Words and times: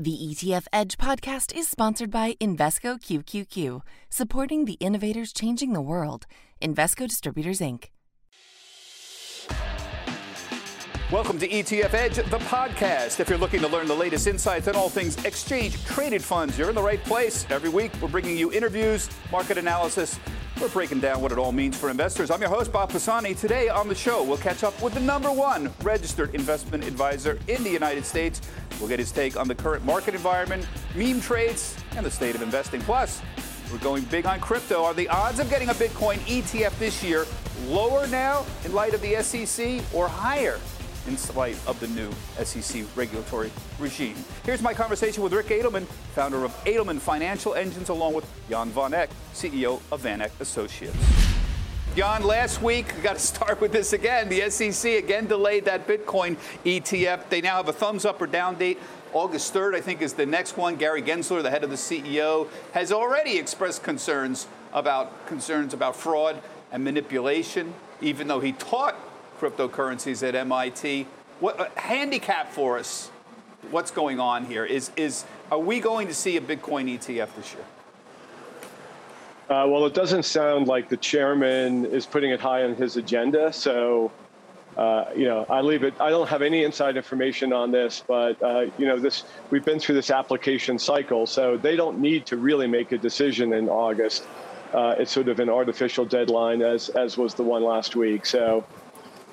The 0.00 0.16
ETF 0.16 0.66
Edge 0.72 0.96
podcast 0.96 1.52
is 1.52 1.66
sponsored 1.66 2.08
by 2.08 2.34
Invesco 2.34 3.00
QQQ, 3.00 3.80
supporting 4.08 4.64
the 4.64 4.74
innovators 4.74 5.32
changing 5.32 5.72
the 5.72 5.80
world. 5.80 6.24
Invesco 6.62 7.08
Distributors, 7.08 7.58
Inc. 7.58 7.86
Welcome 11.10 11.40
to 11.40 11.48
ETF 11.48 11.94
Edge, 11.94 12.14
the 12.14 12.38
podcast. 12.46 13.18
If 13.18 13.28
you're 13.28 13.38
looking 13.38 13.58
to 13.58 13.66
learn 13.66 13.88
the 13.88 13.96
latest 13.96 14.28
insights 14.28 14.68
on 14.68 14.76
all 14.76 14.88
things 14.88 15.16
exchange 15.24 15.84
traded 15.84 16.22
funds, 16.22 16.56
you're 16.56 16.68
in 16.68 16.76
the 16.76 16.80
right 16.80 17.02
place. 17.02 17.44
Every 17.50 17.68
week, 17.68 17.90
we're 18.00 18.06
bringing 18.06 18.38
you 18.38 18.52
interviews, 18.52 19.10
market 19.32 19.58
analysis. 19.58 20.20
We're 20.60 20.68
breaking 20.68 20.98
down 20.98 21.20
what 21.20 21.30
it 21.30 21.38
all 21.38 21.52
means 21.52 21.76
for 21.76 21.88
investors. 21.88 22.32
I'm 22.32 22.40
your 22.40 22.50
host, 22.50 22.72
Bob 22.72 22.90
Pisani. 22.90 23.32
Today 23.32 23.68
on 23.68 23.86
the 23.86 23.94
show, 23.94 24.24
we'll 24.24 24.38
catch 24.38 24.64
up 24.64 24.80
with 24.82 24.92
the 24.92 24.98
number 25.00 25.30
one 25.30 25.72
registered 25.84 26.34
investment 26.34 26.84
advisor 26.84 27.38
in 27.46 27.62
the 27.62 27.70
United 27.70 28.04
States. 28.04 28.40
We'll 28.80 28.88
get 28.88 28.98
his 28.98 29.12
take 29.12 29.36
on 29.36 29.46
the 29.46 29.54
current 29.54 29.84
market 29.84 30.14
environment, 30.14 30.66
meme 30.96 31.20
trades, 31.20 31.76
and 31.94 32.04
the 32.04 32.10
state 32.10 32.34
of 32.34 32.42
investing. 32.42 32.80
Plus, 32.80 33.22
we're 33.70 33.78
going 33.78 34.02
big 34.06 34.26
on 34.26 34.40
crypto. 34.40 34.82
Are 34.82 34.94
the 34.94 35.08
odds 35.08 35.38
of 35.38 35.48
getting 35.48 35.68
a 35.68 35.74
Bitcoin 35.74 36.16
ETF 36.26 36.76
this 36.80 37.04
year 37.04 37.24
lower 37.66 38.08
now 38.08 38.44
in 38.64 38.72
light 38.72 38.94
of 38.94 39.00
the 39.00 39.22
SEC 39.22 39.80
or 39.94 40.08
higher 40.08 40.58
in 41.08 41.16
light 41.34 41.58
of 41.66 41.80
the 41.80 41.88
new 41.88 42.10
SEC 42.44 42.84
regulatory 42.94 43.50
regime? 43.78 44.14
Here's 44.44 44.60
my 44.60 44.74
conversation 44.74 45.22
with 45.22 45.32
Rick 45.32 45.46
Edelman, 45.46 45.86
founder 46.14 46.44
of 46.44 46.52
Edelman 46.64 46.98
Financial 46.98 47.54
Engines, 47.54 47.88
along 47.88 48.12
with 48.12 48.30
Jan 48.50 48.68
Van 48.68 48.92
Eck, 48.92 49.10
CEO 49.32 49.80
of 49.90 50.00
Van 50.00 50.20
Eck 50.20 50.32
Associates. 50.38 50.96
Jan, 51.96 52.22
last 52.22 52.62
week, 52.62 52.92
we 52.94 53.02
got 53.02 53.14
to 53.14 53.20
start 53.34 53.60
with 53.60 53.72
this 53.72 53.94
again. 53.94 54.28
The 54.28 54.50
SEC 54.50 55.02
again 55.02 55.26
delayed 55.26 55.64
that 55.64 55.88
Bitcoin 55.88 56.36
ETF. 56.64 57.30
They 57.30 57.40
now 57.40 57.56
have 57.56 57.68
a 57.68 57.72
thumbs 57.72 58.04
up 58.04 58.20
or 58.20 58.26
down 58.26 58.56
date. 58.56 58.78
August 59.14 59.54
3rd, 59.54 59.74
I 59.74 59.80
think, 59.80 60.02
is 60.02 60.12
the 60.12 60.26
next 60.26 60.58
one. 60.58 60.76
Gary 60.76 61.00
Gensler, 61.00 61.42
the 61.42 61.50
head 61.50 61.64
of 61.64 61.70
the 61.70 61.76
CEO, 61.76 62.48
has 62.72 62.92
already 62.92 63.38
expressed 63.38 63.82
concerns 63.82 64.46
about 64.74 65.26
concerns 65.26 65.72
about 65.72 65.96
fraud 65.96 66.42
and 66.70 66.84
manipulation, 66.84 67.72
even 68.02 68.28
though 68.28 68.40
he 68.40 68.52
taught 68.52 68.94
cryptocurrencies 69.38 70.26
at 70.26 70.34
MIT. 70.34 71.06
What 71.40 71.60
uh, 71.60 71.68
handicap 71.76 72.52
for 72.52 72.78
us? 72.78 73.10
What's 73.70 73.90
going 73.90 74.20
on 74.20 74.46
here? 74.46 74.64
Is 74.64 74.90
is 74.96 75.24
are 75.50 75.58
we 75.58 75.80
going 75.80 76.08
to 76.08 76.14
see 76.14 76.36
a 76.36 76.40
Bitcoin 76.40 76.92
ETF 76.98 77.34
this 77.36 77.54
year? 77.54 77.64
Uh, 79.48 79.66
well, 79.66 79.86
it 79.86 79.94
doesn't 79.94 80.24
sound 80.24 80.68
like 80.68 80.90
the 80.90 80.96
chairman 80.96 81.86
is 81.86 82.04
putting 82.04 82.30
it 82.32 82.40
high 82.40 82.64
on 82.64 82.74
his 82.74 82.98
agenda. 82.98 83.50
So, 83.50 84.12
uh, 84.76 85.06
you 85.16 85.24
know, 85.24 85.46
I 85.48 85.62
leave 85.62 85.84
it. 85.84 85.94
I 85.98 86.10
don't 86.10 86.28
have 86.28 86.42
any 86.42 86.64
inside 86.64 86.98
information 86.98 87.52
on 87.54 87.70
this, 87.70 88.04
but 88.06 88.40
uh, 88.42 88.66
you 88.76 88.86
know, 88.86 88.98
this 88.98 89.24
we've 89.50 89.64
been 89.64 89.80
through 89.80 89.94
this 89.94 90.10
application 90.10 90.78
cycle, 90.78 91.26
so 91.26 91.56
they 91.56 91.76
don't 91.76 91.98
need 91.98 92.26
to 92.26 92.36
really 92.36 92.66
make 92.66 92.92
a 92.92 92.98
decision 92.98 93.54
in 93.54 93.68
August. 93.68 94.26
Uh, 94.74 94.96
it's 94.98 95.10
sort 95.10 95.28
of 95.28 95.40
an 95.40 95.48
artificial 95.48 96.04
deadline, 96.04 96.60
as 96.60 96.90
as 96.90 97.16
was 97.16 97.34
the 97.34 97.42
one 97.42 97.62
last 97.62 97.96
week. 97.96 98.26
So. 98.26 98.64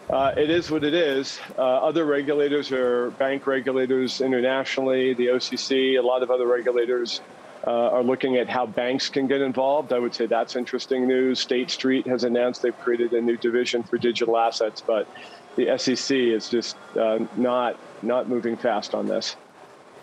Uh, 0.10 0.34
it 0.38 0.50
is 0.52 0.70
what 0.70 0.84
it 0.84 0.94
is. 0.94 1.40
Uh, 1.58 1.62
other 1.62 2.06
regulators 2.06 2.72
are 2.72 3.10
bank 3.12 3.48
regulators 3.48 4.22
internationally, 4.22 5.14
the 5.16 5.28
OCC, 5.28 5.98
a 5.98 6.02
lot 6.02 6.22
of 6.22 6.30
other 6.30 6.46
regulators 6.46 7.22
uh, 7.66 7.90
are 7.90 8.04
looking 8.04 8.36
at 8.36 8.48
how 8.48 8.68
banks 8.68 9.10
can 9.10 9.26
get 9.26 9.42
involved. 9.42 9.92
I 9.92 9.98
would 9.98 10.14
say 10.14 10.28
that's 10.28 10.56
interesting 10.56 11.08
news. 11.08 11.40
State 11.40 11.72
Street 11.72 12.06
has 12.06 12.24
announced 12.24 12.62
they've 12.62 12.80
created 12.80 13.14
a 13.14 13.22
new 13.22 13.38
division 13.38 13.82
for 13.82 13.98
digital 13.98 14.38
assets, 14.38 14.84
but 14.86 15.08
the 15.56 15.76
SEC 15.78 16.16
is 16.16 16.50
just 16.50 16.76
uh, 16.96 17.20
not 17.36 17.80
not 18.04 18.30
moving 18.30 18.56
fast 18.56 18.94
on 18.94 19.08
this. 19.08 19.36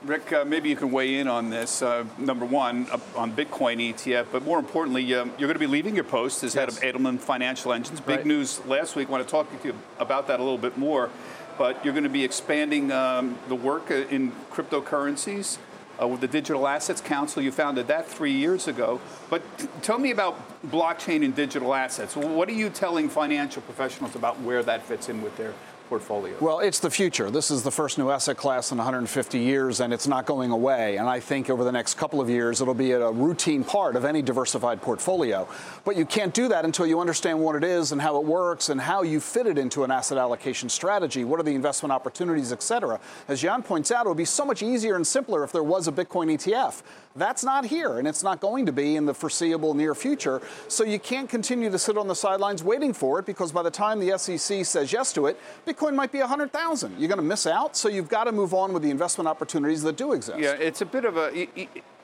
Ric, 0.05 0.33
uh, 0.33 0.45
maybe 0.45 0.69
you 0.69 0.75
can 0.75 0.91
weigh 0.91 1.19
in 1.19 1.29
on 1.29 1.49
this. 1.49 1.81
Uh, 1.81 2.05
number 2.19 2.45
one, 2.45 2.89
uh, 2.91 2.99
on 3.17 3.33
Bitcoin 3.33 3.93
ETF, 3.93 4.27
but 4.33 4.43
more 4.45 4.59
importantly, 4.59 5.15
um, 5.15 5.29
you're 5.39 5.47
going 5.47 5.55
to 5.55 5.61
be 5.61 5.69
leaving 5.69 5.95
your 5.95 6.05
post 6.05 6.43
as 6.43 6.55
yes. 6.55 6.79
head 6.79 6.95
of 6.95 7.01
Edelman 7.01 7.21
Financial 7.21 7.73
Engines. 7.73 8.01
Big 8.01 8.19
right. 8.19 8.27
news 8.27 8.65
last 8.67 8.97
week. 8.97 9.09
I 9.09 9.13
want 9.13 9.25
to 9.25 9.31
talk 9.31 9.63
to 9.63 9.69
you 9.69 9.75
about 10.01 10.27
that 10.27 10.41
a 10.41 10.43
little 10.43 10.59
bit 10.59 10.77
more. 10.77 11.09
But 11.57 11.85
you're 11.85 11.95
going 11.95 12.05
to 12.05 12.11
be 12.11 12.25
expanding 12.25 12.91
um, 12.91 13.39
the 13.49 13.55
work 13.55 13.91
uh, 13.91 14.07
in 14.11 14.33
cryptocurrencies 14.51 15.59
uh, 16.01 16.09
with 16.09 16.21
the 16.21 16.27
Digital 16.27 16.67
Assets 16.67 17.01
Council. 17.01 17.41
You 17.41 17.53
founded 17.53 17.87
that 17.87 18.09
three 18.09 18.33
years 18.33 18.67
ago. 18.67 19.01
But 19.31 19.43
tell 19.83 19.99
me 19.99 20.11
about 20.11 20.37
blockchain 20.67 21.25
and 21.25 21.35
digital 21.35 21.75
assets. 21.75 22.17
What 22.17 22.49
are 22.49 22.55
you 22.55 22.71
telling 22.71 23.09
financial 23.09 23.63
professionals 23.63 24.17
about 24.17 24.41
where 24.41 24.65
that 24.65 24.85
fits 24.85 25.09
in 25.09 25.23
with 25.23 25.37
their 25.37 25.55
portfolio? 25.93 26.35
Well, 26.41 26.61
it's 26.61 26.79
the 26.79 26.89
future. 26.89 27.31
This 27.31 27.51
is 27.51 27.63
the 27.63 27.71
first 27.71 27.99
new 27.99 28.09
asset 28.09 28.39
class 28.39 28.73
in 28.73 28.79
150 28.79 29.39
years, 29.39 29.81
and 29.81 29.93
it's 29.93 30.07
not 30.07 30.25
going 30.25 30.51
away. 30.51 30.97
And 30.97 31.07
I 31.07 31.21
think 31.21 31.51
over 31.51 31.65
the 31.65 31.71
next 31.71 31.99
couple 31.99 32.19
of 32.19 32.31
years, 32.31 32.63
it'll 32.63 32.73
be 32.73 32.93
a 32.93 33.11
routine 33.11 33.63
part 33.63 33.95
of 33.95 34.07
any 34.07 34.23
diversified 34.23 34.81
portfolio. 34.81 35.47
But 35.85 35.97
you 35.97 36.07
can't 36.07 36.33
do 36.33 36.49
that 36.49 36.65
until 36.65 36.87
you 36.87 36.99
understand 36.99 37.39
what 37.39 37.57
it 37.57 37.63
is 37.63 37.93
and 37.93 38.01
how 38.01 38.17
it 38.17 38.25
works 38.25 38.71
and 38.71 38.81
how 38.81 39.03
you 39.03 39.21
fit 39.21 39.47
it 39.47 39.59
into 39.59 39.85
an 39.85 39.91
asset 39.91 40.17
allocation 40.17 40.71
strategy. 40.71 41.25
What 41.25 41.39
are 41.39 41.43
the 41.43 41.55
investment 41.55 41.93
opportunities, 41.93 42.53
et 42.53 42.63
cetera? 42.63 42.99
As 43.29 43.43
Jan 43.43 43.63
points 43.63 43.91
out, 43.91 44.07
it 44.07 44.09
would 44.09 44.17
be 44.17 44.25
so 44.25 44.47
much 44.47 44.63
easier 44.63 44.97
and 44.97 45.07
simpler 45.07 45.45
if 45.45 45.53
there 45.53 45.63
was 45.63 45.89
a 45.89 45.93
Bitcoin 45.93 46.33
ETF. 46.33 46.81
That's 47.15 47.45
not 47.45 47.67
here, 47.67 47.99
and 47.99 48.09
it's 48.09 48.23
not 48.23 48.41
going 48.41 48.67
to 48.67 48.73
be 48.73 48.97
in 48.97 49.07
the 49.07 49.15
foreseeable 49.15 49.75
near 49.75 49.95
future. 49.95 50.41
So 50.69 50.85
you 50.85 50.99
can't 50.99 51.29
continue 51.29 51.71
to 51.71 51.79
sit 51.79 51.99
on 51.99 52.09
the 52.09 52.15
sidelines 52.15 52.65
waiting 52.65 52.93
for 52.93 53.19
it 53.19 53.27
because 53.27 53.53
by 53.53 53.63
the 53.63 53.71
time 53.71 54.01
the 54.01 54.17
SEC 54.19 54.65
says 54.65 54.93
yes 54.93 55.13
to 55.15 55.27
it, 55.27 55.39
Bitcoin 55.67 55.95
might 55.95 56.13
be 56.13 56.21
100,000. 56.21 56.99
You're 56.99 57.09
going 57.09 57.19
to 57.19 57.25
miss 57.25 57.47
out, 57.47 57.77
so 57.77 57.89
you've 57.89 58.09
got 58.09 58.25
to 58.25 58.33
move 58.33 58.55
on 58.55 58.73
with 58.73 58.83
the 58.83 58.91
investment 58.91 59.29
opportunities 59.29 59.83
that 59.83 59.97
do 59.97 60.13
exist. 60.13 60.39
Yeah, 60.39 60.53
it's 60.53 60.81
a 60.81 60.87
bit 60.87 61.05
of 61.05 61.17
a 61.17 61.49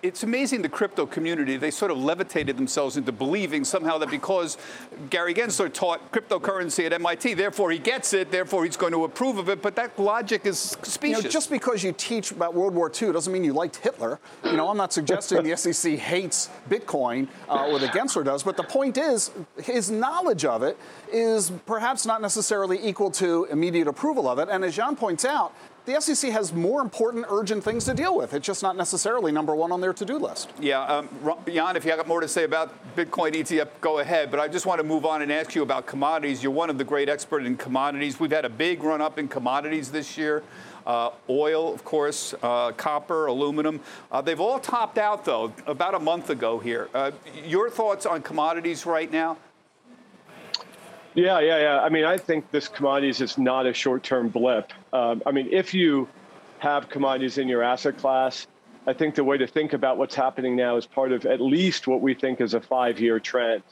it's 0.03 0.23
amazing 0.23 0.63
the 0.63 0.69
crypto 0.69 1.07
community, 1.07 1.57
they 1.57 1.71
sort 1.71 1.91
of 1.91 1.99
levitated 1.99 2.57
themselves 2.57 2.97
into 2.97 3.11
believing 3.11 3.65
somehow 3.65 3.99
that 3.99 4.11
because 4.11 4.57
Gary 5.11 5.35
Gensler 5.35 5.73
taught 5.73 6.13
cryptocurrency 6.13 6.87
at 6.87 6.93
MIT, 6.93 7.35
therefore 7.35 7.71
he 7.71 7.79
gets 7.79 8.13
it, 8.13 8.31
therefore 8.31 8.65
he's 8.65 8.77
going 8.77 8.93
to 8.93 9.05
approve 9.05 9.39
of 9.39 9.49
it. 9.49 9.61
But 9.61 9.75
that 9.77 9.99
logic 9.99 10.47
is 10.47 10.59
specious. 10.59 11.03
You 11.03 11.23
know, 11.23 11.29
just 11.29 11.51
because 11.51 11.83
you 11.83 11.93
teach 11.93 12.31
about 12.31 12.55
World 12.55 12.75
War 12.75 12.91
II 12.91 13.13
doesn't 13.13 13.33
mean 13.33 13.45
you 13.45 13.53
liked 13.53 13.77
Hitler. 13.77 14.21
You 14.45 14.57
know, 14.57 14.69
I'm 14.69 14.77
not 14.77 14.93
suggesting 14.99 15.45
the 15.45 15.57
SEC 15.57 15.95
hates 15.95 16.51
Bitcoin 16.69 17.29
uh, 17.49 17.69
or 17.69 17.79
that 17.79 17.93
Gensler 17.93 18.25
does, 18.25 18.43
but 18.43 18.57
the 18.57 18.65
point 18.65 18.99
is 18.99 19.31
his 19.63 19.91
knowledge 19.91 20.45
of 20.45 20.63
it 20.63 20.77
is 21.13 21.53
perhaps 21.67 22.05
not 22.05 22.21
necessarily 22.21 22.85
equal 22.85 23.11
to 23.13 23.45
immediate 23.45 23.87
approval 23.87 24.29
of 24.29 24.39
it. 24.39 24.49
And 24.51 24.65
as 24.65 24.75
Jan 24.75 24.97
points 24.97 25.25
out, 25.25 25.55
the 25.87 25.99
SEC 26.01 26.31
has 26.33 26.53
more 26.53 26.83
important, 26.83 27.25
urgent 27.31 27.65
things 27.65 27.87
to 27.87 27.95
deal 27.95 28.15
with. 28.15 28.35
It's 28.35 28.47
just 28.47 28.63
not 28.63 28.77
necessarily 28.77 29.33
number 29.33 29.55
one 29.55 29.73
on 29.73 29.81
their 29.81 29.95
to-do 29.95 30.19
list. 30.19 30.51
Yeah, 30.61 30.83
um, 30.83 31.09
Jan, 31.47 31.77
if 31.77 31.85
you 31.85 31.93
have 31.93 32.07
more 32.07 32.21
to 32.21 32.29
say 32.29 32.45
about 32.45 32.75
Bitcoin 32.95 33.33
ETF, 33.33 33.69
go 33.81 34.01
ahead. 34.01 34.31
But 34.31 34.39
I 34.39 34.49
just 34.49 34.67
want 34.67 34.81
to 34.81 34.85
move 34.85 35.07
on 35.07 35.23
and 35.23 35.33
ask 35.33 35.55
you 35.55 35.63
about 35.63 35.87
commodities. 35.87 36.43
You're 36.43 36.53
one 36.53 36.69
of 36.69 36.77
the 36.77 36.85
great 36.85 37.09
experts 37.09 37.47
in 37.47 37.57
commodities. 37.57 38.21
We've 38.21 38.31
had 38.31 38.45
a 38.45 38.51
big 38.51 38.83
run 38.83 39.01
up 39.01 39.19
in 39.19 39.29
commodities 39.29 39.91
this 39.91 40.19
year. 40.19 40.43
Uh, 40.87 41.11
oil, 41.29 41.73
of 41.73 41.85
course, 41.85 42.35
uh, 42.43 42.73
copper, 42.73 43.27
aluminum. 43.27 43.81
Uh, 44.11 44.21
they've 44.21 44.41
all 44.41 44.59
topped 44.59 44.99
out, 44.99 45.25
though, 45.25 45.53
about 45.67 45.95
a 45.95 45.99
month 45.99 46.31
ago 46.31 46.59
here. 46.59 46.89
Uh, 46.95 47.11
your 47.45 47.71
thoughts 47.71 48.07
on 48.07 48.23
commodities 48.23 48.87
right 48.87 49.11
now? 49.11 49.37
Yeah, 51.15 51.41
yeah, 51.41 51.59
yeah. 51.59 51.81
I 51.81 51.89
mean, 51.89 52.05
I 52.05 52.17
think 52.17 52.51
this 52.51 52.69
commodities 52.69 53.21
is 53.21 53.39
not 53.39 53.67
a 53.67 53.75
short-term 53.75 54.29
blip. 54.29 54.73
Um, 54.93 55.23
I 55.27 55.33
mean, 55.33 55.49
if 55.51 55.75
you 55.75 56.09
have 56.59 56.89
commodities 56.89 57.39
in 57.39 57.49
your 57.49 57.63
asset 57.63 57.99
class, 57.99 58.47
I 58.87 58.93
think 58.93 59.15
the 59.15 59.25
way 59.25 59.37
to 59.37 59.47
think 59.47 59.73
about 59.73 59.99
what's 59.99 60.15
happening 60.15 60.57
now 60.57 60.77
is 60.77 60.87
part 60.87 61.13
of 61.13 61.27
at 61.27 61.41
least 61.41 61.87
what 61.87 62.01
we 62.01 62.15
think 62.15 62.41
is 62.41 62.55
a 62.55 62.61
five-year 62.61 63.21
trend. 63.21 63.63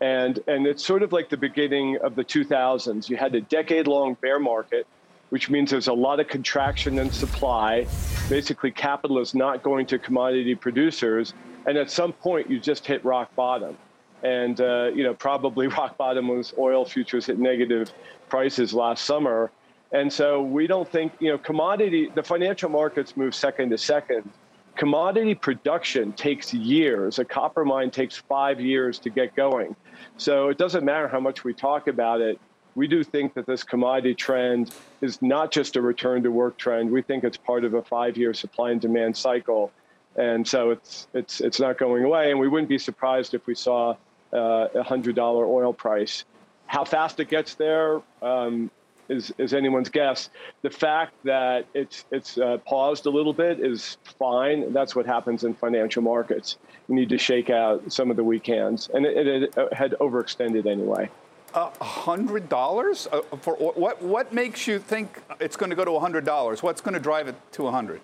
And, 0.00 0.40
and 0.46 0.66
it's 0.66 0.84
sort 0.84 1.02
of 1.02 1.12
like 1.12 1.28
the 1.28 1.36
beginning 1.36 1.98
of 1.98 2.16
the 2.16 2.24
2000s. 2.24 3.08
You 3.08 3.16
had 3.16 3.34
a 3.34 3.40
decade-long 3.40 4.14
bear 4.14 4.38
market, 4.38 4.86
which 5.30 5.50
means 5.50 5.70
there's 5.70 5.88
a 5.88 5.92
lot 5.92 6.20
of 6.20 6.28
contraction 6.28 6.98
in 6.98 7.10
supply. 7.10 7.86
Basically, 8.28 8.70
capital 8.70 9.18
is 9.18 9.34
not 9.34 9.62
going 9.62 9.86
to 9.86 9.98
commodity 9.98 10.54
producers. 10.54 11.34
And 11.66 11.76
at 11.76 11.90
some 11.90 12.12
point, 12.12 12.48
you 12.48 12.60
just 12.60 12.86
hit 12.86 13.04
rock 13.04 13.34
bottom. 13.34 13.76
And 14.22 14.60
uh, 14.60 14.90
you 14.94 15.02
know 15.02 15.14
probably 15.14 15.66
rock 15.78 15.96
bottom 15.96 16.28
was 16.28 16.54
oil 16.58 16.84
futures 16.84 17.26
hit 17.26 17.38
negative 17.38 17.92
prices 18.28 18.72
last 18.72 19.04
summer. 19.04 19.50
And 19.92 20.12
so 20.12 20.42
we 20.42 20.66
don't 20.66 20.88
think 20.88 21.12
you 21.20 21.30
know 21.30 21.38
commodity 21.38 22.10
the 22.14 22.22
financial 22.22 22.70
markets 22.70 23.16
move 23.16 23.34
second 23.34 23.70
to 23.70 23.78
second. 23.78 24.30
Commodity 24.76 25.34
production 25.34 26.12
takes 26.12 26.52
years. 26.52 27.18
A 27.18 27.24
copper 27.24 27.64
mine 27.64 27.90
takes 27.90 28.16
five 28.16 28.60
years 28.60 28.98
to 28.98 29.10
get 29.10 29.34
going. 29.34 29.74
So 30.18 30.50
it 30.50 30.58
doesn't 30.58 30.84
matter 30.84 31.08
how 31.08 31.18
much 31.18 31.44
we 31.44 31.54
talk 31.54 31.88
about 31.88 32.20
it 32.20 32.38
we 32.76 32.86
do 32.86 33.02
think 33.02 33.34
that 33.34 33.46
this 33.46 33.64
commodity 33.64 34.14
trend 34.14 34.72
is 35.00 35.20
not 35.20 35.50
just 35.50 35.74
a 35.74 35.82
return 35.82 36.22
to 36.22 36.30
work 36.30 36.56
trend 36.56 36.90
we 36.90 37.02
think 37.02 37.24
it's 37.24 37.36
part 37.36 37.64
of 37.64 37.74
a 37.74 37.82
five 37.82 38.16
year 38.16 38.32
supply 38.32 38.70
and 38.70 38.80
demand 38.80 39.16
cycle 39.16 39.72
and 40.16 40.46
so 40.46 40.70
it's 40.70 41.08
it's 41.12 41.40
it's 41.40 41.58
not 41.58 41.76
going 41.78 42.04
away 42.04 42.30
and 42.30 42.38
we 42.38 42.46
wouldn't 42.46 42.68
be 42.68 42.78
surprised 42.78 43.34
if 43.34 43.46
we 43.46 43.54
saw 43.54 43.96
uh, 44.32 44.68
a 44.74 44.82
hundred 44.82 45.14
dollar 45.14 45.46
oil 45.46 45.72
price. 45.72 46.24
How 46.66 46.84
fast 46.84 47.20
it 47.20 47.28
gets 47.28 47.54
there, 47.54 48.02
um, 48.22 48.70
is, 49.08 49.32
is 49.38 49.54
anyone's 49.54 49.88
guess. 49.88 50.30
The 50.62 50.70
fact 50.70 51.14
that 51.24 51.66
it's 51.74 52.04
it's 52.10 52.38
uh, 52.38 52.58
paused 52.66 53.06
a 53.06 53.10
little 53.10 53.32
bit 53.32 53.60
is 53.60 53.98
fine. 54.18 54.72
That's 54.72 54.96
what 54.96 55.06
happens 55.06 55.44
in 55.44 55.54
financial 55.54 56.02
markets. 56.02 56.56
You 56.88 56.96
need 56.96 57.08
to 57.10 57.18
shake 57.18 57.50
out 57.50 57.92
some 57.92 58.10
of 58.10 58.16
the 58.16 58.24
weak 58.24 58.46
hands, 58.46 58.90
and 58.92 59.06
it, 59.06 59.26
it, 59.26 59.54
it 59.56 59.72
had 59.72 59.92
overextended 60.00 60.66
anyway. 60.66 61.08
Hundred 61.54 62.48
dollars 62.48 63.08
uh, 63.10 63.22
for 63.40 63.54
what? 63.54 64.02
What 64.02 64.32
makes 64.32 64.66
you 64.66 64.78
think 64.78 65.22
it's 65.40 65.56
going 65.56 65.70
to 65.70 65.76
go 65.76 65.84
to 65.84 65.98
hundred 65.98 66.24
dollars? 66.24 66.62
What's 66.62 66.80
going 66.80 66.94
to 66.94 67.00
drive 67.00 67.28
it 67.28 67.36
to 67.52 67.66
a 67.66 67.70
hundred? 67.70 68.00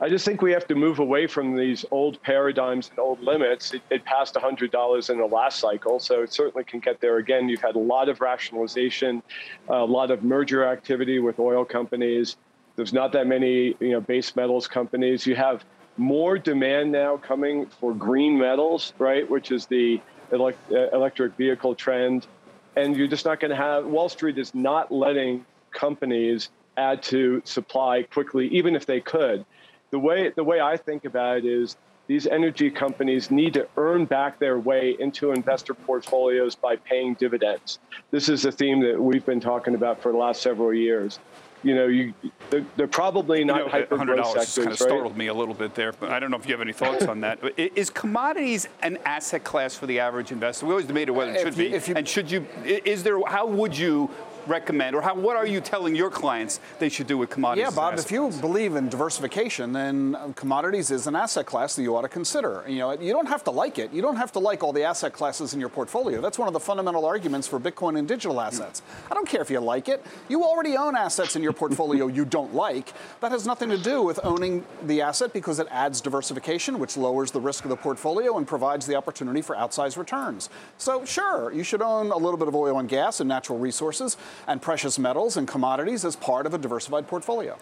I 0.00 0.08
just 0.08 0.24
think 0.24 0.42
we 0.42 0.50
have 0.52 0.66
to 0.66 0.74
move 0.74 0.98
away 0.98 1.26
from 1.28 1.56
these 1.56 1.84
old 1.90 2.20
paradigms 2.22 2.90
and 2.90 2.98
old 2.98 3.22
limits. 3.22 3.72
It, 3.74 3.82
it 3.90 4.04
passed 4.04 4.34
$100 4.34 5.10
in 5.10 5.18
the 5.18 5.24
last 5.24 5.60
cycle, 5.60 6.00
so 6.00 6.22
it 6.22 6.32
certainly 6.32 6.64
can 6.64 6.80
get 6.80 7.00
there 7.00 7.18
again. 7.18 7.48
You've 7.48 7.62
had 7.62 7.76
a 7.76 7.78
lot 7.78 8.08
of 8.08 8.20
rationalization, 8.20 9.22
a 9.68 9.84
lot 9.84 10.10
of 10.10 10.24
merger 10.24 10.64
activity 10.64 11.20
with 11.20 11.38
oil 11.38 11.64
companies. 11.64 12.36
There's 12.74 12.92
not 12.92 13.12
that 13.12 13.28
many, 13.28 13.76
you 13.78 13.92
know, 13.92 14.00
base 14.00 14.34
metals 14.34 14.66
companies. 14.66 15.26
You 15.26 15.36
have 15.36 15.64
more 15.96 16.38
demand 16.38 16.90
now 16.90 17.16
coming 17.16 17.66
for 17.66 17.94
green 17.94 18.36
metals, 18.36 18.92
right, 18.98 19.28
which 19.30 19.52
is 19.52 19.66
the 19.66 20.00
elect- 20.32 20.72
uh, 20.72 20.90
electric 20.90 21.36
vehicle 21.36 21.76
trend. 21.76 22.26
And 22.76 22.96
you're 22.96 23.08
just 23.08 23.24
not 23.24 23.40
going 23.40 23.50
to 23.50 23.56
have 23.56 23.86
Wall 23.86 24.08
Street 24.08 24.38
is 24.38 24.54
not 24.54 24.90
letting 24.90 25.44
companies 25.70 26.50
add 26.76 27.02
to 27.04 27.40
supply 27.44 28.02
quickly, 28.02 28.48
even 28.48 28.74
if 28.74 28.84
they 28.86 29.00
could 29.00 29.44
the 29.94 29.98
way 30.00 30.28
the 30.34 30.42
way 30.42 30.60
I 30.60 30.76
think 30.76 31.04
about 31.04 31.38
it 31.38 31.44
is 31.44 31.76
these 32.08 32.26
energy 32.26 32.68
companies 32.68 33.30
need 33.30 33.54
to 33.54 33.68
earn 33.76 34.06
back 34.06 34.40
their 34.40 34.58
way 34.58 34.96
into 34.98 35.30
investor 35.30 35.72
portfolios 35.72 36.56
by 36.56 36.74
paying 36.74 37.14
dividends. 37.14 37.78
This 38.10 38.28
is 38.28 38.44
a 38.44 38.50
theme 38.50 38.80
that 38.80 39.00
we've 39.00 39.24
been 39.24 39.38
talking 39.38 39.76
about 39.76 40.02
for 40.02 40.10
the 40.10 40.18
last 40.18 40.42
several 40.42 40.74
years. 40.74 41.20
You 41.64 41.74
know, 41.74 41.86
you 41.86 42.12
they're, 42.50 42.64
they're 42.76 42.86
probably 42.86 43.42
not 43.42 43.58
you 43.58 43.64
know, 43.64 43.70
hyper 43.70 43.96
growth 43.96 44.26
sectors. 44.26 44.54
kind 44.54 44.66
of 44.66 44.80
right? 44.80 44.88
startled 44.88 45.16
me 45.16 45.28
a 45.28 45.34
little 45.34 45.54
bit 45.54 45.74
there, 45.74 45.92
but 45.92 46.10
I 46.10 46.20
don't 46.20 46.30
know 46.30 46.36
if 46.36 46.46
you 46.46 46.52
have 46.52 46.60
any 46.60 46.74
thoughts 46.74 47.06
on 47.06 47.20
that. 47.22 47.38
Is 47.56 47.88
commodities 47.90 48.68
an 48.82 48.98
asset 49.06 49.44
class 49.44 49.74
for 49.74 49.86
the 49.86 49.98
average 49.98 50.30
investor? 50.30 50.66
We 50.66 50.72
always 50.72 50.86
debated 50.86 51.12
whether 51.12 51.32
it 51.32 51.40
should 51.40 51.56
you, 51.56 51.70
be. 51.70 51.90
You, 51.90 51.94
and 51.96 52.08
should 52.08 52.30
you? 52.30 52.46
Is 52.64 53.02
there? 53.02 53.18
How 53.26 53.46
would 53.46 53.76
you 53.76 54.10
recommend, 54.46 54.94
or 54.94 55.02
how, 55.02 55.14
what 55.14 55.36
are 55.36 55.46
you 55.46 55.60
telling 55.60 55.94
your 55.94 56.10
clients 56.10 56.60
they 56.78 56.88
should 56.88 57.06
do 57.06 57.18
with 57.18 57.30
commodities? 57.30 57.64
Yeah, 57.64 57.74
Bob, 57.74 57.98
if 57.98 58.10
you 58.10 58.30
believe 58.40 58.76
in 58.76 58.88
diversification, 58.88 59.72
then 59.72 60.14
uh, 60.14 60.32
commodities 60.34 60.90
is 60.90 61.06
an 61.06 61.16
asset 61.16 61.46
class 61.46 61.76
that 61.76 61.82
you 61.82 61.96
ought 61.96 62.02
to 62.02 62.08
consider. 62.08 62.64
You 62.66 62.78
know, 62.78 62.92
you 62.92 63.12
don't 63.12 63.28
have 63.28 63.44
to 63.44 63.50
like 63.50 63.78
it. 63.78 63.92
You 63.92 64.02
don't 64.02 64.16
have 64.16 64.32
to 64.32 64.38
like 64.38 64.62
all 64.62 64.72
the 64.72 64.84
asset 64.84 65.12
classes 65.12 65.54
in 65.54 65.60
your 65.60 65.68
portfolio. 65.68 66.20
That's 66.20 66.38
one 66.38 66.48
of 66.48 66.54
the 66.54 66.60
fundamental 66.60 67.04
arguments 67.04 67.46
for 67.48 67.58
Bitcoin 67.58 67.98
and 67.98 68.06
digital 68.06 68.40
assets. 68.40 68.82
I 69.10 69.14
don't 69.14 69.28
care 69.28 69.42
if 69.42 69.50
you 69.50 69.60
like 69.60 69.88
it. 69.88 70.04
You 70.28 70.44
already 70.44 70.76
own 70.76 70.96
assets 70.96 71.36
in 71.36 71.42
your 71.42 71.52
portfolio 71.52 72.06
you 72.06 72.24
don't 72.24 72.54
like. 72.54 72.92
That 73.20 73.32
has 73.32 73.46
nothing 73.46 73.68
to 73.70 73.78
do 73.78 74.02
with 74.02 74.20
owning 74.22 74.64
the 74.84 75.02
asset 75.02 75.32
because 75.32 75.58
it 75.58 75.66
adds 75.70 76.00
diversification, 76.00 76.78
which 76.78 76.96
lowers 76.96 77.30
the 77.30 77.40
risk 77.40 77.64
of 77.64 77.70
the 77.70 77.76
portfolio 77.76 78.36
and 78.38 78.46
provides 78.46 78.86
the 78.86 78.94
opportunity 78.94 79.42
for 79.42 79.56
outsized 79.56 79.96
returns. 79.96 80.50
So, 80.78 81.04
sure, 81.04 81.52
you 81.52 81.62
should 81.62 81.82
own 81.82 82.10
a 82.10 82.16
little 82.16 82.36
bit 82.36 82.48
of 82.48 82.54
oil 82.54 82.78
and 82.78 82.88
gas 82.88 83.20
and 83.20 83.28
natural 83.28 83.58
resources 83.58 84.16
and 84.46 84.60
precious 84.60 84.98
metals 84.98 85.36
and 85.36 85.46
commodities 85.46 86.04
as 86.04 86.16
part 86.16 86.46
of 86.46 86.54
a 86.54 86.58
diversified 86.58 87.06
portfolio. 87.06 87.56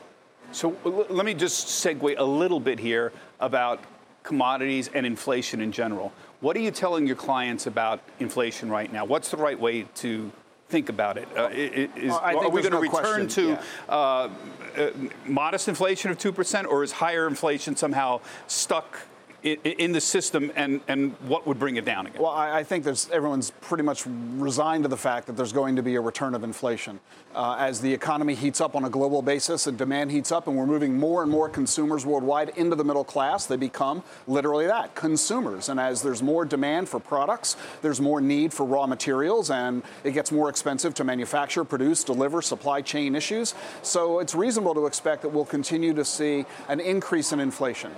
So 0.52 0.76
let 0.84 1.24
me 1.24 1.34
just 1.34 1.84
segue 1.84 2.14
a 2.19 2.24
little 2.24 2.60
bit 2.60 2.78
here 2.78 3.12
about 3.40 3.80
commodities 4.22 4.90
and 4.92 5.06
inflation 5.06 5.60
in 5.60 5.72
general. 5.72 6.12
What 6.40 6.56
are 6.56 6.60
you 6.60 6.70
telling 6.70 7.06
your 7.06 7.16
clients 7.16 7.66
about 7.66 8.00
inflation 8.20 8.70
right 8.70 8.92
now? 8.92 9.04
What's 9.04 9.30
the 9.30 9.36
right 9.36 9.58
way 9.58 9.82
to 9.96 10.30
think 10.69 10.88
about 10.88 11.16
it? 11.16 11.28
Uh, 11.36 11.48
is, 11.52 11.90
well, 12.10 12.19
are 12.20 12.50
we 12.50 12.62
going 12.62 12.64
to 12.64 12.70
no 12.70 12.80
return 12.80 13.26
question. 13.26 13.28
to 13.28 13.48
yeah. 13.48 13.62
uh, 13.88 14.28
uh, 14.76 14.90
modest 15.26 15.69
inflation 15.69 16.10
of 16.10 16.19
2%, 16.19 16.66
or 16.66 16.82
is 16.82 16.92
higher 16.92 17.26
inflation 17.26 17.76
somehow 17.76 18.20
stuck 18.46 19.00
in 19.43 19.93
the 19.93 20.00
system 20.00 20.53
and, 20.55 20.81
and 20.87 21.12
what 21.27 21.47
would 21.47 21.59
bring 21.59 21.77
it 21.77 21.85
down 21.85 22.06
again? 22.06 22.23
Well, 22.23 22.31
I, 22.31 22.62
think 22.62 22.85
there's, 22.85 23.11
everyone's 23.11 23.50
pretty 23.61 23.83
much 23.83 24.05
resigned 24.06 24.85
to 24.85 24.89
the 24.89 24.97
fact 24.97 25.27
that 25.27 25.37
there's 25.37 25.53
going 25.53 25.77
to 25.77 25.83
be 25.83 25.97
a 25.97 26.00
return 26.00 26.35
of 26.35 26.44
inflation. 26.44 27.00
Uh, 27.35 27.56
as 27.59 27.81
the 27.81 27.93
economy 27.93 28.35
heats 28.35 28.61
up 28.61 28.77
on 28.77 28.85
a 28.85 28.91
global 28.91 29.23
basis 29.23 29.67
and 29.67 29.79
demand 29.79 30.11
heats 30.11 30.31
up, 30.31 30.47
and 30.47 30.56
we're 30.56 30.67
moving 30.67 30.99
more 30.99 31.23
and 31.23 31.31
more 31.31 31.49
consumers 31.49 32.05
worldwide 32.05 32.50
into 32.50 32.77
the 32.77 32.85
middle 32.85 33.05
class, 33.05 33.47
they 33.47 33.56
become 33.56 34.03
literally 34.27 34.67
that 34.67 34.94
consumers. 34.94 35.71
And 35.71 35.81
as 35.81 36.03
there's 36.03 36.23
more 36.23 36.44
demand 36.44 36.89
for 36.91 37.00
products, 37.00 37.56
there's 37.81 38.00
more 38.00 38.21
need 38.21 38.53
for 38.53 38.67
raw 38.67 38.87
materials, 38.87 39.50
and 39.50 39.83
it 40.05 40.12
gets 40.12 40.31
more 40.31 40.50
expensive 40.50 40.93
to 40.94 41.05
manufacture, 41.05 41.65
produce, 41.65 42.05
deliver, 42.05 42.43
supply 42.43 42.83
chain 42.83 43.15
issues. 43.15 43.55
So 43.81 44.19
it's 44.19 44.35
reasonable 44.35 44.75
to 44.75 44.87
expect 44.87 45.23
that 45.23 45.31
we'll 45.31 45.47
continue 45.47 45.94
to 45.94 46.05
see 46.05 46.44
an 46.69 46.81
increase 46.81 47.33
in 47.33 47.41
inflation. 47.41 47.93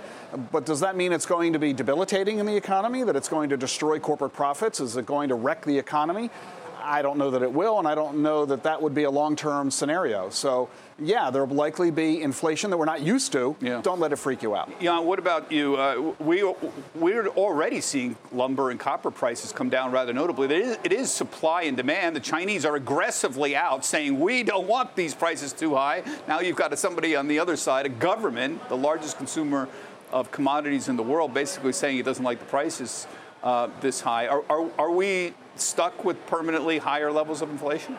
But 0.51 0.65
does 0.65 0.79
that 0.79 0.95
mean 0.95 1.11
it's 1.11 1.25
going 1.25 1.34
to 1.35 1.59
be 1.59 1.73
debilitating 1.73 2.39
in 2.39 2.45
the 2.45 2.55
economy, 2.55 3.03
that 3.03 3.15
it's 3.15 3.29
going 3.29 3.49
to 3.49 3.57
destroy 3.57 3.99
corporate 3.99 4.33
profits? 4.33 4.79
Is 4.79 4.97
it 4.97 5.05
going 5.05 5.29
to 5.29 5.35
wreck 5.35 5.65
the 5.65 5.77
economy? 5.77 6.29
I 6.85 7.01
don't 7.01 7.17
know 7.17 7.31
that 7.31 7.41
it 7.41 7.51
will, 7.51 7.79
and 7.79 7.87
I 7.87 7.95
don't 7.95 8.21
know 8.21 8.45
that 8.45 8.63
that 8.63 8.79
would 8.81 8.93
be 8.93 9.03
a 9.03 9.09
long 9.09 9.35
term 9.35 9.71
scenario. 9.71 10.29
So, 10.29 10.69
yeah, 10.99 11.31
there'll 11.31 11.47
likely 11.47 11.89
be 11.89 12.21
inflation 12.21 12.69
that 12.69 12.77
we're 12.77 12.85
not 12.85 13.01
used 13.01 13.31
to. 13.31 13.55
Yeah. 13.59 13.81
Don't 13.81 13.99
let 13.99 14.13
it 14.13 14.17
freak 14.17 14.43
you 14.43 14.55
out. 14.55 14.71
Yeah, 14.79 14.99
what 14.99 15.17
about 15.17 15.51
you? 15.51 15.75
Uh, 15.75 16.13
we, 16.19 16.43
we're 16.93 17.27
already 17.29 17.81
seeing 17.81 18.15
lumber 18.31 18.69
and 18.69 18.79
copper 18.79 19.09
prices 19.09 19.51
come 19.51 19.69
down 19.69 19.91
rather 19.91 20.13
notably. 20.13 20.45
It 20.45 20.51
is, 20.51 20.77
it 20.83 20.93
is 20.93 21.11
supply 21.11 21.63
and 21.63 21.75
demand. 21.75 22.15
The 22.15 22.21
Chinese 22.21 22.65
are 22.65 22.75
aggressively 22.75 23.55
out 23.55 23.83
saying, 23.83 24.19
we 24.19 24.43
don't 24.43 24.67
want 24.67 24.95
these 24.95 25.15
prices 25.15 25.53
too 25.53 25.73
high. 25.75 26.03
Now 26.27 26.39
you've 26.39 26.55
got 26.55 26.77
somebody 26.77 27.15
on 27.15 27.27
the 27.27 27.39
other 27.39 27.57
side, 27.57 27.87
a 27.87 27.89
government, 27.89 28.69
the 28.69 28.77
largest 28.77 29.17
consumer 29.17 29.67
of 30.11 30.31
commodities 30.31 30.87
in 30.87 30.95
the 30.95 31.03
world, 31.03 31.33
basically 31.33 31.73
saying 31.73 31.95
he 31.97 32.03
doesn't 32.03 32.23
like 32.23 32.39
the 32.39 32.45
prices 32.45 33.07
uh, 33.43 33.69
this 33.81 34.01
high. 34.01 34.27
Are, 34.27 34.43
are, 34.49 34.69
are 34.77 34.91
we 34.91 35.33
stuck 35.55 36.03
with 36.03 36.23
permanently 36.27 36.77
higher 36.77 37.11
levels 37.11 37.41
of 37.41 37.49
inflation? 37.49 37.97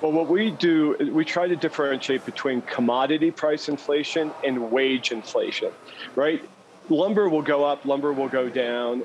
Well, 0.00 0.12
what 0.12 0.28
we 0.28 0.50
do, 0.50 0.96
we 1.12 1.24
try 1.24 1.46
to 1.46 1.54
differentiate 1.54 2.24
between 2.24 2.62
commodity 2.62 3.30
price 3.30 3.68
inflation 3.68 4.32
and 4.44 4.72
wage 4.72 5.12
inflation, 5.12 5.72
right? 6.16 6.42
Lumber 6.88 7.28
will 7.28 7.42
go 7.42 7.64
up, 7.64 7.84
lumber 7.84 8.12
will 8.12 8.28
go 8.28 8.48
down. 8.48 9.04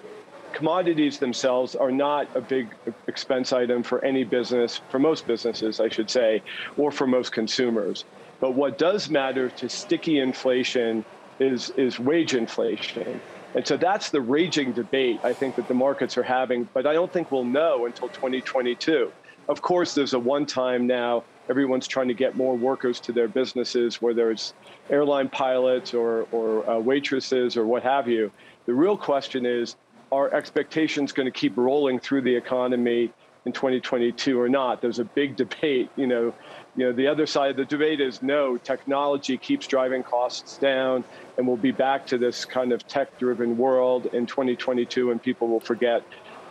Commodities 0.54 1.20
themselves 1.20 1.76
are 1.76 1.92
not 1.92 2.28
a 2.34 2.42
big 2.42 2.74
expense 3.06 3.54
item 3.54 3.84
for 3.84 4.04
any 4.04 4.24
business, 4.24 4.82
for 4.90 4.98
most 4.98 5.28
businesses, 5.28 5.80
I 5.80 5.90
should 5.90 6.10
say, 6.10 6.42
or 6.78 6.92
for 6.92 7.06
most 7.06 7.32
consumers. 7.32 8.06
But 8.40 8.56
what 8.56 8.80
does 8.80 9.08
matter 9.10 9.50
to 9.50 9.70
sticky 9.70 10.20
inflation 10.20 11.06
is, 11.40 11.70
is 11.72 12.00
wage 12.00 12.34
inflation. 12.34 13.20
And 13.56 13.66
so 13.66 13.78
that's 13.78 14.10
the 14.10 14.22
raging 14.22 14.74
debate 14.74 15.20
I 15.24 15.34
think 15.34 15.56
that 15.56 15.68
the 15.68 15.74
markets 15.74 16.18
are 16.18 16.24
having, 16.24 16.68
but 16.74 16.86
I 16.86 16.94
don't 16.94 17.12
think 17.12 17.32
we'll 17.32 17.46
know 17.46 17.86
until 17.86 18.10
2022. 18.10 19.12
Of 19.50 19.62
course, 19.62 19.94
there's 19.94 20.14
a 20.14 20.20
one 20.20 20.46
time 20.46 20.86
now, 20.86 21.24
everyone's 21.50 21.88
trying 21.88 22.10
to 22.10 22.14
get 22.14 22.36
more 22.36 22.56
workers 22.56 23.00
to 23.02 23.12
their 23.14 23.28
businesses, 23.28 24.02
whether 24.02 24.30
it's 24.32 24.54
airline 24.90 25.30
pilots 25.30 25.94
or, 25.94 26.28
or 26.32 26.70
uh, 26.70 26.78
waitresses 26.78 27.56
or 27.56 27.66
what 27.66 27.84
have 27.84 28.08
you. 28.08 28.32
The 28.66 28.74
real 28.74 28.98
question 28.98 29.46
is 29.46 29.76
are 30.12 30.34
expectations 30.34 31.12
going 31.12 31.26
to 31.26 31.32
keep 31.32 31.58
rolling 31.58 32.00
through 32.00 32.22
the 32.22 32.36
economy 32.36 33.12
in 33.46 33.52
2022 33.52 34.40
or 34.40 34.50
not? 34.50 34.82
There's 34.82 35.00
a 35.00 35.06
big 35.06 35.36
debate. 35.36 35.90
You 35.96 36.08
know, 36.08 36.34
you 36.78 36.86
know, 36.86 36.94
the 36.94 37.08
other 37.08 37.26
side 37.26 37.50
of 37.50 37.58
the 37.58 37.66
debate 37.66 38.00
is 38.00 38.22
no, 38.22 38.56
technology 38.56 39.36
keeps 39.40 39.66
driving 39.68 40.04
costs 40.04 40.60
down 40.60 41.04
and 41.38 41.48
we'll 41.48 41.58
be 41.58 41.72
back 41.72 42.06
to 42.06 42.20
this 42.20 42.46
kind 42.46 42.72
of 42.72 42.86
tech-driven 42.88 43.58
world 43.58 44.08
in 44.14 44.28
2022, 44.28 45.10
and 45.10 45.22
people 45.22 45.50
will 45.50 45.60
forget 45.60 46.04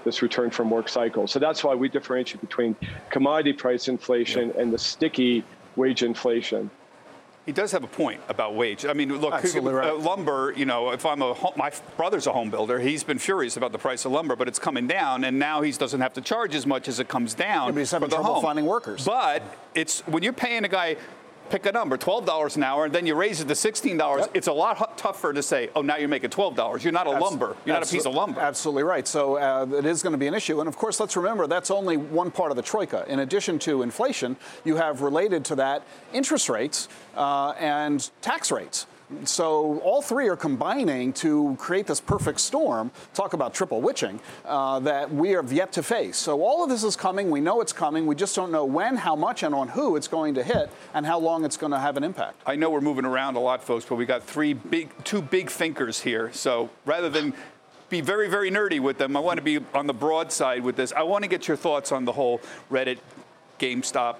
this 0.04 0.22
return 0.22 0.50
from 0.50 0.68
work 0.68 0.88
cycle. 0.88 1.28
So 1.28 1.38
that's 1.38 1.62
why 1.62 1.76
we 1.76 1.88
differentiate 1.88 2.40
between 2.40 2.76
commodity 3.12 3.52
price 3.52 3.86
inflation 3.86 4.52
and 4.58 4.72
the 4.72 4.78
sticky 4.78 5.46
wage 5.76 6.02
inflation. 6.02 6.72
He 7.46 7.52
does 7.52 7.70
have 7.70 7.84
a 7.84 7.86
point 7.86 8.20
about 8.28 8.56
wage. 8.56 8.84
I 8.84 8.92
mean, 8.92 9.20
look, 9.20 9.32
right. 9.32 9.90
uh, 9.90 9.94
lumber. 9.94 10.52
You 10.56 10.66
know, 10.66 10.90
if 10.90 11.06
I'm 11.06 11.22
a 11.22 11.36
my 11.56 11.70
brother's 11.96 12.26
a 12.26 12.32
home 12.32 12.50
builder, 12.50 12.80
he's 12.80 13.04
been 13.04 13.20
furious 13.20 13.56
about 13.56 13.70
the 13.70 13.78
price 13.78 14.04
of 14.04 14.10
lumber, 14.10 14.34
but 14.34 14.48
it's 14.48 14.58
coming 14.58 14.88
down, 14.88 15.22
and 15.22 15.38
now 15.38 15.62
he 15.62 15.70
doesn't 15.70 16.00
have 16.00 16.12
to 16.14 16.20
charge 16.20 16.56
as 16.56 16.66
much 16.66 16.88
as 16.88 16.98
it 16.98 17.06
comes 17.06 17.34
down. 17.34 17.68
Yeah, 17.68 17.72
but 17.72 17.78
he's 17.78 17.90
having 17.92 18.08
trouble 18.08 18.34
home. 18.34 18.42
finding 18.42 18.66
workers. 18.66 19.04
But 19.04 19.44
it's 19.76 20.00
when 20.08 20.24
you're 20.24 20.32
paying 20.32 20.64
a 20.64 20.68
guy 20.68 20.96
pick 21.50 21.66
a 21.66 21.72
number, 21.72 21.96
$12 21.96 22.56
an 22.56 22.62
hour, 22.62 22.86
and 22.86 22.94
then 22.94 23.06
you 23.06 23.14
raise 23.14 23.40
it 23.40 23.48
to 23.48 23.54
$16, 23.54 24.18
yep. 24.18 24.30
it's 24.34 24.46
a 24.46 24.52
lot 24.52 24.98
tougher 24.98 25.32
to 25.32 25.42
say, 25.42 25.70
oh, 25.74 25.82
now 25.82 25.96
you're 25.96 26.08
making 26.08 26.30
$12. 26.30 26.82
You're 26.82 26.92
not 26.92 27.06
a 27.06 27.10
lumber. 27.10 27.56
You're 27.64 27.74
not 27.74 27.86
a 27.86 27.90
piece 27.90 28.06
of 28.06 28.14
lumber. 28.14 28.40
Absolutely 28.40 28.82
right. 28.82 29.06
So 29.06 29.36
uh, 29.36 29.66
it 29.78 29.86
is 29.86 30.02
going 30.02 30.12
to 30.12 30.18
be 30.18 30.26
an 30.26 30.34
issue. 30.34 30.60
And 30.60 30.68
of 30.68 30.76
course, 30.76 31.00
let's 31.00 31.16
remember 31.16 31.46
that's 31.46 31.70
only 31.70 31.96
one 31.96 32.30
part 32.30 32.50
of 32.50 32.56
the 32.56 32.62
troika. 32.62 33.04
In 33.08 33.20
addition 33.20 33.58
to 33.60 33.82
inflation, 33.82 34.36
you 34.64 34.76
have 34.76 35.02
related 35.02 35.44
to 35.46 35.56
that 35.56 35.84
interest 36.12 36.48
rates 36.48 36.88
uh, 37.16 37.50
and 37.58 38.10
tax 38.20 38.50
rates. 38.50 38.86
So 39.24 39.78
all 39.80 40.02
three 40.02 40.28
are 40.28 40.36
combining 40.36 41.12
to 41.14 41.56
create 41.58 41.86
this 41.86 42.00
perfect 42.00 42.40
storm. 42.40 42.90
Talk 43.14 43.34
about 43.34 43.54
triple 43.54 43.80
witching 43.80 44.20
uh, 44.44 44.80
that 44.80 45.12
we 45.12 45.30
have 45.30 45.52
yet 45.52 45.72
to 45.72 45.82
face. 45.82 46.16
So 46.16 46.42
all 46.42 46.64
of 46.64 46.70
this 46.70 46.82
is 46.82 46.96
coming. 46.96 47.30
We 47.30 47.40
know 47.40 47.60
it's 47.60 47.72
coming. 47.72 48.06
We 48.06 48.16
just 48.16 48.34
don't 48.34 48.50
know 48.50 48.64
when, 48.64 48.96
how 48.96 49.14
much, 49.14 49.42
and 49.42 49.54
on 49.54 49.68
who 49.68 49.96
it's 49.96 50.08
going 50.08 50.34
to 50.34 50.42
hit, 50.42 50.70
and 50.92 51.06
how 51.06 51.18
long 51.18 51.44
it's 51.44 51.56
going 51.56 51.72
to 51.72 51.78
have 51.78 51.96
an 51.96 52.04
impact. 52.04 52.42
I 52.46 52.56
know 52.56 52.70
we're 52.70 52.80
moving 52.80 53.04
around 53.04 53.36
a 53.36 53.40
lot, 53.40 53.62
folks, 53.62 53.84
but 53.84 53.94
we 53.94 54.06
got 54.06 54.24
three 54.24 54.54
big, 54.54 54.90
two 55.04 55.22
big 55.22 55.50
thinkers 55.50 56.00
here. 56.00 56.32
So 56.32 56.70
rather 56.84 57.08
than 57.08 57.34
be 57.88 58.00
very, 58.00 58.28
very 58.28 58.50
nerdy 58.50 58.80
with 58.80 58.98
them. 58.98 59.16
I 59.16 59.20
want 59.20 59.38
to 59.38 59.42
be 59.42 59.60
on 59.72 59.86
the 59.86 59.94
broad 59.94 60.32
side 60.32 60.64
with 60.64 60.76
this. 60.76 60.92
I 60.92 61.04
want 61.04 61.22
to 61.22 61.28
get 61.28 61.46
your 61.46 61.56
thoughts 61.56 61.92
on 61.92 62.04
the 62.04 62.12
whole 62.12 62.40
Reddit, 62.70 62.98
GameStop, 63.60 64.16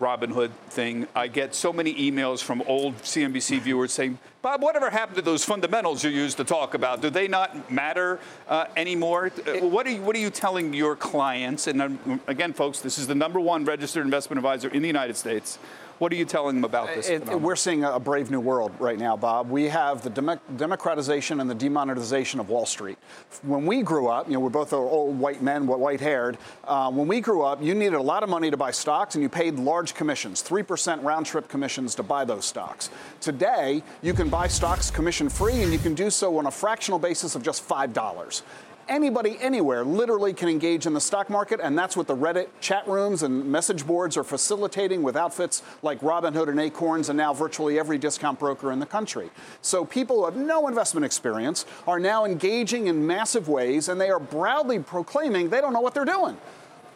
Robinhood 0.00 0.50
thing. 0.68 1.08
I 1.14 1.26
get 1.26 1.54
so 1.54 1.72
many 1.72 1.94
emails 1.94 2.42
from 2.42 2.62
old 2.66 2.96
CNBC 2.98 3.60
viewers 3.60 3.92
saying, 3.92 4.18
Bob, 4.42 4.62
whatever 4.62 4.90
happened 4.90 5.16
to 5.16 5.22
those 5.22 5.44
fundamentals 5.44 6.04
you 6.04 6.10
used 6.10 6.36
to 6.36 6.44
talk 6.44 6.74
about? 6.74 7.02
Do 7.02 7.10
they 7.10 7.26
not 7.26 7.70
matter 7.70 8.20
uh, 8.46 8.66
anymore? 8.76 9.32
It, 9.46 9.64
what, 9.64 9.86
are 9.86 9.90
you, 9.90 10.02
what 10.02 10.14
are 10.14 10.20
you 10.20 10.30
telling 10.30 10.72
your 10.72 10.94
clients? 10.94 11.66
And 11.66 11.82
um, 11.82 12.20
again, 12.28 12.52
folks, 12.52 12.80
this 12.80 12.98
is 12.98 13.08
the 13.08 13.16
number 13.16 13.40
one 13.40 13.64
registered 13.64 14.04
investment 14.04 14.38
advisor 14.38 14.68
in 14.68 14.82
the 14.82 14.88
United 14.88 15.16
States. 15.16 15.58
What 15.98 16.12
are 16.12 16.16
you 16.16 16.24
telling 16.24 16.54
them 16.54 16.64
about 16.64 16.94
this? 16.94 17.08
It, 17.08 17.26
we're 17.40 17.56
seeing 17.56 17.82
a 17.82 17.98
brave 17.98 18.30
new 18.30 18.38
world 18.38 18.72
right 18.78 18.98
now, 18.98 19.16
Bob. 19.16 19.50
We 19.50 19.64
have 19.64 20.02
the 20.02 20.10
dem- 20.10 20.40
democratization 20.56 21.40
and 21.40 21.50
the 21.50 21.56
demonetization 21.56 22.38
of 22.38 22.48
Wall 22.48 22.66
Street. 22.66 22.98
When 23.42 23.66
we 23.66 23.82
grew 23.82 24.06
up, 24.06 24.28
you 24.28 24.34
know, 24.34 24.40
we're 24.40 24.48
both 24.48 24.72
old 24.72 25.18
white 25.18 25.42
men, 25.42 25.66
white 25.66 26.00
haired. 26.00 26.38
Uh, 26.64 26.92
when 26.92 27.08
we 27.08 27.20
grew 27.20 27.42
up, 27.42 27.60
you 27.60 27.74
needed 27.74 27.94
a 27.94 28.02
lot 28.02 28.22
of 28.22 28.28
money 28.28 28.48
to 28.48 28.56
buy 28.56 28.70
stocks 28.70 29.16
and 29.16 29.22
you 29.22 29.28
paid 29.28 29.56
large 29.56 29.94
commissions, 29.94 30.40
3% 30.40 31.02
round 31.02 31.26
trip 31.26 31.48
commissions 31.48 31.96
to 31.96 32.04
buy 32.04 32.24
those 32.24 32.44
stocks. 32.44 32.90
Today, 33.20 33.82
you 34.00 34.14
can 34.14 34.28
buy 34.28 34.46
stocks 34.46 34.92
commission 34.92 35.28
free 35.28 35.62
and 35.62 35.72
you 35.72 35.80
can 35.80 35.94
do 35.94 36.10
so 36.10 36.38
on 36.38 36.46
a 36.46 36.50
fractional 36.50 37.00
basis 37.00 37.34
of 37.34 37.42
just 37.42 37.68
$5 37.68 38.42
anybody 38.88 39.36
anywhere 39.40 39.84
literally 39.84 40.32
can 40.32 40.48
engage 40.48 40.86
in 40.86 40.94
the 40.94 41.00
stock 41.00 41.30
market, 41.30 41.60
and 41.62 41.78
that's 41.78 41.96
what 41.96 42.06
the 42.06 42.16
Reddit 42.16 42.48
chat 42.60 42.86
rooms 42.88 43.22
and 43.22 43.44
message 43.44 43.86
boards 43.86 44.16
are 44.16 44.24
facilitating 44.24 45.02
with 45.02 45.16
outfits 45.16 45.62
like 45.82 46.00
Robinhood 46.00 46.48
and 46.48 46.58
Acorns, 46.58 47.08
and 47.08 47.16
now 47.16 47.32
virtually 47.32 47.78
every 47.78 47.98
discount 47.98 48.38
broker 48.38 48.72
in 48.72 48.78
the 48.78 48.86
country. 48.86 49.30
So 49.62 49.84
people 49.84 50.18
who 50.18 50.24
have 50.24 50.36
no 50.36 50.68
investment 50.68 51.04
experience 51.04 51.66
are 51.86 52.00
now 52.00 52.24
engaging 52.24 52.86
in 52.86 53.06
massive 53.06 53.48
ways, 53.48 53.88
and 53.88 54.00
they 54.00 54.10
are 54.10 54.20
proudly 54.20 54.78
proclaiming 54.78 55.50
they 55.50 55.60
don't 55.60 55.72
know 55.72 55.80
what 55.80 55.94
they're 55.94 56.04
doing. 56.04 56.36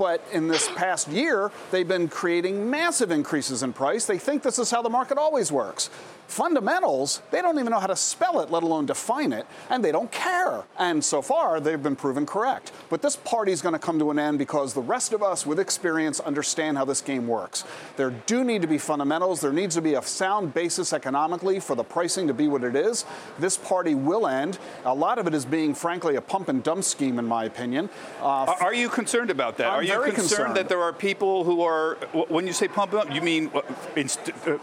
But 0.03 0.21
in 0.33 0.49
this 0.49 0.69
past 0.75 1.07
year, 1.07 1.53
they've 1.71 1.87
been 1.87 2.09
creating 2.09 2.69
massive 2.69 3.13
increases 3.13 3.63
in 3.63 3.73
price. 3.73 4.05
They 4.05 4.19
think 4.19 4.43
this 4.43 4.59
is 4.59 4.69
how 4.69 4.83
the 4.83 4.91
market 4.91 5.17
always 5.17 5.53
works 5.53 5.91
fundamentals, 6.33 7.21
they 7.31 7.43
don't 7.43 7.59
even 7.59 7.71
know 7.71 7.79
how 7.79 7.87
to 7.87 7.95
spell 7.95 8.41
it, 8.41 8.51
let 8.51 8.63
alone 8.63 8.87
define 8.87 9.33
it, 9.33 9.47
and 9.69 9.85
they 9.85 9.93
don't 9.93 10.11
care. 10.11 10.65
And 10.79 11.05
so 11.05 11.21
far, 11.21 11.61
they've 11.61 11.83
been 11.83 11.95
proven 11.95 12.25
correct. 12.25 12.73
But 12.89 13.03
this 13.03 13.17
party 13.17 13.53
is 13.53 13.61
going 13.61 13.75
to 13.75 13.79
come 13.79 13.99
to 13.99 14.11
an 14.11 14.19
end 14.19 14.39
because 14.39 14.73
the 14.73 14.81
rest 14.81 15.13
of 15.13 15.23
us 15.23 15.47
with 15.47 15.61
experience 15.61 16.21
understand 16.21 16.79
how 16.79 16.87
this 16.87 17.03
game 17.03 17.29
works. 17.29 17.65
There 17.97 18.11
do 18.27 18.45
need 18.45 18.63
to 18.63 18.69
be 18.69 18.79
fundamentals. 18.79 19.41
There 19.43 19.53
needs 19.53 19.75
to 19.75 19.83
be 19.83 19.95
a 19.95 20.03
sound 20.03 20.55
basis 20.55 20.93
economically 20.93 21.61
for 21.61 21.77
the 21.77 21.85
pricing 21.85 22.27
to 22.29 22.35
be 22.35 22.49
what 22.49 22.65
it 22.65 22.77
is. 22.77 23.05
This 23.39 23.59
party 23.59 23.95
will 23.95 24.27
end. 24.27 24.59
A 24.87 24.95
lot 24.95 25.19
of 25.19 25.27
it 25.27 25.35
is 25.35 25.45
being, 25.45 25.75
frankly, 25.75 26.17
a 26.17 26.23
pump 26.23 26.49
and 26.49 26.63
dump 26.63 26.85
scheme, 26.85 27.19
in 27.19 27.27
my 27.27 27.45
opinion. 27.45 27.91
Uh, 28.21 28.55
are 28.61 28.75
you 28.75 28.89
concerned 28.89 29.31
about 29.31 29.59
that? 29.59 29.67
I'm 29.67 29.75
are 29.75 29.83
you 29.83 29.92
concerned, 29.97 30.15
concerned, 30.15 30.57
that 30.57 30.69
there 30.69 30.83
are 30.83 30.93
people 30.93 31.45
who 31.45 31.63
are, 31.63 31.95
when 32.29 32.47
you 32.47 32.53
say 32.53 32.69
pump 32.69 32.93
dump, 32.93 33.13
you 33.13 33.21
mean 33.21 33.51
uh, 33.55 33.61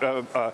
uh, 0.01 0.23
uh 0.33 0.51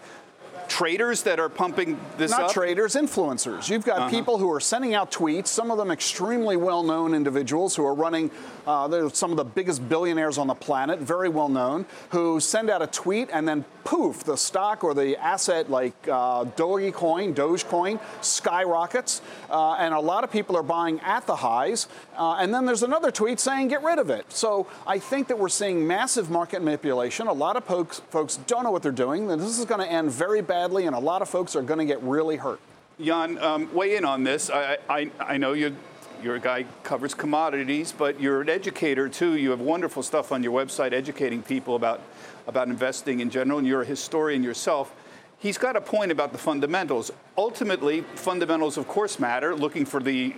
traders 0.68 1.24
that 1.24 1.40
are 1.40 1.50
pumping 1.50 2.00
this 2.18 2.32
Not 2.32 2.44
up? 2.44 2.52
traders, 2.52 2.96
influencers. 2.96 3.70
You've 3.70 3.86
got 3.86 4.00
uh-huh. 4.00 4.10
people 4.10 4.38
who 4.38 4.52
are 4.52 4.60
sending 4.60 4.94
out 4.94 5.12
tweets, 5.12 5.48
some 5.48 5.72
of 5.72 5.78
them 5.78 5.92
extremely 5.92 6.58
well 6.58 6.84
known 6.84 7.14
individuals 7.14 7.76
who 7.76 7.86
are 7.86 7.94
running, 7.94 8.32
uh, 8.68 8.88
they're 8.88 9.10
some 9.10 9.32
of 9.32 9.38
the 9.38 9.44
biggest 9.44 9.88
billionaires 9.88 10.38
on 10.38 10.48
the 10.48 10.56
planet, 10.56 11.00
very 11.00 11.30
well 11.30 11.50
known, 11.50 11.86
who 12.10 12.40
send 12.40 12.70
out 12.70 12.82
a 12.82 12.88
tweet 12.88 13.30
and 13.32 13.48
then 13.48 13.66
poof, 13.84 14.24
the 14.24 14.36
stock 14.36 14.84
or 14.84 14.94
the 14.94 15.16
asset 15.18 15.70
like 15.70 15.94
uh, 16.08 16.44
Dogecoin, 16.44 17.34
Dogecoin 17.34 18.00
skyrockets. 18.22 19.22
Uh, 19.50 19.74
and 19.76 19.94
a 19.94 20.00
lot 20.00 20.24
of 20.24 20.32
people 20.32 20.58
are 20.58 20.64
buying 20.64 21.00
at 21.02 21.26
the 21.28 21.36
highs. 21.36 21.88
Uh, 22.18 22.36
and 22.36 22.54
then 22.54 22.66
there's 22.66 22.84
another 22.84 23.12
tweet 23.12 23.40
saying 23.40 23.68
get 23.68 23.84
rid 23.84 24.00
of 24.00 24.10
it. 24.10 24.32
So 24.32 24.68
I 24.88 25.00
think 25.00 25.28
that 25.28 25.38
we're 25.38 25.50
seeing 25.50 25.86
massive 25.86 26.30
market 26.30 26.62
manipulation. 26.62 27.28
A 27.28 27.34
lot 27.34 27.56
of 27.56 27.64
folks, 27.64 28.02
folks 28.10 28.38
don't 28.48 28.64
know 28.64 28.72
what 28.72 28.84
they're 28.84 28.92
doing. 28.92 29.28
This 29.28 29.60
is 29.60 29.66
going 29.66 29.82
to 29.82 29.88
end 29.88 30.12
very 30.12 30.42
badly 30.42 30.86
and 30.86 30.96
a 30.96 31.00
lot 31.00 31.22
of 31.22 31.30
folks 31.30 31.56
are 31.56 31.62
going 31.62 31.80
to 31.80 31.86
get 31.86 32.02
really 32.02 32.38
hurt. 32.38 32.60
Jan, 33.00 33.38
um, 33.40 33.74
weigh 33.74 33.98
in 33.98 34.06
on 34.06 34.24
this. 34.24 34.50
I, 34.50 34.78
I, 34.90 35.12
I 35.20 35.38
know 35.38 35.54
you 35.54 35.76
you're 36.24 36.36
a 36.36 36.40
guy 36.40 36.66
covers 36.84 37.14
commodities, 37.14 37.92
but 37.92 38.20
you're 38.20 38.42
an 38.42 38.50
educator 38.50 39.10
too. 39.10 39.36
You 39.36 39.52
have 39.52 39.62
wonderful 39.62 40.04
stuff 40.04 40.32
on 40.32 40.44
your 40.44 40.52
website 40.52 40.94
educating 40.94 41.42
people 41.42 41.76
about 41.76 42.02
about 42.48 42.68
investing 42.68 43.20
in 43.20 43.30
general, 43.30 43.60
and 43.60 43.68
you're 43.68 43.82
a 43.82 43.86
historian 43.86 44.44
yourself. 44.44 44.94
He's 45.40 45.58
got 45.58 45.76
a 45.76 45.82
point 45.82 46.12
about 46.12 46.32
the 46.32 46.38
fundamentals. 46.38 47.12
Ultimately, 47.38 48.02
fundamentals, 48.16 48.78
of 48.78 48.88
course, 48.88 49.20
matter. 49.20 49.56
Looking 49.56 49.86
for 49.86 50.02
the 50.02 50.36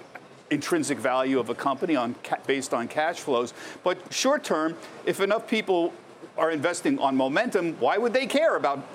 intrinsic 0.50 0.98
value 0.98 1.40
of 1.40 1.50
a 1.50 1.56
company 1.56 1.96
on 1.96 2.16
based 2.46 2.74
on 2.74 2.88
cash 2.88 3.20
flows. 3.20 3.54
But 3.84 4.14
short 4.14 4.44
term, 4.44 4.76
if 5.06 5.20
enough 5.20 5.48
people 5.48 5.94
are 6.38 6.52
investing 6.52 7.00
on 7.00 7.16
momentum, 7.16 7.74
why 7.80 7.98
would 7.98 8.14
they 8.14 8.28
care 8.28 8.56
about 8.56 8.86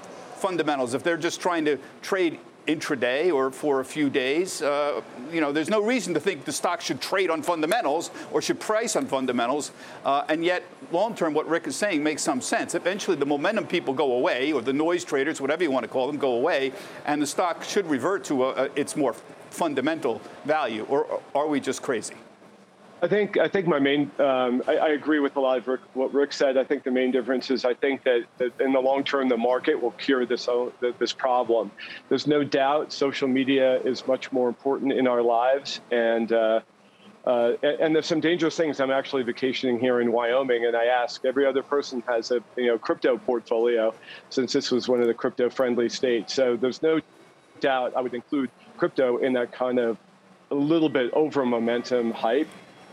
fundamentals. 0.43 0.93
If 0.93 1.05
they're 1.05 1.17
just 1.17 1.41
trying 1.41 1.65
to 1.67 1.79
trade 2.03 2.41
intraday 2.67 3.33
or 3.33 3.51
for 3.51 3.81
a 3.81 3.85
few 3.85 4.11
days, 4.11 4.61
uh, 4.61 5.01
you 5.33 5.41
know, 5.41 5.53
there's 5.53 5.71
no 5.71 5.83
reason 5.83 6.15
to 6.15 6.21
think 6.21 6.45
the 6.45 6.53
stock 6.53 6.81
should 6.81 7.01
trade 7.01 7.31
on 7.31 7.43
fundamentals 7.43 8.11
or 8.31 8.43
should 8.43 8.61
price 8.61 8.97
on 8.97 9.07
fundamentals. 9.07 9.73
Uh, 10.05 10.25
and 10.29 10.45
yet, 10.45 10.63
long 10.91 11.15
term, 11.15 11.35
what 11.35 11.49
Rick 11.49 11.67
is 11.67 11.77
saying 11.77 12.03
makes 12.03 12.23
some 12.23 12.41
sense. 12.41 12.75
Eventually, 12.75 13.17
the 13.17 13.27
momentum 13.27 13.67
people 13.67 13.95
go 13.95 14.13
away, 14.13 14.53
or 14.53 14.61
the 14.61 14.73
noise 14.73 15.05
traders, 15.05 15.41
whatever 15.41 15.63
you 15.63 15.71
want 15.71 15.85
to 15.85 15.89
call 15.89 16.07
them, 16.07 16.19
go 16.19 16.33
away, 16.33 16.73
and 17.07 17.21
the 17.21 17.27
stock 17.27 17.65
should 17.65 17.87
revert 17.87 18.25
to 18.25 18.45
a, 18.45 18.65
a, 18.65 18.71
its 18.77 18.97
more 18.97 19.15
fundamental 19.51 20.21
value. 20.45 20.85
Or 20.89 21.21
are 21.35 21.47
we 21.47 21.61
just 21.61 21.83
crazy? 21.83 22.15
I 23.03 23.09
think 23.09 23.37
I 23.37 23.49
think 23.49 23.67
my 23.67 23.81
main 23.81 24.13
um, 24.21 24.63
I, 24.69 24.77
I, 24.77 24.89
agree 24.91 25.19
with 25.19 25.35
a 25.35 25.41
lot 25.41 25.59
of 25.59 25.67
Rick, 25.67 25.81
what 25.95 26.15
Rick 26.15 26.33
said. 26.33 26.57
I 26.57 26.63
think 26.63 26.85
the 26.85 26.93
main 26.93 27.11
difference 27.11 27.51
is 27.51 27.65
I 27.65 27.75
think 27.75 28.05
that, 28.05 28.27
that 28.39 28.61
in 28.61 28.73
the 28.73 28.79
long 28.79 29.03
term 29.03 29.29
the 29.29 29.37
market 29.37 29.83
will 29.83 29.91
cure 29.93 30.25
this 30.25 30.47
uh, 30.47 30.71
this 31.01 31.13
problem. 31.13 31.73
There's 32.09 32.29
no 32.29 32.45
doubt 32.45 32.93
social 32.93 33.27
media 33.27 33.81
is 33.81 34.07
much 34.07 34.31
more 34.31 34.49
important 34.49 34.93
in 34.93 35.09
our 35.09 35.21
lives, 35.21 35.81
and 35.91 36.33
uh, 36.33 36.61
uh, 37.27 37.55
and 37.63 37.93
there's 37.93 38.07
some 38.07 38.21
dangerous 38.21 38.57
things. 38.57 38.79
I'm 38.79 38.93
actually 38.93 39.25
vacationing 39.25 39.81
here 39.81 40.01
in 40.01 40.13
Wyoming, 40.13 40.67
and 40.67 40.77
I 40.77 40.85
ask 40.85 41.25
every 41.25 41.45
other 41.45 41.65
person 41.65 42.05
has 42.07 42.31
a 42.31 42.41
you 42.57 42.69
know 42.69 42.79
crypto 42.79 43.19
portfolio, 43.19 43.93
since 44.31 44.53
this 44.53 44.71
was 44.71 44.89
one 44.89 45.01
of 45.01 45.09
the 45.09 45.15
crypto 45.15 45.51
friendly 45.51 45.89
states. 45.89 46.35
So 46.35 46.57
there's 46.57 46.83
no 46.83 47.01
doubt 47.59 47.95
I 47.97 48.01
would 48.01 48.15
include 48.15 48.51
crypto 48.77 49.17
in 49.17 49.33
that 49.33 49.51
kind 49.51 49.81
of 49.81 49.99
a 50.53 50.55
little 50.55 50.89
bit 50.89 51.13
over 51.15 51.45
momentum 51.45 52.13
hype. 52.13 52.49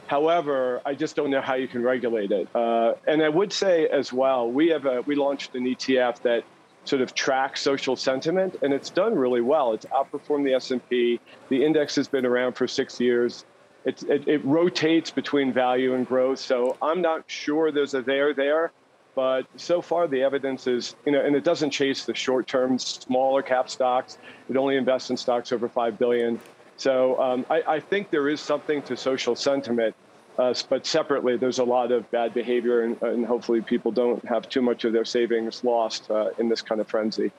However, 0.10 0.82
I 0.88 0.96
just 0.96 1.16
don't 1.16 1.30
know 1.30 1.40
how 1.40 1.54
you 1.54 1.68
can 1.68 1.84
regulate 1.84 2.32
it. 2.32 2.48
Uh, 2.56 2.96
and 3.08 3.22
I 3.22 3.30
would 3.30 3.54
say 3.54 3.88
as 3.88 4.12
well, 4.12 4.50
we 4.50 4.70
have 4.70 4.88
a, 4.88 5.02
we 5.02 5.14
launched 5.14 5.54
an 5.54 5.66
ETF 5.66 6.24
that 6.24 6.44
sort 6.84 7.04
of 7.04 7.14
tracks 7.14 7.62
social 7.62 7.96
sentiment, 7.96 8.56
and 8.64 8.74
it's 8.74 8.90
done 8.90 9.14
really 9.14 9.42
well. 9.42 9.74
It's 9.74 9.86
outperformed 9.86 10.46
the 10.46 10.56
S&P. 10.56 11.20
The 11.50 11.64
index 11.64 11.96
has 11.96 12.08
been 12.08 12.26
around 12.26 12.54
for 12.54 12.68
six 12.68 13.00
years. 13.00 13.46
It, 13.86 14.02
it, 14.10 14.28
it 14.28 14.44
rotates 14.44 15.12
between 15.12 15.54
value 15.54 15.94
and 15.94 16.08
growth. 16.08 16.40
So 16.40 16.76
I'm 16.82 17.04
not 17.04 17.26
sure 17.28 17.72
there's 17.72 17.94
a 17.94 18.02
there 18.02 18.34
there, 18.34 18.72
but 19.14 19.46
so 19.58 19.80
far 19.80 20.08
the 20.08 20.24
evidence 20.24 20.66
is, 20.66 20.96
you 21.06 21.12
know, 21.12 21.24
and 21.24 21.36
it 21.36 21.44
doesn't 21.44 21.70
chase 21.70 22.06
the 22.06 22.16
short-term 22.16 22.80
smaller 22.80 23.44
cap 23.44 23.70
stocks. 23.70 24.18
It 24.50 24.58
only 24.58 24.76
invests 24.76 25.12
in 25.12 25.18
stocks 25.18 25.52
over 25.52 25.70
five 25.70 26.00
billion. 26.00 26.40
So 26.80 27.20
um, 27.22 27.46
I, 27.50 27.62
I, 27.68 27.80
think 27.82 28.10
there 28.10 28.30
is 28.30 28.40
something 28.40 28.82
to 28.84 28.96
social 28.96 29.36
sentiment, 29.36 29.94
uh, 30.38 30.54
but 30.70 30.86
separately, 30.86 31.36
there's 31.36 31.60
a 31.60 31.64
lot 31.66 31.92
of 31.92 32.10
bad 32.10 32.34
behavior, 32.34 32.84
and, 32.84 33.02
and, 33.02 33.26
hopefully, 33.26 33.60
people 33.60 33.92
don't 33.92 34.24
have 34.26 34.48
too 34.48 34.62
much 34.62 34.86
of 34.86 34.94
their 34.94 35.04
savings 35.04 35.62
lost 35.66 36.10
uh, 36.10 36.30
in 36.38 36.48
this 36.48 36.62
kind 36.62 36.80
of 36.80 36.88
frenzy. 36.88 37.34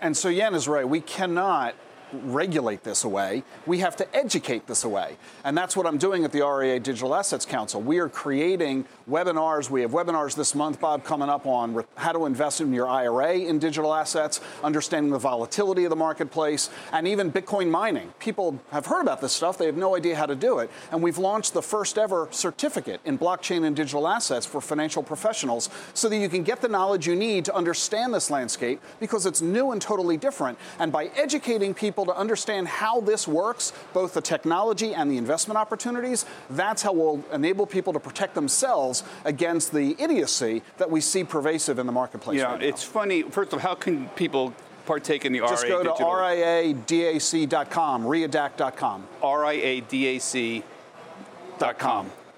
And 0.00 0.16
so 0.16 0.32
Jan 0.32 0.54
is 0.54 0.68
right. 0.68 0.88
We 0.88 1.00
cannot 1.00 1.74
regulate 2.12 2.82
this 2.84 3.04
away. 3.04 3.42
We 3.66 3.78
have 3.78 3.96
to 3.96 4.16
educate 4.16 4.66
this 4.66 4.84
away. 4.84 5.16
And 5.44 5.56
that's 5.56 5.76
what 5.76 5.86
I'm 5.86 5.98
doing 5.98 6.24
at 6.24 6.32
the 6.32 6.46
RIA 6.46 6.80
Digital 6.80 7.14
Assets 7.14 7.44
Council. 7.44 7.80
We 7.80 7.98
are 7.98 8.08
creating 8.08 8.86
webinars. 9.08 9.70
We 9.70 9.82
have 9.82 9.90
webinars 9.90 10.34
this 10.34 10.54
month, 10.54 10.80
Bob, 10.80 11.04
coming 11.04 11.28
up 11.28 11.46
on 11.46 11.84
how 11.96 12.12
to 12.12 12.26
invest 12.26 12.60
in 12.60 12.72
your 12.72 12.88
IRA 12.88 13.38
in 13.38 13.58
digital 13.58 13.94
assets, 13.94 14.40
understanding 14.62 15.12
the 15.12 15.18
volatility 15.18 15.84
of 15.84 15.90
the 15.90 15.96
marketplace, 15.96 16.70
and 16.92 17.06
even 17.06 17.30
Bitcoin 17.30 17.70
mining. 17.70 18.12
People 18.18 18.60
have 18.70 18.86
heard 18.86 19.02
about 19.02 19.20
this 19.20 19.32
stuff. 19.32 19.58
They 19.58 19.66
have 19.66 19.76
no 19.76 19.96
idea 19.96 20.16
how 20.16 20.26
to 20.26 20.36
do 20.36 20.58
it. 20.58 20.70
And 20.90 21.02
we've 21.02 21.18
launched 21.18 21.54
the 21.54 21.62
first 21.62 21.98
ever 21.98 22.28
certificate 22.30 23.00
in 23.04 23.18
blockchain 23.18 23.64
and 23.64 23.74
digital 23.74 24.08
assets 24.08 24.46
for 24.46 24.60
financial 24.60 25.02
professionals 25.02 25.70
so 25.94 26.08
that 26.08 26.16
you 26.16 26.28
can 26.28 26.42
get 26.42 26.60
the 26.60 26.68
knowledge 26.68 27.06
you 27.06 27.16
need 27.16 27.44
to 27.46 27.54
understand 27.54 28.14
this 28.14 28.30
landscape 28.30 28.80
because 29.00 29.26
it's 29.26 29.40
new 29.40 29.72
and 29.72 29.80
totally 29.80 30.16
different. 30.16 30.58
And 30.78 30.92
by 30.92 31.06
educating 31.16 31.74
people 31.74 31.97
to 32.06 32.16
understand 32.16 32.68
how 32.68 33.00
this 33.00 33.28
works, 33.28 33.72
both 33.92 34.14
the 34.14 34.20
technology 34.20 34.94
and 34.94 35.10
the 35.10 35.16
investment 35.16 35.58
opportunities, 35.58 36.24
that's 36.50 36.82
how 36.82 36.92
we'll 36.92 37.24
enable 37.32 37.66
people 37.66 37.92
to 37.92 38.00
protect 38.00 38.34
themselves 38.34 39.02
against 39.24 39.72
the 39.72 39.96
idiocy 39.98 40.62
that 40.76 40.90
we 40.90 41.00
see 41.00 41.24
pervasive 41.24 41.78
in 41.78 41.86
the 41.86 41.92
marketplace. 41.92 42.38
Yeah, 42.38 42.52
right 42.52 42.62
it's 42.62 42.82
funny. 42.82 43.22
First 43.22 43.52
of 43.52 43.58
all, 43.58 43.60
how 43.60 43.74
can 43.74 44.08
people 44.10 44.52
partake 44.86 45.24
in 45.24 45.32
the 45.32 45.40
Just 45.40 45.64
RIA 45.64 45.72
go 45.72 45.82
to 45.82 45.88
digital? 45.90 46.10
riadac.com, 46.10 48.04
riadac.com. 48.04 49.06
riadac.com. 49.22 50.62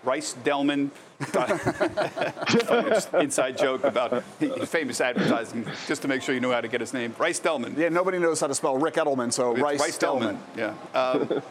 Rice 0.02 0.32
Delman. 0.44 0.90
Inside 3.20 3.58
joke 3.58 3.84
about 3.84 4.24
famous 4.68 5.00
advertising, 5.00 5.66
just 5.86 6.02
to 6.02 6.08
make 6.08 6.22
sure 6.22 6.34
you 6.34 6.40
know 6.40 6.52
how 6.52 6.60
to 6.60 6.68
get 6.68 6.80
his 6.80 6.92
name. 6.94 7.14
Rice 7.18 7.38
Delman. 7.38 7.74
Yeah, 7.76 7.90
nobody 7.90 8.18
knows 8.18 8.40
how 8.40 8.46
to 8.46 8.54
spell 8.54 8.78
Rick 8.78 8.94
Edelman, 8.94 9.32
so 9.32 9.52
It's 9.52 9.62
Rice, 9.62 9.98
Delman. 9.98 10.38
Yeah. 10.56 10.74
Um, 10.94 11.42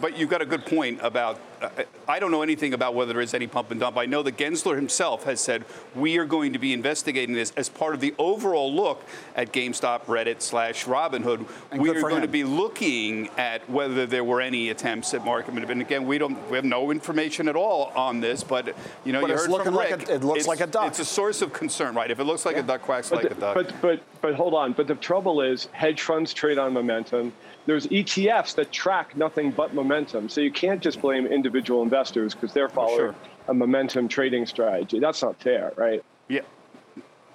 but 0.00 0.16
you've 0.18 0.30
got 0.30 0.42
a 0.42 0.46
good 0.46 0.66
point 0.66 1.00
about. 1.02 1.38
Uh, 1.64 1.70
I 2.08 2.18
don't 2.18 2.30
know 2.30 2.42
anything 2.42 2.74
about 2.74 2.94
whether 2.94 3.12
there 3.12 3.22
is 3.22 3.34
any 3.34 3.46
pump 3.46 3.70
and 3.70 3.80
dump. 3.80 3.96
I 3.96 4.06
know 4.06 4.22
that 4.22 4.36
Gensler 4.36 4.74
himself 4.76 5.24
has 5.24 5.40
said 5.40 5.64
we 5.94 6.18
are 6.18 6.24
going 6.24 6.52
to 6.52 6.58
be 6.58 6.72
investigating 6.72 7.34
this 7.34 7.52
as 7.56 7.68
part 7.68 7.94
of 7.94 8.00
the 8.00 8.14
overall 8.18 8.72
look 8.74 9.02
at 9.36 9.52
GameStop, 9.52 10.04
Reddit 10.06 10.40
slash 10.42 10.84
Robinhood. 10.84 11.46
And 11.70 11.80
we 11.80 11.90
are 11.90 12.00
for 12.00 12.08
going 12.10 12.22
to 12.22 12.28
be 12.28 12.44
looking 12.44 13.28
at 13.38 13.68
whether 13.70 14.06
there 14.06 14.24
were 14.24 14.40
any 14.40 14.70
attempts 14.70 15.14
at 15.14 15.24
market 15.24 15.54
manipulation. 15.54 15.62
And 15.72 15.82
again, 15.82 16.06
we 16.06 16.18
don't. 16.18 16.36
We 16.50 16.56
have 16.56 16.64
no 16.64 16.90
information 16.90 17.48
at 17.48 17.56
all 17.56 17.92
on 17.94 18.20
this. 18.20 18.42
But 18.42 18.74
you 19.04 19.12
know, 19.12 19.20
But 19.20 19.28
you 19.28 19.34
it's 19.34 19.42
heard 19.42 19.50
looking 19.50 19.64
from 19.66 19.74
like 19.74 19.90
Rick. 19.90 20.08
a- 20.08 20.14
it 20.16 20.24
looks 20.24 20.40
it's- 20.40 20.48
like 20.48 20.60
a 20.60 20.66
duck. 20.66 20.88
It's 20.88 20.98
a 20.98 21.04
source 21.04 21.40
of 21.40 21.52
concern, 21.52 21.94
right? 21.94 22.10
If 22.10 22.18
it 22.18 22.24
looks 22.24 22.44
like 22.44 22.56
a 22.56 22.62
duck, 22.62 22.82
quacks 22.82 23.10
like 23.12 23.24
a 23.24 23.34
duck. 23.34 23.54
But 23.54 23.72
but 23.80 24.00
but 24.20 24.34
hold 24.34 24.54
on. 24.54 24.72
But 24.72 24.86
the 24.88 24.96
trouble 24.96 25.40
is, 25.40 25.68
hedge 25.72 26.02
funds 26.02 26.34
trade 26.34 26.58
on 26.58 26.72
momentum. 26.72 27.32
There's 27.66 27.86
ETFs 27.86 28.54
that 28.56 28.72
track 28.72 29.16
nothing 29.16 29.50
but 29.52 29.74
momentum. 29.74 30.28
So 30.28 30.40
you 30.40 30.50
can't 30.50 30.80
just 30.80 31.00
blame 31.00 31.26
individual 31.26 31.82
investors 31.82 32.34
because 32.34 32.52
they're 32.52 32.68
following 32.68 32.96
Sure. 32.96 33.14
a 33.48 33.54
momentum 33.54 34.08
trading 34.08 34.46
strategy. 34.46 34.98
That's 34.98 35.22
not 35.22 35.40
fair, 35.40 35.72
right? 35.76 36.02
yeah. 36.28 36.40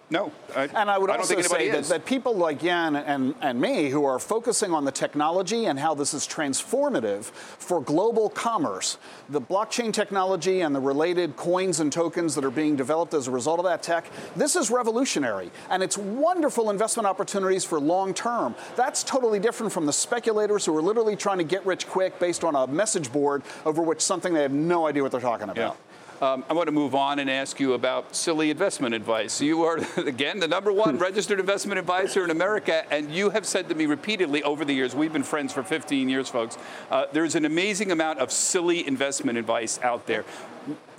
No. 0.10 0.32
And 0.56 0.90
I 0.90 0.98
would 0.98 1.08
don't 1.08 1.20
also 1.20 1.42
say 1.42 1.70
that, 1.70 1.84
that 1.86 2.06
people 2.06 2.34
like 2.34 2.62
Jan 2.62 2.96
and, 2.96 3.36
and 3.42 3.60
me 3.60 3.90
who 3.90 4.06
are 4.06 4.20
focusing 4.20 4.74
on 4.74 4.86
the 4.86 4.92
technology 4.92 5.66
and 5.66 5.78
how 5.78 5.94
this 5.94 6.14
is 6.14 6.26
transformative 6.26 7.26
for 7.26 7.82
global 7.82 8.30
commerce, 8.30 8.98
the 9.28 9.42
blockchain 9.42 9.92
technology 9.92 10.62
and 10.62 10.74
the 10.74 10.80
related 10.80 11.36
coins 11.36 11.82
and 11.82 11.92
tokens 11.92 12.36
that 12.36 12.46
are 12.46 12.52
being 12.52 12.78
developed 12.78 13.14
as 13.14 13.28
a 13.28 13.32
result 13.32 13.60
of 13.60 13.66
that 13.66 13.84
tech, 13.84 14.10
this 14.38 14.56
is 14.56 14.72
revolutionary. 14.72 15.52
And 15.70 15.84
it's 15.84 15.98
wonderful 15.98 16.70
investment 16.70 17.06
opportunities 17.06 17.66
for 17.66 17.78
long 17.78 18.14
term. 18.14 18.56
That's 18.78 19.04
totally 19.04 19.40
different 19.40 19.74
from 19.74 19.86
the 19.86 19.94
speculators 19.94 20.66
who 20.66 20.78
are 20.78 20.82
literally 20.82 21.18
trying 21.18 21.40
to 21.40 21.44
get 21.44 21.66
rich 21.66 21.86
quick 21.86 22.18
based 22.18 22.46
on 22.46 22.56
a 22.56 22.66
message 22.66 23.12
board 23.12 23.44
over 23.66 23.82
which 23.82 24.00
something 24.00 24.34
they 24.34 24.44
have 24.44 24.54
no 24.54 24.88
idea 24.88 25.04
what 25.04 25.12
they're 25.12 25.20
talking 25.20 25.50
about. 25.50 25.58
Yeah. 25.58 25.87
Um, 26.20 26.44
I 26.50 26.54
want 26.54 26.66
to 26.68 26.72
move 26.72 26.96
on 26.96 27.20
and 27.20 27.30
ask 27.30 27.60
you 27.60 27.74
about 27.74 28.16
silly 28.16 28.50
investment 28.50 28.96
advice. 28.96 29.40
You 29.40 29.64
are, 29.64 29.78
again, 29.98 30.40
the 30.40 30.48
number 30.48 30.74
one 30.74 30.98
registered 31.10 31.40
investment 31.40 31.78
advisor 31.78 32.24
in 32.24 32.32
America, 32.32 32.92
and 32.92 33.12
you 33.12 33.30
have 33.30 33.46
said 33.46 33.70
to 33.70 33.76
me 33.76 33.86
repeatedly 33.86 34.42
over 34.42 34.66
the 34.66 34.74
years, 34.74 34.96
we've 34.96 35.14
been 35.14 35.22
friends 35.22 35.54
for 35.54 35.62
15 35.62 36.10
years, 36.10 36.28
folks, 36.28 36.58
uh, 36.90 37.06
there's 37.12 37.36
an 37.36 37.46
amazing 37.46 37.92
amount 37.92 38.18
of 38.18 38.32
silly 38.32 38.88
investment 38.88 39.38
advice 39.38 39.80
out 39.84 40.08
there. 40.08 40.26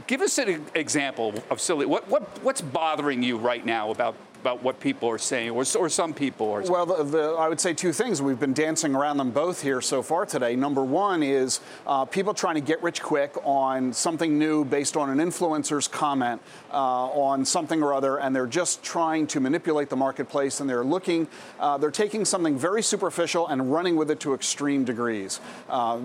Give 0.07 0.21
us 0.21 0.39
an 0.39 0.65
example 0.75 1.35
of 1.51 1.61
silly. 1.61 1.85
What, 1.85 2.09
what, 2.09 2.23
what's 2.45 2.61
bothering 2.61 3.23
you 3.23 3.39
right 3.39 3.67
now 3.67 3.91
about, 3.91 4.15
about 4.41 4.63
what 4.63 4.81
people 4.81 5.09
are 5.09 5.19
saying, 5.19 5.51
or, 5.51 5.65
or 5.79 5.89
some 5.89 6.15
people 6.15 6.51
are 6.53 6.63
saying? 6.63 6.73
Well, 6.73 6.87
the, 6.87 7.05
the, 7.05 7.23
I 7.39 7.49
would 7.49 7.61
say 7.61 7.75
two 7.75 7.93
things. 7.93 8.23
We've 8.23 8.39
been 8.39 8.53
dancing 8.53 8.95
around 8.95 9.17
them 9.17 9.31
both 9.31 9.63
here 9.63 9.81
so 9.81 10.03
far 10.03 10.27
today. 10.27 10.57
Number 10.57 10.85
one 10.85 11.23
is 11.23 11.61
uh, 11.87 12.05
people 12.05 12.35
trying 12.35 12.55
to 12.55 12.61
get 12.61 12.83
rich 12.83 13.03
quick 13.03 13.35
on 13.45 13.93
something 13.93 14.39
new 14.39 14.65
based 14.65 14.97
on 14.97 15.11
an 15.11 15.19
influencer's 15.19 15.89
comment 15.89 16.41
uh, 16.73 16.77
on 16.77 17.45
something 17.45 17.83
or 17.83 17.93
other, 17.93 18.19
and 18.19 18.35
they're 18.35 18.47
just 18.47 18.83
trying 18.83 19.27
to 19.29 19.41
manipulate 19.41 19.89
the 19.89 19.97
marketplace, 19.97 20.61
and 20.61 20.71
they're 20.71 20.85
looking, 20.85 21.27
uh, 21.59 21.77
they're 21.77 21.91
taking 21.91 22.25
something 22.25 22.59
very 22.59 22.83
superficial 22.83 23.49
and 23.49 23.73
running 23.73 23.97
with 23.97 24.11
it 24.11 24.21
to 24.21 24.35
extreme 24.35 24.85
degrees. 24.85 25.41
Uh, 25.69 25.99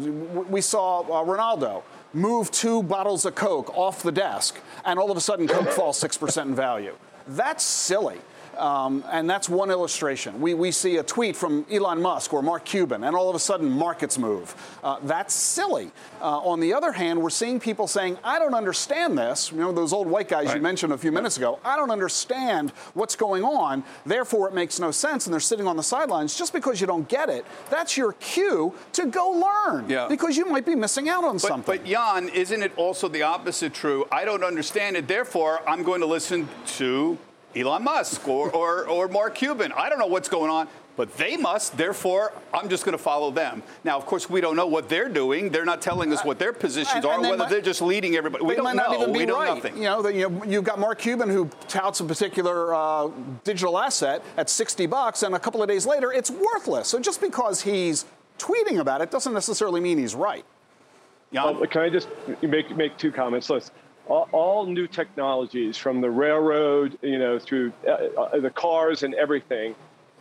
we 0.50 0.62
saw 0.62 1.02
uh, 1.02 1.26
Ronaldo 1.26 1.84
move 2.14 2.52
two 2.52 2.84
bottles 2.84 3.26
of 3.26 3.36
Coke 3.36 3.76
off 3.76 4.04
the 4.04 4.12
desk, 4.12 4.60
and 4.86 5.00
all 5.00 5.12
of 5.12 5.18
a 5.18 5.22
sudden 5.22 5.48
Coke 5.48 5.70
falls 5.70 6.00
6% 6.02 6.44
in 6.44 6.56
value. 6.56 6.96
That's 7.28 7.64
silly. 7.64 8.20
Um, 8.58 9.04
and 9.12 9.30
that's 9.30 9.50
one 9.50 9.72
illustration. 9.72 10.40
We, 10.42 10.54
we 10.54 10.72
see 10.72 10.98
a 10.98 11.04
tweet 11.04 11.36
from 11.36 11.66
Elon 11.72 12.02
Musk 12.02 12.34
or 12.34 12.42
Mark 12.42 12.66
Cuban, 12.66 13.04
and 13.04 13.16
all 13.16 13.30
of 13.30 13.36
a 13.36 13.40
sudden 13.40 13.70
markets 13.70 14.18
move. 14.18 14.56
Uh, 14.84 15.00
that's 15.04 15.34
silly. 15.34 15.92
Uh, 16.22 16.40
on 16.40 16.60
the 16.60 16.74
other 16.74 16.92
hand, 16.92 17.22
we're 17.22 17.30
seeing 17.30 17.60
people 17.60 17.88
saying, 17.88 18.18
I 18.24 18.40
don't 18.40 18.54
understand 18.54 19.18
this. 19.18 19.52
You 19.52 19.58
know, 19.60 19.72
those 19.72 19.94
old 19.94 20.08
white 20.08 20.28
guys 20.28 20.54
you 20.54 20.62
mentioned 20.62 20.94
a 20.94 20.98
few 20.98 21.12
minutes 21.12 21.38
ago. 21.38 21.60
I 21.66 21.76
don't 21.76 21.92
understand 21.92 22.72
what's 22.94 23.16
going 23.16 23.44
on. 23.44 23.84
Therefore, 24.06 24.48
it 24.48 24.54
makes 24.54 24.80
no 24.80 24.92
sense. 24.92 25.26
And 25.26 25.34
they're 25.34 25.40
sitting 25.40 25.68
on 25.68 25.78
the 25.78 25.84
sidelines. 25.84 26.38
Just 26.38 26.54
because 26.54 26.80
you 26.80 26.88
don't 26.88 27.08
get 27.08 27.30
it, 27.30 27.46
that's 27.70 27.98
your 27.98 28.14
cue 28.14 28.74
to 28.94 29.06
go 29.08 29.30
learn. 29.32 29.90
Yeah. 29.90 30.08
Because 30.08 30.38
you 30.38 30.46
might 30.46 30.66
be 30.66 30.76
missing 30.76 31.10
out 31.10 31.24
on 31.24 31.36
But, 31.36 31.42
something. 31.42 31.78
but 31.78 31.86
Jan, 31.86 32.30
isn't 32.30 32.62
it 32.64 32.72
also 32.78 33.08
the 33.08 33.24
opposite 33.24 33.74
true? 33.74 34.06
I 34.12 34.26
don't 34.26 34.44
understand 34.44 34.96
it, 34.96 35.08
therefore 35.08 35.62
I'm 35.68 35.84
going 35.84 36.02
to 36.02 36.08
listen 36.08 36.48
to 36.78 37.18
Elon 37.56 37.84
Musk 37.84 38.28
or, 38.28 38.52
or, 38.52 38.88
or 38.88 39.08
Mark 39.08 39.36
Cuban. 39.36 39.72
I 39.74 39.90
don't 39.90 40.00
know 40.00 40.08
what's 40.08 40.30
going 40.30 40.50
on, 40.50 40.68
but 40.96 41.16
they 41.18 41.38
must, 41.38 41.78
therefore 41.78 42.32
I'm 42.54 42.70
just 42.70 42.86
going 42.86 42.98
to 42.98 43.04
follow 43.04 43.32
them. 43.32 43.64
Now, 43.84 43.98
of 43.98 44.06
course, 44.06 44.30
we 44.30 44.42
don't 44.42 44.56
know 44.56 44.68
what 44.68 44.90
they're 44.90 45.10
doing. 45.10 45.50
They're 45.50 45.66
not 45.66 45.82
telling 45.82 46.12
us 46.14 46.24
what 46.24 46.40
their 46.40 46.54
positions 46.54 46.96
And- 46.98 47.06
are, 47.06 47.22
they 47.22 47.30
whether 47.30 47.38
might- 47.44 47.50
they're 47.50 47.62
just 47.62 47.82
leading 47.82 48.16
everybody. 48.16 48.44
We 48.46 48.56
don't 48.56 48.64
might 48.64 48.76
not 48.76 48.92
know. 48.92 49.02
even 49.02 49.14
be 49.14 49.20
we 49.20 49.26
know 49.26 49.40
right. 49.40 49.56
nothing. 49.56 49.78
You 49.78 49.84
know, 49.84 50.02
that, 50.02 50.14
you 50.16 50.30
know, 50.30 50.44
you've 50.46 50.64
got 50.64 50.80
Mark 50.80 51.00
Cuban 51.00 51.30
who 51.30 51.50
touts 51.68 52.00
a 52.00 52.04
particular 52.06 52.74
uh, 52.74 53.10
digital 53.44 53.78
asset 53.78 54.24
at 54.38 54.50
60 54.50 54.86
bucks, 54.88 55.24
and 55.24 55.36
a 55.36 55.40
couple 55.40 55.62
of 55.62 55.68
days 55.68 55.86
later, 55.86 56.12
it's 56.12 56.32
worthless. 56.32 56.88
So 56.88 57.00
just 57.00 57.22
because 57.22 57.62
he's 57.62 58.06
tweeting 58.40 58.80
about 58.80 59.02
it 59.02 59.12
doesn't 59.12 59.34
necessarily 59.34 59.80
mean 59.82 59.98
he's 59.98 60.16
right. 60.16 60.46
Jan? 61.32 61.58
Well, 61.58 61.66
can 61.68 61.82
I 61.82 61.90
just 61.90 62.08
make 62.44 62.76
make 62.76 62.96
two 62.98 63.12
comments? 63.12 63.50
Listen, 63.50 63.74
all, 64.06 64.28
all 64.32 64.66
new 64.66 64.88
technologies, 64.88 65.78
from 65.78 66.02
the 66.02 66.10
railroad, 66.12 66.98
you 67.02 67.20
know, 67.20 67.40
through 67.40 67.74
uh, 67.88 67.92
uh, 68.22 68.40
the 68.40 68.52
cars 68.52 69.04
and 69.04 69.14
everything, 69.16 69.76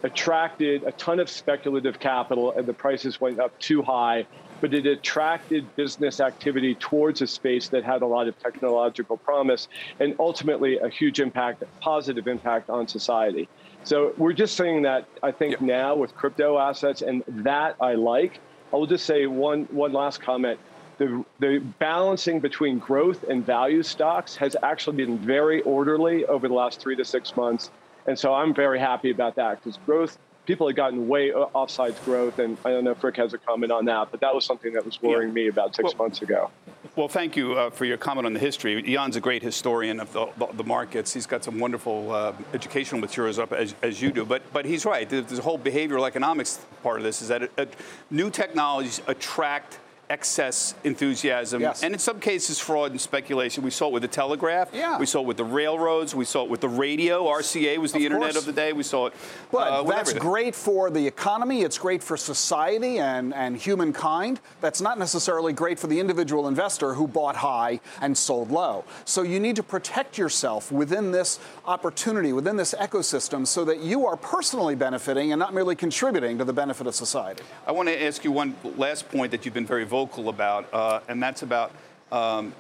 attracted 0.05 0.83
a 0.85 0.93
ton 0.93 1.21
of 1.21 1.29
speculative 1.31 1.99
capital, 1.99 2.53
and 2.57 2.67
the 2.67 2.75
prices 2.75 3.21
went 3.21 3.41
up 3.41 3.53
too 3.59 3.83
high. 3.83 4.27
But 4.61 4.75
it 4.75 4.87
attracted 4.87 5.75
business 5.75 6.21
activity 6.21 6.77
towards 6.77 7.21
a 7.21 7.27
space 7.27 7.69
that 7.71 7.85
had 7.85 8.03
a 8.03 8.07
lot 8.07 8.29
of 8.29 8.39
technological 8.39 9.19
promise, 9.19 9.67
and 9.99 10.15
ultimately 10.21 10.79
a 10.79 10.89
huge 10.89 11.19
impact, 11.21 11.65
positive 11.83 12.29
impact 12.29 12.71
on 12.71 12.87
society. 12.87 13.49
So 13.83 14.13
we're 14.17 14.35
just 14.35 14.57
saying 14.57 14.83
that 14.83 15.07
I 15.25 15.33
think 15.33 15.57
Yeah. 15.61 15.67
now 15.67 15.97
with 15.97 16.15
crypto 16.15 16.59
assets, 16.59 17.03
and 17.03 17.25
that 17.27 17.75
I 17.81 17.95
like. 17.95 18.41
I 18.73 18.77
will 18.77 18.87
just 18.87 19.05
say 19.05 19.27
one 19.27 19.67
one 19.71 19.93
last 19.93 20.23
comment. 20.23 20.61
The, 21.03 21.25
the 21.41 21.59
balancing 21.81 22.39
between 22.39 22.79
growth 22.79 23.25
and 23.25 23.45
value 23.45 23.83
stocks 23.83 24.37
has 24.37 24.55
actually 24.63 24.99
been 24.99 25.19
very 25.19 25.61
orderly 25.63 26.25
over 26.27 26.47
the 26.47 26.55
last 26.55 26.79
three 26.79 26.95
to 26.95 27.05
six 27.05 27.37
months. 27.37 27.73
And 28.07 28.17
so 28.17 28.33
I'm 28.33 28.55
very 28.55 28.79
happy 28.79 29.11
about 29.11 29.35
that 29.35 29.61
because 29.61 29.81
growth, 29.85 30.17
people 30.47 30.69
have 30.69 30.77
gotten 30.77 31.09
way 31.09 31.31
offsides 31.33 32.03
growth. 32.05 32.39
And 32.39 32.57
I 32.65 32.71
don't 32.71 32.85
know 32.85 32.93
if 32.93 33.03
Rick 33.03 33.17
has 33.17 33.35
a 33.35 33.39
comment 33.39 33.73
on 33.73 33.85
that, 33.87 34.13
but 34.13 34.21
that 34.21 34.33
was 34.33 34.45
something 34.45 34.73
that 34.75 34.85
was 34.85 35.03
worrying 35.03 35.31
Yeah. 35.31 35.35
me 35.35 35.49
about 35.49 35.75
six 35.75 35.87
Well- 35.93 36.07
months 36.07 36.23
ago. 36.23 36.53
Well, 36.95 37.09
thank 37.09 37.37
you 37.37 37.55
uh, 37.55 37.71
for 37.71 37.85
your 37.85 37.97
comment 37.97 38.27
on 38.27 38.33
the 38.35 38.39
history. 38.41 38.81
Jan's 38.83 39.17
a 39.17 39.21
great 39.21 39.43
historian 39.43 39.99
of 39.99 40.13
the, 40.13 40.27
the, 40.37 40.47
the 40.55 40.65
markets. 40.65 41.13
He's 41.15 41.27
got 41.27 41.43
some 41.43 41.59
wonderful 41.59 42.13
uh, 42.13 42.33
educational 42.53 43.01
materials 43.01 43.39
up 43.41 43.53
as, 43.53 43.75
as 43.83 44.01
you 44.03 44.13
do. 44.13 44.25
But 44.25 44.43
but 44.53 44.67
he's 44.67 44.85
right. 44.85 45.09
The, 45.09 45.19
a 45.39 45.41
whole 45.43 45.59
behavioral 45.59 46.07
economics 46.07 46.61
part 46.83 46.99
of 46.99 47.03
this 47.03 47.23
is 47.23 47.29
that 47.29 47.45
it, 47.45 47.53
it, 47.57 47.75
new 48.11 48.31
technologies 48.31 49.01
attract 49.07 49.79
excess 50.11 50.75
enthusiasm, 50.85 51.63
Yes. 51.63 51.83
and 51.83 51.95
in 51.95 51.99
some 51.99 52.21
cases, 52.21 52.59
fraud 52.59 52.91
and 52.91 53.01
speculation. 53.01 53.65
We 53.65 53.71
saw 53.71 53.87
it 53.87 53.93
with 53.95 54.03
the 54.03 54.09
telegraph. 54.09 54.69
Yeah. 54.73 54.99
We 54.99 55.07
saw 55.07 55.21
it 55.21 55.27
with 55.27 55.39
the 55.39 55.45
railroads. 55.45 56.15
We 56.15 56.27
saw 56.27 56.45
it 56.45 56.51
with 56.51 56.61
the 56.61 56.69
radio. 56.69 57.25
RCA 57.27 57.79
was 57.79 57.93
the 57.93 58.01
Of 58.01 58.05
internet 58.13 58.33
course. 58.35 58.37
of 58.37 58.45
the 58.45 58.53
day. 58.53 58.75
We 58.75 58.83
saw 58.83 59.07
it. 59.07 59.15
But 59.51 59.69
uh, 59.69 59.83
that's 59.85 60.13
great 60.13 60.55
for 60.55 60.91
the 60.91 61.07
economy. 61.07 61.63
It's 61.63 61.79
great 61.79 62.03
for 62.03 62.19
society 62.19 62.99
and, 62.99 63.33
and 63.33 63.57
humankind. 63.57 64.41
That's 64.61 64.83
not 64.83 64.99
necessarily 64.99 65.55
great 65.55 65.79
for 65.79 65.87
the 65.87 65.99
individual 65.99 66.47
investor 66.47 66.93
who 66.93 67.09
bought 67.09 67.37
high 67.37 67.81
and 68.03 68.17
sold 68.17 68.51
low. 68.51 68.85
So 69.07 69.23
you 69.23 69.41
need 69.41 69.57
to 69.57 69.63
protect 69.63 70.19
yourself 70.19 70.71
within 70.71 71.11
this 71.11 71.39
opportunity, 71.65 72.35
within 72.35 72.57
this 72.57 72.75
ecosystem, 72.79 73.47
so 73.47 73.65
that 73.65 73.79
you 73.81 74.05
are 74.07 74.17
personally 74.17 74.75
benefiting 74.75 75.33
and 75.33 75.39
not 75.39 75.55
merely 75.55 75.75
contributing 75.75 76.37
to 76.37 76.45
the 76.45 76.53
benefit 76.53 76.87
of 76.87 76.95
society. 76.95 77.43
I 77.67 77.73
want 77.73 77.89
to 77.89 78.03
ask 78.03 78.25
you 78.25 78.31
one 78.33 78.57
last 78.77 79.09
point 79.11 79.31
that 79.31 79.47
you've 79.47 79.55
been 79.55 79.65
very 79.67 79.85
vocal 79.85 80.02
about, 80.29 80.73
uh, 80.73 81.01
and 81.09 81.23
that's 81.23 81.43
about 81.43 81.73
um, 82.11 82.55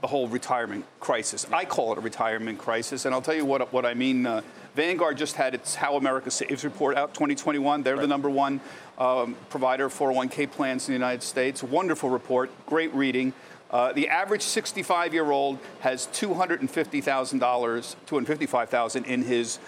the 0.00 0.06
whole 0.06 0.28
retirement 0.28 0.84
crisis. 1.00 1.46
I 1.52 1.64
call 1.64 1.92
it 1.92 1.98
a 1.98 2.00
retirement 2.00 2.58
crisis, 2.58 3.04
and 3.04 3.14
I'll 3.14 3.22
tell 3.22 3.34
you 3.34 3.44
what, 3.44 3.72
what 3.72 3.86
I 3.86 3.94
mean. 3.94 4.26
Uh, 4.26 4.42
Vanguard 4.74 5.16
just 5.16 5.36
had 5.36 5.54
its 5.54 5.74
How 5.74 5.96
America 5.96 6.30
Saves 6.30 6.62
report 6.64 6.96
out 6.96 7.14
2021. 7.14 7.82
They're 7.82 7.96
the 7.96 8.06
number 8.06 8.28
one 8.28 8.60
um, 8.98 9.34
provider 9.48 9.86
of 9.86 9.94
401k 9.94 10.50
plans 10.50 10.86
in 10.86 10.92
the 10.92 10.98
United 10.98 11.22
States. 11.22 11.62
Wonderful 11.62 12.10
report, 12.10 12.50
great 12.66 12.94
reading. 12.94 13.32
Uh, 13.70 13.92
the 13.92 14.08
average 14.08 14.42
65 14.42 15.14
year 15.14 15.30
old 15.30 15.58
has 15.80 16.06
$250,000, 16.08 17.96
255,000 18.06 19.04
in 19.06 19.22
his 19.22 19.58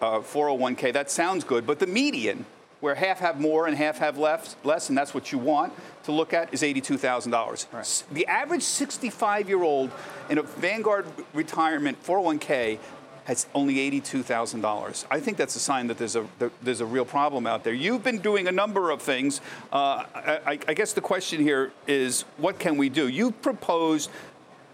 uh, 0.00 0.20
401k. 0.20 0.92
That 0.92 1.10
sounds 1.10 1.44
good, 1.44 1.66
but 1.66 1.78
the 1.78 1.86
median, 1.86 2.46
where 2.82 2.96
half 2.96 3.20
have 3.20 3.40
more 3.40 3.68
and 3.68 3.76
half 3.76 3.98
have 3.98 4.18
less, 4.18 4.56
less, 4.64 4.88
and 4.88 4.98
that's 4.98 5.14
what 5.14 5.30
you 5.30 5.38
want 5.38 5.72
to 6.02 6.10
look 6.10 6.34
at, 6.34 6.52
is 6.52 6.62
$82,000. 6.62 7.66
S- 7.78 8.02
The 8.10 8.26
average 8.26 8.64
65 8.64 9.48
year 9.48 9.62
old 9.62 9.90
in 10.28 10.38
a 10.38 10.42
Vanguard 10.42 11.06
retirement 11.32 12.02
401k 12.04 12.78
has 13.24 13.46
only 13.54 13.76
$82,000. 14.00 15.04
I 15.08 15.20
think 15.20 15.36
that's 15.36 15.54
a 15.54 15.60
sign 15.60 15.86
that 15.86 15.96
there's 15.96 16.16
a 16.16 16.26
that 16.40 16.50
there's 16.60 16.80
a 16.80 16.84
real 16.86 17.04
problem 17.04 17.46
out 17.46 17.62
there. 17.62 17.72
You've 17.72 18.02
been 18.02 18.18
doing 18.18 18.48
a 18.48 18.52
number 18.52 18.90
of 18.90 19.00
things. 19.00 19.40
Uh, 19.72 20.04
I, 20.12 20.40
I- 20.44 20.58
I 20.66 20.74
guess 20.74 20.92
the 20.92 21.00
question 21.00 21.40
here 21.40 21.70
is, 21.86 22.22
what 22.36 22.58
can 22.58 22.76
we 22.76 22.88
do? 22.88 23.06
You 23.06 23.30
proposed 23.30 24.10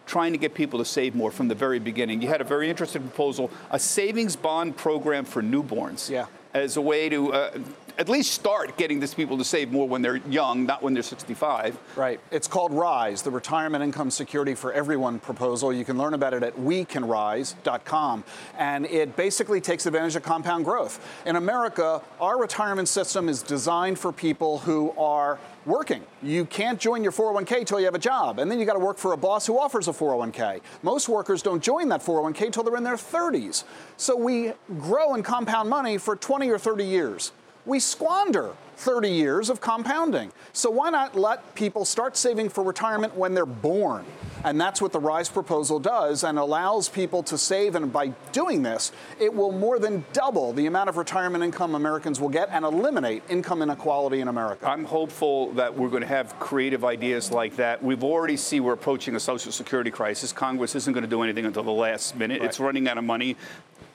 trying 0.07 0.33
to 0.33 0.38
get 0.38 0.55
people 0.55 0.79
to 0.79 0.85
save 0.87 1.14
more 1.14 1.31
from 1.31 1.49
the 1.49 1.55
very 1.55 1.79
beginning. 1.79 2.23
You 2.23 2.29
had 2.29 2.40
a 2.40 2.44
very 2.44 2.71
interesting 2.71 3.03
proposal, 3.03 3.51
a 3.71 3.79
savings 3.79 4.35
bond 4.35 4.79
program 4.79 5.27
for 5.27 5.42
newborns. 5.42 6.09
Yeah. 6.09 6.25
As 6.55 6.79
a 6.79 6.81
way 6.81 7.11
to 7.11 7.31
uh, 7.35 7.59
at 7.98 8.08
least 8.08 8.32
start 8.32 8.76
getting 8.76 9.00
these 9.00 9.12
people 9.12 9.37
to 9.37 9.44
save 9.44 9.72
more 9.72 9.88
when 9.88 10.00
they're 10.00 10.18
young, 10.28 10.64
not 10.64 10.82
when 10.82 10.94
they're 10.94 11.02
65. 11.02 11.76
Right. 11.96 12.20
It's 12.30 12.46
called 12.46 12.72
RISE, 12.72 13.22
the 13.22 13.30
Retirement 13.32 13.82
Income 13.82 14.12
Security 14.12 14.54
for 14.54 14.72
Everyone 14.72 15.18
proposal. 15.18 15.72
You 15.72 15.84
can 15.84 15.98
learn 15.98 16.14
about 16.14 16.32
it 16.32 16.44
at 16.44 16.56
wecanrise.com. 16.56 18.24
And 18.56 18.87
it 18.87 19.16
basically 19.16 19.61
takes 19.61 19.84
advantage 19.87 20.14
of 20.14 20.22
compound 20.22 20.64
growth. 20.64 21.04
In 21.26 21.34
America, 21.34 22.00
our 22.20 22.40
retirement 22.40 22.87
system 22.87 23.28
is 23.28 23.42
designed 23.42 23.98
for 23.98 24.12
people 24.12 24.58
who 24.58 24.92
are 24.92 25.40
working. 25.66 26.02
You 26.22 26.44
can't 26.44 26.78
join 26.78 27.02
your 27.02 27.12
401k 27.12 27.66
till 27.66 27.80
you 27.80 27.87
have 27.87 27.96
a 27.96 27.98
job, 27.98 28.38
and 28.38 28.50
then 28.50 28.61
you 28.61 28.64
got 28.64 28.74
to 28.74 28.78
work 28.78 28.96
for 28.96 29.12
a 29.12 29.16
boss 29.16 29.46
who 29.46 29.58
offers 29.58 29.88
a 29.88 29.92
401k. 29.92 30.61
Most 30.82 31.08
workers 31.08 31.42
don't 31.42 31.62
join 31.62 31.88
that 31.88 32.00
401k 32.00 32.52
till 32.52 32.62
they're 32.62 32.76
in 32.76 32.84
their 32.84 32.94
30s. 32.94 33.64
So 33.96 34.16
we 34.16 34.52
grow 34.78 35.14
and 35.14 35.24
compound 35.24 35.68
money 35.68 35.98
for 35.98 36.14
20 36.14 36.48
or 36.48 36.58
30 36.58 36.84
years. 36.84 37.32
We 37.68 37.81
squander 37.81 38.54
30 38.76 39.11
years 39.11 39.50
of 39.50 39.61
compounding. 39.61 40.33
So 40.54 40.70
why 40.70 40.88
not 40.88 41.14
let 41.14 41.54
people 41.54 41.85
start 41.85 42.16
saving 42.16 42.48
for 42.48 42.64
retirement 42.64 43.14
when 43.14 43.35
they're 43.35 43.44
born? 43.44 44.07
And 44.44 44.59
that's 44.59 44.81
what 44.81 44.92
the 44.92 45.00
RISE 45.00 45.28
proposal 45.28 45.78
does 45.78 46.24
and 46.24 46.38
allows 46.38 46.88
people 46.88 47.22
to 47.24 47.37
save. 47.37 47.74
And 47.74 47.92
by 47.92 48.09
doing 48.33 48.62
this, 48.62 48.92
it 49.20 49.35
will 49.35 49.52
more 49.52 49.78
than 49.78 50.04
double 50.14 50.52
the 50.54 50.64
amount 50.64 50.88
of 50.88 50.96
retirement 50.96 51.44
income 51.44 51.74
Americans 51.74 52.20
will 52.20 52.28
get 52.31 52.48
and 52.52 52.64
eliminate 52.64 53.22
income 53.28 53.61
inequality 53.61 54.20
in 54.20 54.28
America. 54.28 54.66
I'm 54.66 54.85
hopeful 54.85 55.52
that 55.52 55.76
we're 55.76 55.90
going 55.90 56.02
to 56.02 56.09
have 56.09 56.38
creative 56.38 56.87
ideas 56.87 57.33
like 57.33 57.57
that. 57.57 57.83
We've 57.83 58.04
already 58.04 58.38
see 58.38 58.61
we're 58.61 58.72
approaching 58.72 59.14
a 59.14 59.20
social 59.20 59.52
security 59.52 59.90
crisis. 59.90 60.33
Congress 60.33 60.74
isn't 60.74 60.92
going 60.94 61.04
to 61.04 61.11
do 61.11 61.22
anything 61.22 61.44
until 61.44 61.64
the 61.64 61.70
last 61.72 62.16
minute. 62.16 62.40
It's 62.42 62.61
running 62.61 62.88
out 62.88 62.96
of 62.96 63.04
money. 63.04 63.37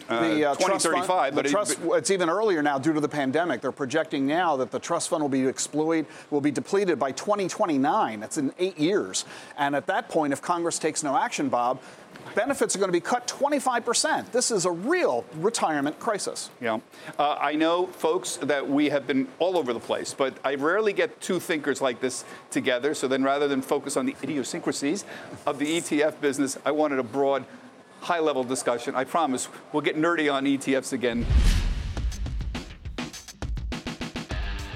Uh, 0.10 0.28
the 0.28 0.46
uh, 0.46 0.56
trust 0.56 0.86
2035, 0.86 1.08
fund, 1.08 1.36
but 1.36 1.42
the 1.44 1.50
it- 1.50 1.52
trust, 1.52 1.80
it's 1.82 2.12
even 2.12 2.30
earlier 2.30 2.62
now 2.62 2.78
due 2.78 2.94
to 2.94 3.00
the 3.00 3.10
pandemic. 3.10 3.62
They're 3.62 3.72
projecting 3.72 4.28
now 4.28 4.58
that 4.58 4.72
the 4.72 4.80
trust 4.80 5.10
fund 5.10 5.22
will 5.22 5.30
be 5.30 5.48
exploited, 5.48 6.06
will 6.30 6.42
be 6.42 6.52
depleted 6.52 7.00
by 7.00 7.12
2029. 7.12 8.20
That's 8.20 8.38
in 8.38 8.54
eight 8.60 8.78
years. 8.78 9.26
And 9.58 9.76
at 9.76 9.88
that 9.88 10.10
point, 10.10 10.34
if 10.34 10.42
Congress 10.42 10.80
takes 10.80 11.04
no 11.04 11.18
action, 11.18 11.50
Bob, 11.50 11.80
benefits 12.36 12.76
are 12.76 12.80
going 12.80 12.90
to 12.90 12.94
be 12.94 13.00
cut 13.00 13.28
25%. 13.28 14.32
This 14.32 14.52
is 14.52 14.66
a 14.66 14.72
real 14.72 15.26
retirement 15.36 16.00
crisis. 16.00 16.50
Yeah. 16.62 16.80
Uh, 17.18 17.38
I 17.40 17.56
know, 17.56 17.88
folks, 17.88 18.38
that 18.38 18.68
we 18.68 18.90
have 18.90 19.06
been 19.08 19.28
all 19.40 19.58
over 19.58 19.74
the 19.74 19.80
place, 19.80 20.14
but 20.14 20.38
I 20.44 20.56
rarely 20.56 20.94
get 20.94 21.22
two 21.22 21.40
thinkers 21.40 21.82
like 21.82 22.00
this 22.00 22.26
together. 22.52 22.94
So 22.94 23.08
then 23.08 23.24
rather 23.24 23.48
than 23.48 23.62
focus 23.62 23.98
on 23.98 24.06
the 24.06 24.16
idiosyncrasies 24.24 25.06
of 25.46 25.60
the 25.60 25.78
ETF 25.78 26.20
business, 26.22 26.58
I 26.66 26.72
wanted 26.72 27.00
a 27.00 27.04
broad, 27.04 27.46
high 28.04 28.20
level 28.20 28.44
discussion. 28.44 28.96
I 28.96 29.06
promise 29.06 29.48
we'll 29.72 29.82
get 29.82 29.96
nerdy 29.96 30.32
on 30.32 30.46
ETFs 30.46 30.92
again. 30.92 31.26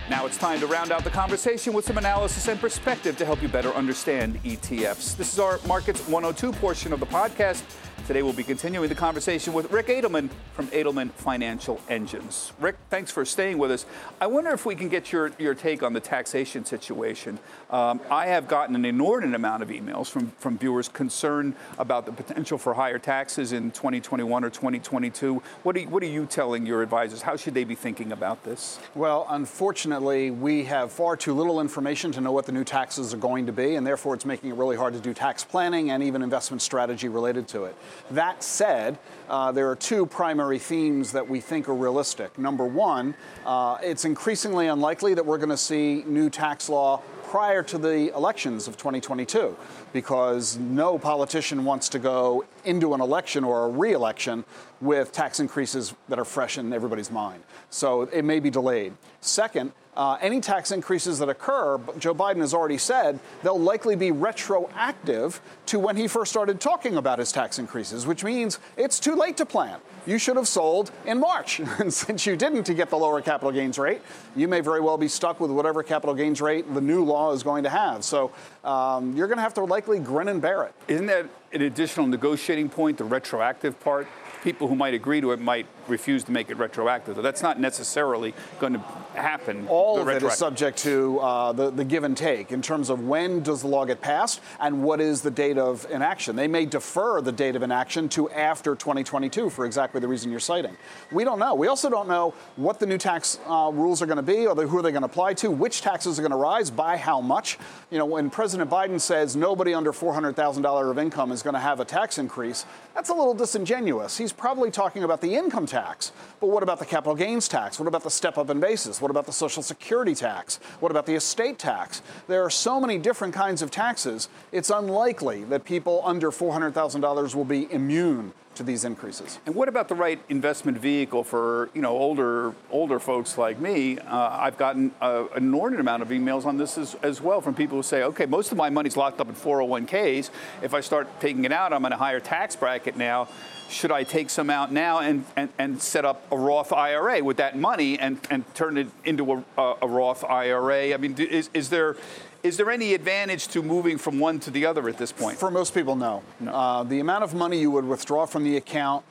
Now 0.09 0.25
it's 0.25 0.37
time 0.37 0.61
to 0.61 0.67
round 0.67 0.93
out 0.93 1.03
the 1.03 1.09
conversation 1.09 1.73
with 1.73 1.83
some 1.83 1.97
analysis 1.97 2.47
and 2.47 2.57
perspective 2.59 3.17
to 3.17 3.25
help 3.25 3.41
you 3.41 3.49
better 3.49 3.73
understand 3.73 4.41
ETFs. 4.43 5.17
This 5.17 5.33
is 5.33 5.39
our 5.39 5.59
Markets 5.67 6.07
102 6.07 6.57
portion 6.59 6.93
of 6.93 7.01
the 7.01 7.05
podcast. 7.05 7.63
Today 8.07 8.23
we'll 8.23 8.31
be 8.31 8.41
continuing 8.41 8.87
the 8.87 8.95
conversation 8.95 9.51
with 9.51 9.69
Rick 9.69 9.87
Edelman 9.87 10.29
from 10.53 10.67
Edelman 10.67 11.11
Financial 11.11 11.81
Engines. 11.89 12.53
Rick, 12.57 12.77
thanks 12.89 13.11
for 13.11 13.25
staying 13.25 13.57
with 13.57 13.69
us. 13.69 13.85
I 14.21 14.27
wonder 14.27 14.51
if 14.51 14.65
we 14.65 14.75
can 14.75 14.87
get 14.87 15.11
your, 15.11 15.33
your 15.37 15.53
take 15.53 15.83
on 15.83 15.91
the 15.91 15.99
taxation 15.99 16.63
situation. 16.63 17.37
Um, 17.69 17.99
I 18.09 18.27
have 18.27 18.47
gotten 18.47 18.77
an 18.77 18.85
inordinate 18.85 19.35
amount 19.35 19.61
of 19.61 19.67
emails 19.67 20.09
from, 20.09 20.31
from 20.37 20.57
viewers 20.57 20.87
concerned 20.87 21.53
about 21.77 22.05
the 22.05 22.13
potential 22.13 22.57
for 22.57 22.73
higher 22.73 22.97
taxes 22.97 23.51
in 23.51 23.71
2021 23.71 24.41
or 24.41 24.49
2022. 24.49 25.43
What 25.63 25.75
are, 25.75 25.81
what 25.81 26.01
are 26.01 26.05
you 26.05 26.25
telling 26.27 26.65
your 26.65 26.81
advisors? 26.81 27.21
How 27.21 27.35
should 27.35 27.55
they 27.55 27.65
be 27.65 27.75
thinking 27.75 28.13
about 28.13 28.41
this? 28.45 28.79
Well, 28.95 29.27
unfortunately, 29.29 30.31
we 30.31 30.63
have 30.63 30.93
far 30.93 31.17
too 31.17 31.33
little 31.33 31.59
information 31.59 32.13
to 32.13 32.21
know 32.21 32.31
what 32.31 32.45
the 32.45 32.53
new 32.53 32.63
taxes 32.63 33.13
are 33.13 33.17
going 33.17 33.47
to 33.47 33.51
be, 33.51 33.75
and 33.75 33.85
therefore 33.85 34.13
it's 34.13 34.25
making 34.25 34.51
it 34.51 34.55
really 34.55 34.77
hard 34.77 34.93
to 34.93 35.01
do 35.01 35.13
tax 35.13 35.43
planning 35.43 35.91
and 35.91 36.01
even 36.01 36.21
investment 36.21 36.61
strategy 36.61 37.09
related 37.09 37.49
to 37.49 37.65
it. 37.65 37.75
That 38.11 38.43
said, 38.43 38.97
uh, 39.29 39.51
there 39.51 39.69
are 39.69 39.75
two 39.75 40.05
primary 40.05 40.59
themes 40.59 41.11
that 41.11 41.27
we 41.27 41.39
think 41.39 41.67
are 41.67 41.75
realistic. 41.75 42.37
Number 42.37 42.65
one, 42.65 43.15
uh, 43.45 43.77
it's 43.81 44.05
increasingly 44.05 44.67
unlikely 44.67 45.13
that 45.13 45.25
we're 45.25 45.37
going 45.37 45.49
to 45.49 45.57
see 45.57 46.03
new 46.05 46.29
tax 46.29 46.69
law 46.69 47.01
prior 47.23 47.61
to 47.61 47.77
the 47.77 48.15
elections 48.15 48.67
of 48.67 48.77
2022 48.77 49.55
because 49.93 50.57
no 50.57 50.97
politician 50.97 51.65
wants 51.65 51.89
to 51.89 51.99
go 51.99 52.45
into 52.65 52.93
an 52.93 53.01
election 53.01 53.43
or 53.43 53.65
a 53.65 53.69
re 53.69 53.93
election 53.93 54.45
with 54.81 55.11
tax 55.11 55.39
increases 55.39 55.93
that 56.09 56.19
are 56.19 56.25
fresh 56.25 56.57
in 56.57 56.71
everybody's 56.73 57.11
mind. 57.11 57.43
So 57.69 58.03
it 58.03 58.23
may 58.23 58.39
be 58.39 58.49
delayed. 58.49 58.93
Second, 59.21 59.71
uh, 59.97 60.15
any 60.21 60.39
tax 60.39 60.71
increases 60.71 61.17
that 61.17 61.27
occur, 61.27 61.79
Joe 61.97 62.13
Biden 62.13 62.37
has 62.37 62.53
already 62.53 62.77
said 62.77 63.19
they'll 63.41 63.59
likely 63.59 63.95
be 63.95 64.11
retroactive 64.11 65.41
to 65.65 65.79
when 65.79 65.97
he 65.97 66.07
first 66.07 66.31
started 66.31 66.61
talking 66.61 66.97
about 66.97 67.17
his 67.17 67.31
tax 67.31 67.57
increases, 67.57 68.05
which 68.05 68.23
means 68.23 68.59
it's 68.77 68.99
too 68.99 69.15
late 69.15 69.37
to 69.37 69.45
plan. 69.45 69.79
You 70.05 70.19
should 70.19 70.37
have 70.37 70.47
sold 70.47 70.91
in 71.05 71.19
March. 71.19 71.61
And 71.79 71.93
since 71.93 72.25
you 72.25 72.35
didn't 72.35 72.63
to 72.65 72.73
get 72.73 72.89
the 72.89 72.97
lower 72.97 73.21
capital 73.21 73.51
gains 73.51 73.77
rate, 73.77 74.01
you 74.35 74.47
may 74.47 74.61
very 74.61 74.81
well 74.81 74.97
be 74.97 75.07
stuck 75.07 75.39
with 75.39 75.51
whatever 75.51 75.83
capital 75.83 76.15
gains 76.15 76.41
rate 76.41 76.71
the 76.73 76.81
new 76.81 77.03
law 77.03 77.31
is 77.33 77.43
going 77.43 77.63
to 77.63 77.69
have. 77.69 78.03
So 78.03 78.31
um, 78.63 79.15
you're 79.15 79.27
going 79.27 79.37
to 79.37 79.43
have 79.43 79.53
to 79.55 79.61
likely 79.77 79.99
bear 80.39 80.63
it. 80.63 80.73
Isn't 80.87 81.05
that 81.05 81.27
an 81.53 81.61
additional 81.61 82.07
negotiating 82.07 82.67
point, 82.67 82.97
the 82.97 83.03
retroactive 83.03 83.79
part? 83.79 84.07
People 84.43 84.67
who 84.67 84.75
might 84.75 84.93
agree 84.93 85.21
to 85.21 85.31
it 85.31 85.39
might 85.39 85.65
refuse 85.87 86.23
to 86.25 86.31
make 86.31 86.49
it 86.49 86.57
retroactive. 86.57 87.15
So 87.15 87.21
that's 87.21 87.41
not 87.41 87.59
necessarily 87.59 88.33
going 88.59 88.73
to 88.73 88.79
happen. 89.15 89.67
All 89.67 89.99
of 89.99 90.07
it 90.09 90.23
is 90.23 90.33
subject 90.33 90.77
to 90.79 91.19
uh, 91.19 91.51
the, 91.53 91.71
the 91.71 91.83
give 91.83 92.03
and 92.03 92.15
take 92.15 92.51
in 92.51 92.61
terms 92.61 92.89
of 92.89 93.01
when 93.01 93.41
does 93.41 93.61
the 93.61 93.67
law 93.67 93.85
get 93.85 94.01
passed 94.01 94.41
and 94.59 94.83
what 94.83 95.01
is 95.01 95.21
the 95.21 95.31
date 95.31 95.57
of 95.57 95.87
inaction. 95.89 96.35
They 96.35 96.47
may 96.47 96.65
defer 96.65 97.21
the 97.21 97.31
date 97.31 97.55
of 97.55 97.63
inaction 97.63 98.09
to 98.09 98.29
after 98.29 98.75
2022 98.75 99.49
for 99.49 99.65
exactly 99.65 99.99
the 99.99 100.07
reason 100.07 100.31
you're 100.31 100.39
citing. 100.39 100.77
We 101.11 101.23
don't 101.23 101.39
know. 101.39 101.55
We 101.55 101.67
also 101.67 101.89
don't 101.89 102.07
know 102.07 102.33
what 102.55 102.79
the 102.79 102.85
new 102.85 102.97
tax 102.97 103.39
uh, 103.47 103.71
rules 103.73 104.01
are 104.01 104.05
going 104.05 104.17
to 104.17 104.23
be 104.23 104.45
or 104.45 104.55
the, 104.55 104.67
who 104.67 104.77
are 104.77 104.81
they 104.81 104.91
going 104.91 105.01
to 105.01 105.07
apply 105.07 105.33
to, 105.35 105.51
which 105.51 105.81
taxes 105.81 106.19
are 106.19 106.21
going 106.21 106.31
to 106.31 106.37
rise, 106.37 106.69
by 106.69 106.97
how 106.97 107.21
much. 107.21 107.57
You 107.89 107.97
know, 107.97 108.05
when 108.05 108.29
President 108.29 108.69
Biden 108.69 108.99
says 108.99 109.35
nobody 109.35 109.73
under 109.73 109.91
$400,000 109.91 110.91
of 110.91 110.99
income 110.99 111.31
is 111.31 111.41
going 111.41 111.53
to 111.53 111.59
have 111.59 111.79
a 111.79 111.85
tax 111.85 112.17
increase, 112.17 112.65
that's 112.93 113.09
a 113.09 113.13
little 113.13 113.33
disingenuous. 113.33 114.17
He's 114.17 114.26
he's 114.27 114.33
probably 114.33 114.69
talking 114.69 115.05
about 115.05 115.21
the 115.21 115.35
income 115.35 115.65
tax. 115.65 116.11
But 116.41 116.47
what 116.47 116.61
about 116.61 116.79
the 116.79 116.85
capital 116.85 117.15
gains 117.15 117.47
tax? 117.47 117.79
What 117.79 117.87
about 117.87 118.03
the 118.03 118.09
step 118.09 118.37
up 118.37 118.49
in 118.49 118.59
basis? 118.59 119.01
What 119.01 119.09
about 119.09 119.25
the 119.25 119.31
social 119.31 119.63
security 119.63 120.13
tax? 120.13 120.59
What 120.81 120.91
about 120.91 121.05
the 121.05 121.15
estate 121.15 121.57
tax? 121.57 122.01
There 122.27 122.43
are 122.43 122.49
so 122.49 122.81
many 122.81 122.97
different 122.97 123.33
kinds 123.33 123.61
of 123.61 123.71
taxes. 123.71 124.27
It's 124.51 124.69
unlikely 124.69 125.45
that 125.45 125.63
people 125.63 126.01
under 126.03 126.29
$400,000 126.29 127.35
will 127.35 127.45
be 127.45 127.71
immune 127.71 128.33
to 128.57 128.63
these 128.63 128.83
increases. 128.83 129.39
And 129.45 129.55
what 129.55 129.69
about 129.69 129.87
the 129.87 129.95
right 129.95 130.19
investment 130.29 130.77
vehicle 130.77 131.23
for 131.23 131.69
you 131.73 131.81
know 131.81 131.97
older 131.97 132.53
older 132.71 132.99
folks 132.99 133.37
like 133.37 133.59
me? 133.59 133.97
Uh, 133.99 134.29
I've 134.29 134.57
gotten 134.57 134.91
an 135.01 135.27
inordinate 135.35 135.79
amount 135.79 136.03
of 136.03 136.09
emails 136.09 136.45
on 136.45 136.57
this 136.57 136.77
as, 136.77 136.95
as 137.03 137.21
well 137.21 137.41
from 137.41 137.55
people 137.55 137.77
who 137.77 137.83
say, 137.83 138.03
okay, 138.03 138.25
most 138.25 138.51
of 138.51 138.57
my 138.57 138.69
money's 138.69 138.97
locked 138.97 139.21
up 139.21 139.29
in 139.29 139.35
401ks. 139.35 140.29
If 140.61 140.73
I 140.73 140.81
start 140.81 141.07
taking 141.19 141.45
it 141.45 141.51
out, 141.51 141.73
I'm 141.73 141.85
in 141.85 141.91
a 141.93 141.97
higher 141.97 142.19
tax 142.19 142.55
bracket 142.55 142.97
now. 142.97 143.27
Should 143.69 143.91
I 143.91 144.03
take 144.03 144.29
some 144.29 144.49
out 144.49 144.71
now 144.71 144.99
and, 144.99 145.25
and, 145.35 145.49
and 145.57 145.81
set 145.81 146.05
up 146.05 146.31
a 146.31 146.37
Roth 146.37 146.71
IRA 146.71 147.21
with 147.21 147.37
that 147.37 147.57
money 147.57 147.99
and, 147.99 148.17
and 148.29 148.45
turn 148.55 148.77
it 148.77 148.87
into 149.03 149.43
a, 149.57 149.75
a 149.81 149.87
Roth 149.87 150.23
IRA? 150.23 150.93
I 150.93 150.97
mean, 150.97 151.17
is, 151.17 151.49
is 151.53 151.69
there 151.69 151.97
is 152.43 152.57
there 152.57 152.69
any 152.69 152.93
advantage 152.93 153.47
to 153.49 153.61
moving 153.61 153.97
from 153.97 154.19
one 154.19 154.39
to 154.41 154.51
the 154.51 154.65
other 154.65 154.87
at 154.89 154.97
this 154.97 155.11
point? 155.11 155.37
For 155.37 155.51
most 155.51 155.73
people, 155.73 155.95
no. 155.95 156.23
no. 156.39 156.51
Uh, 156.53 156.83
the 156.83 156.99
amount 156.99 157.23
of 157.23 157.33
money 157.33 157.59
you 157.59 157.71
would 157.71 157.85
withdraw 157.85 158.25
from 158.25 158.43
the 158.43 158.57
account 158.57 159.03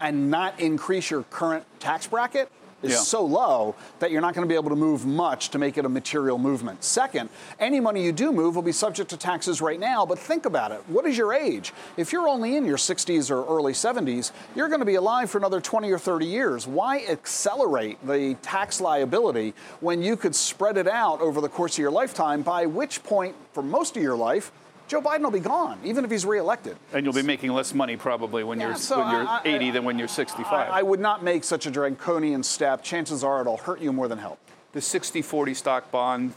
and 0.00 0.30
not 0.30 0.58
increase 0.60 1.10
your 1.10 1.22
current 1.24 1.64
tax 1.80 2.06
bracket 2.06 2.50
is 2.86 2.92
yeah. 2.92 2.98
so 2.98 3.24
low 3.24 3.74
that 3.98 4.10
you're 4.10 4.20
not 4.20 4.34
going 4.34 4.46
to 4.46 4.48
be 4.48 4.56
able 4.56 4.70
to 4.70 4.76
move 4.76 5.04
much 5.04 5.50
to 5.50 5.58
make 5.58 5.76
it 5.76 5.84
a 5.84 5.88
material 5.88 6.38
movement. 6.38 6.82
Second, 6.82 7.28
any 7.60 7.80
money 7.80 8.02
you 8.02 8.12
do 8.12 8.32
move 8.32 8.54
will 8.54 8.62
be 8.62 8.72
subject 8.72 9.10
to 9.10 9.16
taxes 9.16 9.60
right 9.60 9.78
now, 9.78 10.06
but 10.06 10.18
think 10.18 10.46
about 10.46 10.72
it. 10.72 10.82
What 10.88 11.04
is 11.06 11.18
your 11.18 11.34
age? 11.34 11.72
If 11.96 12.12
you're 12.12 12.28
only 12.28 12.56
in 12.56 12.64
your 12.64 12.78
60s 12.78 13.30
or 13.30 13.44
early 13.46 13.72
70s, 13.72 14.32
you're 14.54 14.68
going 14.68 14.80
to 14.80 14.86
be 14.86 14.94
alive 14.94 15.30
for 15.30 15.38
another 15.38 15.60
20 15.60 15.90
or 15.90 15.98
30 15.98 16.26
years. 16.26 16.66
Why 16.66 17.04
accelerate 17.08 17.98
the 18.06 18.34
tax 18.42 18.80
liability 18.80 19.54
when 19.80 20.02
you 20.02 20.16
could 20.16 20.34
spread 20.34 20.76
it 20.76 20.88
out 20.88 21.20
over 21.20 21.40
the 21.40 21.48
course 21.48 21.74
of 21.74 21.78
your 21.78 21.90
lifetime, 21.90 22.42
by 22.42 22.66
which 22.66 23.02
point, 23.02 23.34
for 23.52 23.62
most 23.62 23.96
of 23.96 24.02
your 24.02 24.16
life, 24.16 24.52
Joe 24.88 25.00
Biden 25.00 25.22
will 25.22 25.32
be 25.32 25.40
gone, 25.40 25.78
even 25.84 26.04
if 26.04 26.10
he's 26.10 26.24
reelected. 26.24 26.76
And 26.92 27.04
you'll 27.04 27.14
be 27.14 27.22
making 27.22 27.52
less 27.52 27.74
money 27.74 27.96
probably 27.96 28.44
when 28.44 28.60
yeah, 28.60 28.68
you're 28.68 28.76
so 28.76 29.00
when 29.00 29.10
you're 29.10 29.26
I, 29.26 29.40
80 29.44 29.68
I, 29.68 29.70
than 29.72 29.84
when 29.84 29.98
you're 29.98 30.08
65. 30.08 30.52
I, 30.52 30.78
I, 30.78 30.82
would 30.82 31.00
not 31.00 31.24
make 31.24 31.42
such 31.42 31.66
a 31.66 31.70
draconian 31.70 32.42
step. 32.42 32.82
Chances 32.82 33.24
are 33.24 33.40
it'll 33.40 33.56
hurt 33.56 33.80
you 33.80 33.92
more 33.92 34.06
than 34.06 34.18
help. 34.18 34.38
The 34.72 34.80
60-40 34.80 35.56
stock 35.56 35.90
bond 35.90 36.34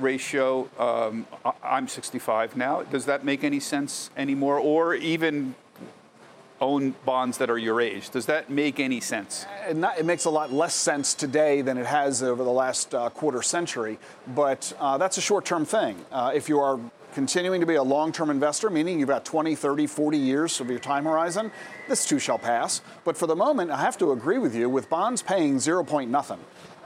ratio. 0.00 0.68
Um, 0.78 1.26
I'm 1.62 1.86
65 1.86 2.56
now. 2.56 2.82
Does 2.82 3.04
that 3.04 3.24
make 3.24 3.44
any 3.44 3.60
sense 3.60 4.10
anymore, 4.16 4.58
or 4.58 4.94
even 4.94 5.54
own 6.60 6.94
bonds 7.04 7.38
that 7.38 7.50
are 7.50 7.58
your 7.58 7.80
age. 7.80 8.10
Does 8.10 8.26
that 8.26 8.50
make 8.50 8.80
any 8.80 9.00
sense? 9.00 9.46
It, 9.68 9.76
not, 9.76 9.98
it 9.98 10.06
makes 10.06 10.24
a 10.24 10.30
lot 10.30 10.52
less 10.52 10.74
sense 10.74 11.14
today 11.14 11.60
than 11.60 11.76
it 11.76 11.86
has 11.86 12.22
over 12.22 12.42
the 12.42 12.50
last 12.50 12.94
uh, 12.94 13.10
quarter 13.10 13.42
century, 13.42 13.98
but 14.34 14.72
uh, 14.78 14.96
that's 14.98 15.18
a 15.18 15.20
short 15.20 15.44
term 15.44 15.64
thing. 15.64 15.96
Uh, 16.10 16.32
if 16.34 16.48
you 16.48 16.58
are 16.58 16.80
continuing 17.16 17.62
to 17.62 17.66
be 17.66 17.76
a 17.76 17.82
long 17.82 18.12
term 18.12 18.28
investor, 18.28 18.68
meaning 18.68 19.00
you've 19.00 19.08
got 19.08 19.24
20, 19.24 19.54
30, 19.54 19.86
40 19.86 20.18
years 20.18 20.60
of 20.60 20.68
your 20.68 20.78
time 20.78 21.06
horizon, 21.06 21.50
this 21.88 22.04
too 22.04 22.18
shall 22.18 22.38
pass. 22.38 22.82
But 23.04 23.16
for 23.16 23.26
the 23.26 23.34
moment, 23.34 23.70
I 23.70 23.80
have 23.80 23.96
to 23.98 24.12
agree 24.12 24.36
with 24.36 24.54
you 24.54 24.68
with 24.68 24.90
bonds 24.90 25.22
paying 25.22 25.58
zero 25.58 25.82
point 25.82 26.10
nothing. 26.10 26.38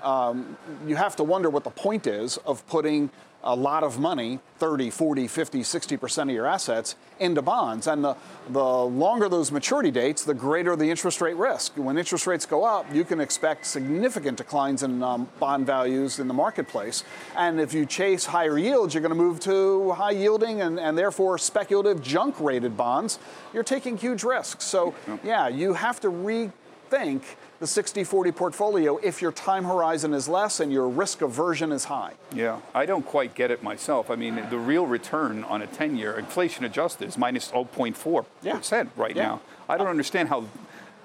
Um, 0.05 0.57
you 0.87 0.95
have 0.95 1.17
to 1.17 1.25
wonder 1.25 1.51
what 1.51 1.65
the 1.65 1.71
point 1.71 2.07
is 2.07 2.37
of 2.47 2.65
putting 2.69 3.11
a 3.43 3.55
lot 3.55 3.83
of 3.83 3.99
money 3.99 4.39
30, 4.59 4.91
40, 4.91 5.27
50, 5.27 5.61
60% 5.61 6.23
of 6.23 6.31
your 6.31 6.47
assets 6.47 6.95
into 7.19 7.41
bonds. 7.41 7.87
And 7.87 8.05
the, 8.05 8.17
the 8.51 8.63
longer 8.63 9.29
those 9.29 9.51
maturity 9.51 9.91
dates, 9.91 10.25
the 10.25 10.35
greater 10.35 10.77
the 10.77 10.91
interest 10.91 11.21
rate 11.21 11.37
risk. 11.37 11.73
When 11.77 11.97
interest 11.97 12.27
rates 12.27 12.45
go 12.45 12.65
up, 12.65 12.87
you 12.95 13.05
can 13.05 13.21
expect 13.21 13.67
significant 13.67 14.37
declines 14.37 14.83
in 14.83 15.03
um, 15.03 15.29
bond 15.39 15.67
values 15.67 16.19
in 16.19 16.29
the 16.29 16.35
marketplace. 16.35 17.05
And 17.37 17.61
if 17.61 17.73
you 17.73 17.87
chase 17.87 18.27
higher 18.27 18.59
yields, 18.59 18.93
you're 18.93 19.03
going 19.03 19.11
to 19.11 19.15
move 19.15 19.41
to 19.41 19.93
high 19.93 20.11
yielding 20.11 20.61
and, 20.61 20.79
and 20.79 20.97
therefore 20.97 21.39
speculative 21.39 22.03
junk 22.03 22.39
rated 22.39 22.77
bonds. 22.77 23.19
You're 23.55 23.63
taking 23.63 23.97
huge 23.97 24.23
risks. 24.23 24.65
So, 24.65 24.95
yeah, 25.25 25.49
you 25.49 25.73
have 25.73 26.01
to 26.01 26.09
rethink 26.09 27.23
the 27.61 27.67
60-40 27.67 28.35
portfolio 28.35 28.97
if 29.03 29.21
your 29.21 29.33
time 29.33 29.65
horizon 29.65 30.15
is 30.15 30.29
less 30.29 30.61
and 30.61 30.73
your 30.73 30.89
risk 30.89 31.21
aversion 31.21 31.71
is 31.73 31.85
high. 31.85 32.15
Yeah, 32.35 32.59
I 32.75 32.87
don't 32.87 33.05
quite 33.05 33.35
get 33.35 33.51
it 33.51 33.63
myself. 33.63 34.11
I 34.11 34.17
mean, 34.17 34.43
the 34.49 34.59
real 34.59 34.87
return 34.87 35.45
on 35.45 35.61
a 35.61 35.67
10-year 35.67 36.19
inflation 36.19 36.65
adjusted 36.65 37.09
is 37.09 37.19
minus 37.19 37.53
oh 37.55 37.69
minus 37.79 37.99
0.4 38.03 38.25
yeah. 38.43 38.57
percent 38.57 38.91
right 38.97 39.15
yeah. 39.15 39.23
now. 39.23 39.41
I 39.69 39.77
don't 39.77 39.89
understand 39.89 40.31
how. 40.31 40.47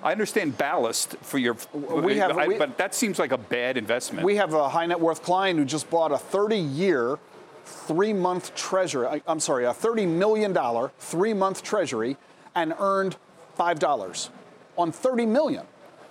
I 0.02 0.12
understand 0.12 0.58
ballast 0.58 1.18
for 1.22 1.40
your, 1.40 1.58
we 1.74 2.18
have, 2.18 2.38
I, 2.38 2.48
we, 2.48 2.58
but 2.58 2.78
that 2.78 2.94
seems 2.94 3.18
like 3.18 3.32
a 3.32 3.40
bad 3.40 3.76
investment. 3.76 4.24
We 4.24 4.36
have 4.36 4.54
a 4.54 4.70
high 4.70 4.86
net 4.86 5.00
worth 5.00 5.24
client 5.24 5.58
who 5.58 5.66
just 5.66 5.90
bought 5.90 6.12
a 6.12 6.16
30-year, 6.16 7.18
three-month 7.66 8.54
treasury. 8.54 9.24
I'm 9.28 9.40
sorry, 9.40 9.66
a 9.66 9.74
30 9.74 10.06
million 10.06 10.54
dollar 10.54 10.92
three-month 11.00 11.64
treasury, 11.64 12.18
and 12.54 12.74
earned 12.80 13.18
five 13.56 13.80
dollars 13.80 14.30
on 14.78 14.92
30 14.92 15.26
million 15.26 15.66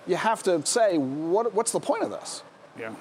you 0.07 0.15
have 0.15 0.43
to 0.43 0.65
say, 0.65 0.97
what, 0.97 1.53
what's 1.53 1.71
the 1.71 1.79
point 1.79 2.03
of 2.03 2.11
this? 2.11 2.43
Yeah. 2.79 2.93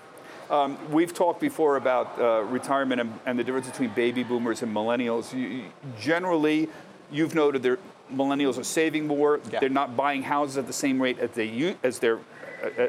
Um, 0.51 0.79
we've 0.93 1.14
talked 1.14 1.40
before 1.40 1.77
about 1.77 2.21
uh, 2.21 2.43
retirement 2.43 3.01
and, 3.01 3.19
and, 3.25 3.38
the 3.38 3.45
difference 3.45 3.69
between 3.69 3.90
baby 3.90 4.23
boomers 4.23 4.62
and 4.62 4.75
millennials. 4.75 5.33
You, 5.33 5.64
generally, 5.99 6.69
you've 7.11 7.35
noted 7.35 7.62
that 7.62 7.79
millennials 8.12 8.59
are 8.59 8.64
saving 8.64 9.07
more. 9.07 9.40
Yeah. 9.51 9.61
They're 9.61 9.69
not 9.71 9.97
buying 9.97 10.23
houses 10.23 10.59
at 10.59 10.67
the 10.67 10.73
same 10.73 11.01
rate 11.01 11.19
as 11.19 11.31
they 11.31 11.77
as 11.83 11.99
their 11.99 12.21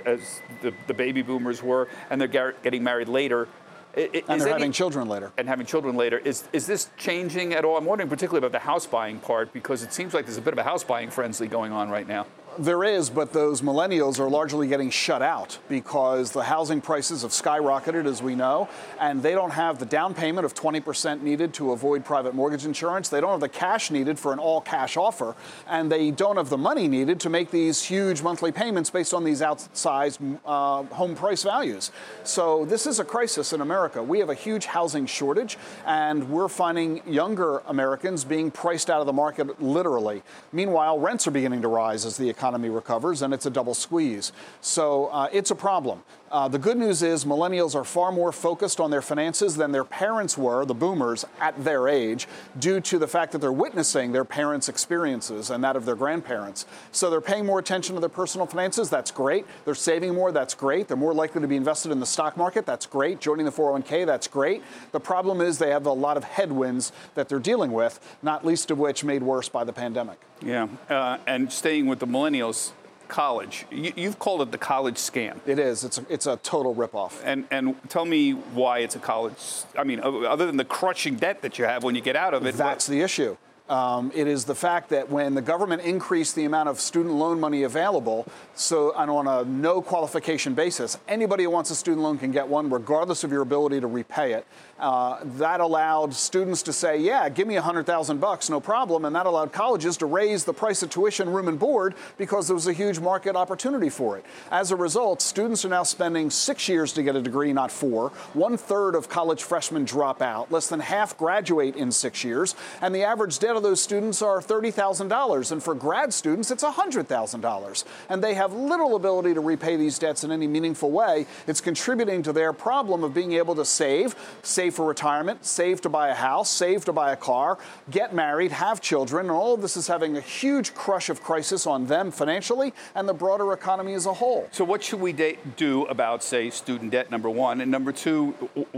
as 0.06 0.41
the, 0.62 0.73
the 0.88 0.93
baby 0.93 1.21
boomers 1.21 1.63
were, 1.63 1.88
and 2.10 2.19
they're 2.19 2.54
getting 2.62 2.84
married 2.84 3.08
later. 3.08 3.47
And 3.95 4.41
they're 4.41 4.49
having 4.49 4.73
children 4.73 5.08
later. 5.08 5.32
And 5.38 5.47
having 5.47 5.65
children 5.65 5.95
later. 5.95 6.17
Is, 6.17 6.43
is 6.51 6.67
this 6.67 6.89
changing 6.97 7.54
at 7.54 7.63
all? 7.63 7.78
I'm 7.78 7.86
wondering 7.86 8.10
particularly 8.10 8.45
about 8.45 8.51
the 8.51 8.65
house 8.65 8.86
buying 8.86 9.19
part 9.19 9.54
because 9.54 9.84
it 9.84 9.93
seems 9.93 10.13
like 10.13 10.25
there's 10.25 10.38
a 10.38 10.41
bit 10.41 10.54
of 10.54 10.60
a 10.60 10.63
house 10.63 10.84
buying 10.84 11.10
frenzy 11.10 11.47
going 11.47 11.71
on 11.71 11.89
right 11.89 12.06
now. 12.06 12.28
There 12.58 12.86
is, 12.86 13.10
but 13.10 13.34
those 13.34 13.62
millennials 13.62 14.18
are 14.18 14.30
largely 14.30 14.68
getting 14.68 14.89
shut 14.89 15.22
out 15.22 15.58
because 15.68 16.32
the 16.32 16.44
housing 16.44 16.80
prices 16.80 17.24
have 17.24 17.32
skyrocketed, 17.32 18.06
as 18.06 18.24
we 18.24 18.34
know, 18.34 18.70
and 18.98 19.22
they 19.22 19.34
don't 19.34 19.52
have 19.52 19.78
the 19.78 19.86
down 19.86 20.13
payment 20.13 20.46
of 20.46 20.54
20% 20.54 21.22
needed 21.22 21.54
to 21.56 21.74
avoid 21.74 22.06
private 22.06 22.34
mortgage 22.34 22.63
insurance. 22.63 23.10
They 23.10 23.20
don't 23.20 23.32
have 23.32 23.41
the 23.41 23.50
cash 23.50 23.91
needed 23.91 24.18
for 24.18 24.32
an 24.32 24.39
all 24.39 24.62
cash 24.62 24.96
offer, 24.96 25.36
and 25.68 25.91
they 25.91 26.12
don't 26.12 26.38
have 26.38 26.48
the 26.48 26.58
money 26.58 26.88
needed 26.88 27.20
to 27.22 27.30
make 27.30 27.52
these 27.52 27.84
huge 27.84 28.22
monthly 28.22 28.54
payments 28.54 28.89
based 28.89 29.13
on 29.13 29.26
these 29.26 29.41
outsized 29.41 30.39
uh, 30.46 30.84
home 30.96 31.15
price 31.15 31.44
values. 31.44 31.91
So, 32.24 32.63
this 32.63 32.88
is 32.88 33.00
a 33.00 33.06
crisis 33.06 33.52
in 33.52 33.60
America. 33.60 34.02
We 34.02 34.20
have 34.20 34.30
a 34.30 34.34
huge 34.34 34.65
housing 34.65 35.08
shortage, 35.08 35.58
and 35.86 36.30
we're 36.30 36.48
finding 36.48 37.02
younger 37.06 37.60
Americans 37.68 38.24
being 38.24 38.50
priced 38.50 38.89
out 38.89 39.02
of 39.02 39.08
the 39.08 39.13
market 39.13 39.62
literally. 39.62 40.24
Meanwhile, 40.54 41.00
rents 41.00 41.28
are 41.28 41.32
beginning 41.32 41.62
to 41.62 41.68
rise 41.68 42.06
as 42.06 42.15
the 42.15 42.30
economy 42.30 42.44
economy 42.45 42.69
recovers, 42.69 43.23
and 43.23 43.34
it's 43.34 43.47
a 43.47 43.49
double 43.49 43.73
squeeze. 43.73 44.31
So 44.62 45.08
uh, 45.08 45.29
it's 45.34 45.49
a 45.49 45.55
problem. 45.55 46.03
Uh, 46.31 46.47
the 46.47 46.57
good 46.57 46.77
news 46.77 47.03
is 47.03 47.23
millennials 47.23 47.75
are 47.75 47.83
far 47.83 48.11
more 48.11 48.31
focused 48.31 48.79
on 48.79 48.89
their 48.89 49.01
finances 49.01 49.55
than 49.55 49.71
their 49.71 49.83
parents 49.83 50.38
were, 50.38 50.65
the 50.65 50.73
boomers, 50.73 51.23
at 51.39 51.63
their 51.63 51.88
age, 51.88 52.27
due 52.57 52.81
to 52.81 52.97
the 52.97 53.07
fact 53.07 53.31
that 53.31 53.39
they're 53.39 53.51
witnessing 53.51 54.11
their 54.11 54.25
parents' 54.25 54.67
experiences 54.67 55.51
and 55.51 55.63
that 55.63 55.75
of 55.75 55.85
their 55.85 55.95
grandparents. 55.95 56.65
So 56.91 57.09
they're 57.09 57.21
paying 57.21 57.45
more 57.45 57.59
attention 57.59 57.93
to 57.93 58.01
their 58.01 58.09
personal 58.09 58.47
finances. 58.47 58.89
That's 58.89 59.11
great. 59.11 59.45
They're 59.65 59.75
saving 59.75 60.15
more. 60.15 60.31
That's 60.31 60.55
great. 60.55 60.88
They're 60.88 60.97
more 60.97 61.13
likely 61.13 61.41
to 61.41 61.47
be 61.47 61.55
invested 61.55 61.91
in 61.91 61.99
the 61.99 62.05
stock 62.05 62.38
market. 62.38 62.65
That's 62.65 62.88
great. 62.88 63.21
Joining 63.21 63.45
the 63.45 63.51
401k. 63.51 64.05
That's 64.05 64.27
great. 64.27 64.63
The 64.93 64.99
problem 64.99 65.41
is 65.41 65.59
they 65.59 65.69
have 65.69 65.85
a 65.85 65.91
lot 65.91 66.17
of 66.17 66.23
headwinds 66.23 66.91
that 67.13 67.29
they're 67.29 67.39
dealing 67.39 67.71
with, 67.71 67.99
not 68.23 68.43
least 68.43 68.71
of 68.71 68.79
which 68.79 69.03
made 69.03 69.21
worse 69.21 69.47
by 69.47 69.63
the 69.63 69.73
pandemic. 69.73 70.19
Yeah. 70.41 70.67
Uh, 70.89 71.19
and 71.27 71.51
staying 71.53 71.85
with 71.85 71.99
the 71.99 72.07
millennials, 72.07 72.71
college. 73.08 73.65
You, 73.72 73.91
have 74.06 74.20
called 74.20 74.41
it 74.41 74.52
the 74.52 74.58
college 74.58 74.96
scam. 74.96 75.39
It 75.46 75.60
is. 75.60 75.84
It's 75.84 75.98
a, 75.98 76.06
it's 76.10 76.28
a 76.28 76.38
total 76.38 76.76
ripoff. 76.76 77.22
And 77.24 77.46
and 77.52 77.76
tell 77.89 78.06
me 78.06 78.32
why 78.32 78.80
it's 78.80 78.96
a 78.96 79.00
college. 79.00 79.36
I 79.78 79.84
mean, 79.84 80.00
other 80.00 80.46
than 80.46 80.58
the 80.58 80.65
crushing 80.65 81.15
debt 81.15 81.41
that 81.41 81.58
you 81.58 81.65
have 81.65 81.84
when 81.84 81.96
you 81.96 82.02
get 82.02 82.15
out 82.15 82.34
of 82.34 82.46
it. 82.46 82.56
That's 82.56 82.88
the 82.88 83.02
issue. 83.02 83.38
Um, 83.68 84.12
it 84.13 84.28
is 84.28 84.46
the 84.46 84.54
fact 84.54 84.89
that 84.89 85.10
when 85.10 85.34
the 85.34 85.41
government 85.41 85.82
increased 85.82 86.36
the 86.36 86.46
amount 86.46 86.70
of 86.70 86.80
student 86.80 87.15
loan 87.15 87.39
money 87.39 87.63
available, 87.63 88.28
so 88.56 88.94
on 88.94 89.28
a 89.28 89.44
no 89.46 89.82
qualification 89.82 90.54
basis, 90.54 90.98
anybody 91.08 91.44
who 91.44 91.50
wants 91.50 91.70
a 91.72 91.76
student 91.76 92.04
loan 92.04 92.18
can 92.18 92.32
get 92.32 92.48
one, 92.48 92.70
regardless 92.70 93.24
of 93.24 93.32
your 93.32 93.41
ability 93.41 93.80
to 93.82 93.88
repay 93.88 94.34
it. 94.34 94.46
Uh, 94.80 95.20
that 95.24 95.62
allowed 95.62 96.13
students 96.13 96.62
to 96.63 96.74
say, 96.74 96.98
"Yeah, 96.98 97.30
give 97.30 97.48
me 97.48 97.56
a 97.56 97.62
hundred 97.62 97.86
thousand 97.86 98.20
bucks, 98.20 98.50
no 98.50 98.60
problem," 98.60 99.06
and 99.06 99.15
that 99.15 99.26
allowed 99.26 99.54
colleges 99.54 99.96
to 99.98 100.06
raise 100.06 100.44
the 100.44 100.54
price 100.54 100.84
of 100.84 100.89
tuition, 100.89 101.32
room, 101.32 101.48
and 101.48 101.58
board 101.58 101.96
because 102.18 102.48
there 102.48 102.56
was 102.56 102.68
a 102.68 102.74
huge 102.74 103.00
market 103.00 103.36
opportunity 103.36 103.89
for 103.89 104.18
it. 104.18 104.26
As 104.52 104.72
a 104.72 104.76
result, 104.76 105.22
students 105.22 105.63
are 105.63 105.70
now 105.70 105.84
spending 105.84 106.30
six 106.30 106.68
years 106.68 106.91
to 106.94 107.04
get 107.04 107.15
a 107.15 107.22
degree, 107.22 107.54
not 107.54 107.72
four. 107.72 108.10
One 108.34 108.58
third 108.58 108.96
of 108.96 109.08
college 109.08 109.44
freshmen 109.44 109.86
drop 109.86 110.22
out. 110.22 110.52
Less 110.52 110.68
than 110.68 110.82
half 110.82 111.18
graduate 111.18 111.76
in 111.78 111.91
six 111.91 112.24
years, 112.24 112.56
and 112.82 112.94
the 112.94 113.04
average 113.04 113.39
debt 113.39 113.56
of 113.56 113.63
those 113.63 113.82
students 113.82 114.22
are 114.22 114.41
$30,000, 114.41 115.52
and 115.52 115.63
for 115.63 115.74
grad 115.74 116.13
students, 116.13 116.52
it's 116.52 116.63
$100,000. 116.63 117.84
And 118.10 118.24
they 118.24 118.34
have 118.34 118.44
little 118.53 118.95
ability 118.95 119.34
to 119.34 119.41
repay 119.41 119.75
these 119.75 119.99
debts 119.99 120.23
in 120.23 120.31
any 120.31 120.47
meaningful 120.47 120.91
way. 120.91 121.25
It's 121.47 121.62
contributing 121.62 122.23
to 122.23 122.34
their 122.34 122.53
problem 122.53 123.03
of 123.03 123.13
being 123.13 123.34
able 123.34 123.55
to 123.55 123.65
save, 123.65 124.15
save 124.43 124.75
for 124.75 124.86
retirement, 124.86 125.45
save 125.45 125.81
to 125.81 125.89
buy 125.89 126.10
a 126.10 126.13
house, 126.13 126.49
save 126.49 126.86
to 126.86 126.93
buy 126.93 127.12
a 127.12 127.15
car, 127.15 127.58
get 127.89 128.13
married, 128.13 128.51
have 128.51 128.81
children, 128.81 129.27
and 129.27 129.31
all 129.31 129.53
of 129.53 129.62
this 129.62 129.77
is 129.77 129.88
having 129.88 130.17
a 130.17 130.21
huge 130.21 130.73
crush 130.73 131.10
of 131.10 131.21
crisis 131.21 131.67
on 131.67 131.88
them 131.88 132.12
financially 132.12 132.73
and 132.95 133.08
the 133.08 133.13
broader 133.13 133.53
economy 133.53 133.93
as 133.93 134.05
a 134.05 134.13
whole. 134.13 134.47
So, 134.51 134.63
what 134.63 134.84
should 134.84 134.99
we 134.99 135.13
do 135.58 135.86
about, 135.86 136.23
say, 136.23 136.49
student 136.49 136.91
debt? 136.91 137.12
Number 137.12 137.29
one, 137.29 137.62
and 137.62 137.71
number 137.71 137.91
two, 137.91 138.31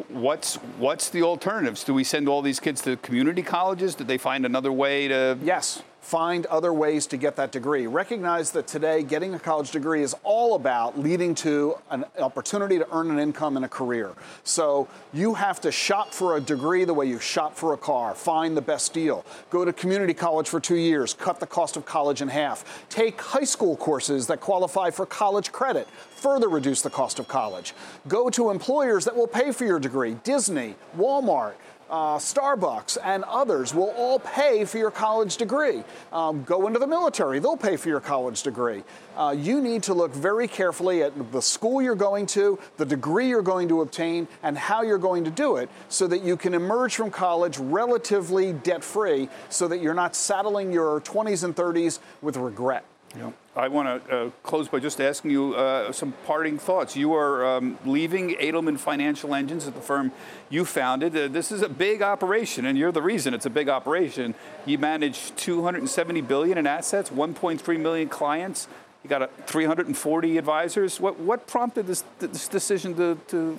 what's 0.09 0.55
what's 0.77 1.09
the 1.09 1.23
alternatives? 1.23 1.83
Do 1.83 1.93
we 1.93 2.03
send 2.03 2.27
all 2.27 2.41
these 2.41 2.59
kids 2.59 2.81
to 2.83 2.97
community 2.97 3.43
colleges? 3.43 3.95
Did 3.95 4.07
they 4.07 4.17
find 4.17 4.45
another 4.45 4.71
way 4.71 5.07
to? 5.07 5.37
Yes 5.41 5.81
find 6.07 6.45
other 6.45 6.71
ways 6.71 7.05
to 7.05 7.17
get 7.17 7.35
that 7.35 7.51
degree. 7.51 7.85
Recognize 7.85 8.51
that 8.51 8.65
today 8.65 9.03
getting 9.03 9.33
a 9.33 9.39
college 9.39 9.71
degree 9.71 10.01
is 10.01 10.15
all 10.23 10.55
about 10.55 10.97
leading 10.97 11.35
to 11.35 11.75
an 11.91 12.05
opportunity 12.17 12.77
to 12.77 12.87
earn 12.93 13.11
an 13.11 13.19
income 13.19 13.57
and 13.57 13.65
a 13.65 13.67
career. 13.67 14.13
So 14.45 14.87
you 15.11 15.33
have 15.33 15.59
to 15.61 15.71
shop 15.71 16.13
for 16.13 16.37
a 16.37 16.39
degree 16.39 16.85
the 16.85 16.93
way 16.93 17.07
you 17.07 17.19
shop 17.19 17.57
for 17.57 17.73
a 17.73 17.77
car, 17.77 18.15
find 18.15 18.55
the 18.55 18.61
best 18.61 18.93
deal, 18.93 19.25
go 19.49 19.65
to 19.65 19.73
community 19.73 20.13
college 20.13 20.47
for 20.47 20.61
two 20.61 20.77
years, 20.77 21.13
cut 21.13 21.41
the 21.41 21.45
cost 21.45 21.75
of 21.75 21.85
college 21.85 22.21
in 22.21 22.29
half, 22.29 22.87
take 22.87 23.19
high 23.19 23.43
school 23.43 23.75
courses 23.75 24.27
that 24.27 24.39
qualify 24.39 24.89
for 24.89 25.05
college 25.05 25.51
credit, 25.51 25.89
further 25.89 26.47
reduce 26.47 26.81
the 26.81 26.89
cost 26.89 27.19
of 27.19 27.27
college, 27.27 27.73
go 28.07 28.29
to 28.29 28.49
employers 28.49 29.03
that 29.03 29.17
will 29.17 29.27
pay 29.27 29.51
for 29.51 29.65
your 29.65 29.77
degree, 29.77 30.15
Disney, 30.23 30.75
Walmart 30.97 31.55
uh, 31.89 32.17
Starbucks, 32.17 32.97
and 33.03 33.23
others 33.25 33.73
will 33.73 33.93
all 33.97 34.19
pay 34.19 34.65
for 34.65 34.77
your 34.77 34.91
college 34.91 35.37
degree. 35.37 35.83
Um, 36.11 36.43
go 36.43 36.67
into 36.67 36.79
the 36.79 36.87
military, 36.87 37.39
they'll 37.39 37.57
pay 37.57 37.77
for 37.77 37.89
your 37.89 37.99
college 37.99 38.43
degree. 38.43 38.83
Uh, 39.15 39.35
you 39.37 39.61
need 39.61 39.83
to 39.83 39.93
look 39.93 40.13
very 40.13 40.47
carefully 40.47 41.03
at 41.03 41.31
the 41.31 41.41
school 41.41 41.81
you're 41.81 41.95
going 41.95 42.25
to, 42.27 42.59
the 42.77 42.85
degree 42.85 43.29
you're 43.29 43.41
going 43.41 43.67
to 43.69 43.81
obtain, 43.81 44.27
and 44.43 44.57
how 44.57 44.81
you're 44.81 44.97
going 44.97 45.23
to 45.23 45.31
do 45.31 45.57
it 45.57 45.69
so 45.89 46.07
that 46.07 46.21
you 46.23 46.37
can 46.37 46.53
emerge 46.53 46.95
from 46.95 47.09
college 47.09 47.57
relatively 47.57 48.53
debt 48.53 48.83
free 48.83 49.29
so 49.49 49.67
that 49.67 49.81
you're 49.81 49.93
not 49.93 50.15
saddling 50.15 50.71
your 50.71 51.01
20s 51.01 51.43
and 51.43 51.55
30s 51.55 51.99
with 52.21 52.37
regret. 52.37 52.83
Yeah. 53.15 53.31
I 53.55 53.69
want 53.69 54.05
to 54.05 54.15
uh, 54.15 54.29
close 54.43 54.67
by 54.67 54.79
just 54.79 55.01
asking 55.01 55.31
you 55.31 55.55
uh, 55.55 55.91
some 55.91 56.13
parting 56.25 56.59
thoughts. 56.59 56.95
You 56.95 57.15
are 57.15 57.57
um, 57.57 57.79
leaving 57.85 58.35
Edelman 58.35 58.77
Financial 58.77 59.33
Engines 59.33 59.65
at 59.65 59.73
the 59.73 59.81
firm 59.81 60.11
you 60.49 60.63
founded. 60.63 61.15
Uh, 61.15 61.27
this 61.27 61.51
is 61.51 61.63
a 61.63 61.69
big 61.69 62.03
operation, 62.03 62.65
and 62.65 62.77
you're 62.77 62.91
the 62.91 63.01
reason 63.01 63.33
it's 63.33 63.47
a 63.47 63.49
big 63.49 63.69
operation. 63.69 64.35
You 64.65 64.77
manage 64.77 65.35
270 65.37 66.21
billion 66.21 66.57
in 66.57 66.67
assets, 66.67 67.09
1.3 67.09 67.79
million 67.79 68.09
clients. 68.09 68.67
You 69.03 69.09
got 69.09 69.23
a 69.23 69.29
340 69.47 70.37
advisors. 70.37 70.99
What 70.99 71.19
what 71.19 71.47
prompted 71.47 71.87
this, 71.87 72.03
this 72.19 72.47
decision 72.47 72.93
to, 72.95 73.17
to 73.29 73.57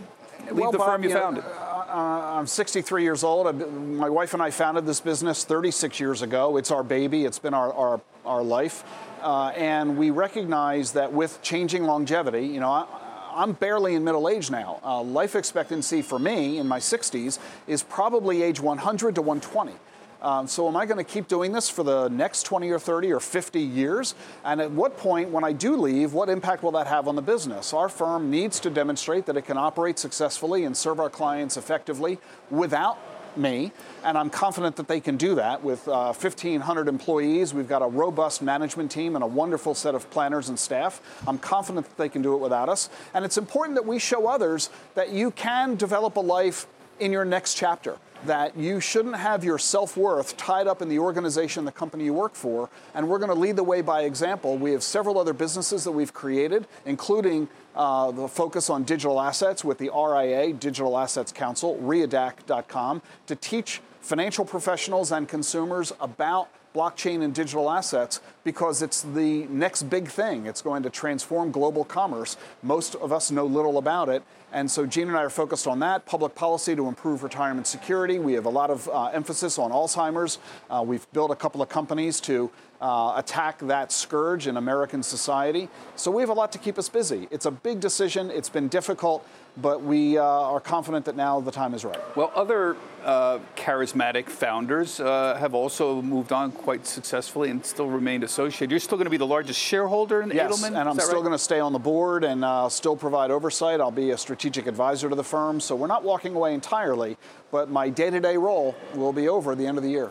leave 0.51 0.59
well, 0.59 0.73
the 0.73 0.79
Bob, 0.79 0.89
firm 0.89 1.03
you, 1.03 1.09
you 1.09 1.15
founded? 1.17 1.45
Know, 1.45 1.51
uh, 1.51 2.37
I'm 2.39 2.47
63 2.47 3.03
years 3.03 3.25
old. 3.25 3.47
My 3.73 4.11
wife 4.11 4.35
and 4.35 4.43
I 4.43 4.51
founded 4.51 4.87
this 4.87 5.01
business 5.01 5.45
36 5.45 5.99
years 5.99 6.23
ago. 6.23 6.57
It's 6.57 6.71
our 6.71 6.83
baby. 6.83 7.25
It's 7.25 7.39
been 7.39 7.55
our 7.55 7.73
our, 7.73 8.01
our 8.25 8.43
life. 8.43 8.85
Uh, 9.23 9.49
and 9.57 9.97
we 9.97 10.11
recognize 10.11 10.93
that 10.93 11.13
with 11.13 11.41
changing 11.43 11.85
longevity, 11.85 12.47
you 12.47 12.61
know, 12.61 12.71
I, 12.71 13.43
am 13.43 13.53
barely 13.53 13.95
in 13.95 14.05
middle 14.05 14.29
age 14.29 14.51
now. 14.51 14.81
Uh, 14.85 15.03
life 15.03 15.37
expectancy 15.37 16.03
for 16.03 16.19
me 16.19 16.59
in 16.59 16.67
my 16.67 16.79
60s 16.79 17.39
is 17.67 17.83
probably 17.83 18.43
age 18.43 18.61
100 18.61 19.15
to 19.15 19.23
120. 19.23 19.73
Um, 20.21 20.49
so, 20.49 20.67
am 20.67 20.77
I 20.77 20.85
going 20.85 20.99
to 20.99 21.05
keep 21.05 21.29
doing 21.29 21.53
this 21.53 21.71
for 21.71 21.85
the 21.85 22.09
next 22.09 22.43
20 22.43 22.71
or 22.71 22.81
30 22.81 23.13
or 23.13 23.21
50 23.21 23.61
years? 23.61 24.17
And 24.45 24.61
at 24.61 24.71
what 24.73 24.97
point, 24.97 25.31
when 25.31 25.45
I 25.45 25.53
do 25.53 25.77
leave, 25.77 26.13
what 26.13 26.29
impact 26.29 26.65
will 26.65 26.73
that 26.73 26.89
have 26.89 27.07
on 27.07 27.15
the 27.15 27.23
business? 27.23 27.73
Our 27.73 27.89
firm 27.89 28.29
needs 28.29 28.59
to 28.61 28.71
demonstrate 28.71 29.27
that 29.27 29.37
it 29.37 29.43
can 29.43 29.57
operate 29.57 29.97
successfully 29.97 30.65
and 30.65 30.77
serve 30.77 30.99
our 30.99 31.09
clients 31.11 31.57
effectively 31.57 32.19
without 32.51 32.99
me, 33.39 33.73
and 34.05 34.19
I'm 34.19 34.31
confident 34.31 34.77
that 34.77 34.89
they 34.89 35.01
can 35.01 35.17
do 35.17 35.37
that 35.37 35.63
with 35.63 35.87
uh, 35.89 36.13
1,500 36.13 36.89
employees. 36.89 37.55
We've 37.55 37.69
got 37.69 37.83
a 37.83 37.87
robust 37.87 38.43
management 38.43 38.91
team 38.91 39.15
and 39.15 39.25
a 39.25 39.27
wonderful 39.27 39.75
set 39.75 39.95
of 39.95 40.11
planners 40.11 40.49
and 40.49 40.59
staff. 40.59 41.01
I'm 41.27 41.39
confident 41.39 41.87
that 41.87 41.97
they 41.97 42.09
can 42.09 42.23
do 42.23 42.35
it 42.35 42.39
without 42.39 42.69
us. 42.69 42.91
And 43.15 43.25
it's 43.25 43.39
important 43.39 43.77
that 43.77 43.87
we 43.87 43.99
show 43.99 44.27
others 44.27 44.71
that 44.95 45.13
you 45.13 45.31
can 45.31 45.77
develop 45.77 46.17
a 46.17 46.21
life 46.21 46.67
in 47.01 47.13
your 47.13 47.25
next 47.25 47.55
chapter 47.55 47.97
that 48.27 48.57
you 48.57 48.81
shouldn't 48.81 49.17
have 49.17 49.45
your 49.45 49.59
self 49.59 49.97
worth 49.97 50.37
tied 50.37 50.67
up 50.67 50.83
in 50.83 50.89
the 50.89 50.99
organization, 50.99 51.65
the 51.65 51.73
company 51.73 52.05
you 52.05 52.15
work 52.15 52.35
for. 52.35 52.69
And 52.95 53.09
we're 53.09 53.19
going 53.19 53.31
to 53.31 53.39
lead 53.39 53.57
the 53.57 53.65
way 53.65 53.81
by 53.81 54.03
example. 54.03 54.57
We 54.57 54.73
have 54.73 54.83
several 54.83 55.19
other 55.19 55.33
businesses 55.33 55.85
that 55.85 55.93
we've 55.93 56.13
created, 56.13 56.67
including 56.85 57.49
uh, 57.75 58.11
the 58.11 58.29
focus 58.29 58.71
on 58.71 58.85
digital 58.85 59.21
assets 59.21 59.65
with 59.65 59.79
the 59.79 59.91
RIA, 59.95 60.53
Digital 60.53 60.99
Assets 60.99 61.33
Council, 61.33 61.79
readac.com, 61.83 63.03
to 63.27 63.37
teach 63.37 63.81
financial 64.01 64.45
professionals 64.45 65.13
and 65.13 65.29
consumers 65.29 65.93
about 66.01 66.49
blockchain 66.75 67.23
and 67.23 67.35
digital 67.35 67.71
assets 67.71 68.21
because 68.45 68.83
it's 68.83 69.03
the 69.03 69.47
next 69.47 69.85
big 69.85 70.09
thing. 70.09 70.47
It's 70.47 70.63
going 70.63 70.83
to 70.83 70.91
transform 70.91 71.51
global 71.51 71.85
commerce. 71.85 72.37
Most 72.63 72.95
of 72.97 73.13
us 73.13 73.31
know 73.31 73.47
little 73.47 73.79
about 73.79 74.09
it. 74.09 74.23
And 74.53 74.71
so 74.71 74.87
Jean 74.87 75.09
and 75.09 75.17
I 75.17 75.23
are 75.25 75.31
focused 75.31 75.67
on 75.67 75.79
that 75.81 76.07
public 76.07 76.35
policy 76.35 76.75
to 76.75 76.89
improve 76.89 77.23
retirement 77.23 77.67
security. 77.67 78.19
We 78.19 78.33
have 78.35 78.47
a 78.47 78.51
lot 78.51 78.71
of 78.71 78.89
uh, 78.89 79.07
emphasis 79.07 79.59
on 79.59 79.71
Alzheimer's. 79.71 80.39
Uh, 80.71 80.83
we've 80.87 81.11
built 81.13 81.31
a 81.31 81.37
couple 81.37 81.61
of 81.61 81.69
companies 81.69 82.21
to 82.23 82.51
uh, 82.81 83.15
attack 83.17 83.59
that 83.59 83.93
scourge 83.93 84.47
in 84.47 84.57
American 84.57 85.03
society. 85.03 85.69
So 85.97 86.11
we 86.11 86.23
have 86.23 86.31
a 86.31 86.35
lot 86.35 86.53
to 86.53 86.59
keep 86.59 86.79
us 86.79 86.89
busy. 86.89 87.29
It's 87.31 87.47
a 87.47 87.51
big 87.51 87.81
decision, 87.81 88.31
it's 88.31 88.49
been 88.49 88.69
difficult, 88.69 89.27
but 89.61 89.83
we 89.83 90.17
uh, 90.17 90.23
are 90.23 90.61
confident 90.61 91.05
that 91.07 91.17
now 91.17 91.41
the 91.41 91.51
time 91.51 91.75
is 91.75 91.85
right. 91.85 91.99
Well, 92.17 92.31
other 92.37 92.77
uh, 93.05 93.41
charismatic 93.57 94.29
founders 94.29 95.01
uh, 95.01 95.37
have 95.41 95.55
also 95.55 96.01
moved 96.03 96.33
on 96.33 96.53
quite 96.53 96.87
successfully 96.87 97.51
and 97.51 97.65
still 97.65 97.89
remained 97.89 98.23
associated. 98.23 98.71
You're 98.71 98.81
still 98.81 98.99
going 98.99 99.07
to 99.07 99.11
be 99.11 99.17
the 99.17 99.27
largest 99.27 99.59
shareholder 99.59 100.23
in 100.23 100.31
yes, 100.31 100.63
Edelman? 100.63 100.79
and 100.79 100.89
I'm 100.89 100.99
still 101.01 101.15
right? 101.15 101.21
going 101.21 101.33
to 101.33 101.39
stay 101.39 101.59
on 101.59 101.73
the 101.73 101.79
board 101.81 102.23
and 102.23 102.45
uh, 102.45 102.69
still 102.69 102.97
provide 102.97 103.33
oversight. 103.33 103.81
I'll 103.81 103.91
be 103.91 104.11
a 104.11 104.19
strategic 104.19 104.38
advisor 104.67 105.09
to 105.09 105.15
the 105.15 105.25
firm, 105.25 105.61
so 105.61 105.75
we're 105.77 105.87
not 105.87 106.05
walking 106.05 106.35
away 106.35 106.55
entirely, 106.55 107.17
but 107.51 107.71
my 107.71 107.89
day 107.89 108.11
to 108.11 108.21
day 108.21 108.37
role 108.37 108.75
will 108.95 109.13
be 109.13 109.29
over 109.29 109.53
at 109.53 109.59
the 109.59 109.67
end 109.67 109.79
of 109.79 109.85
the 109.85 109.91
year. 109.91 110.11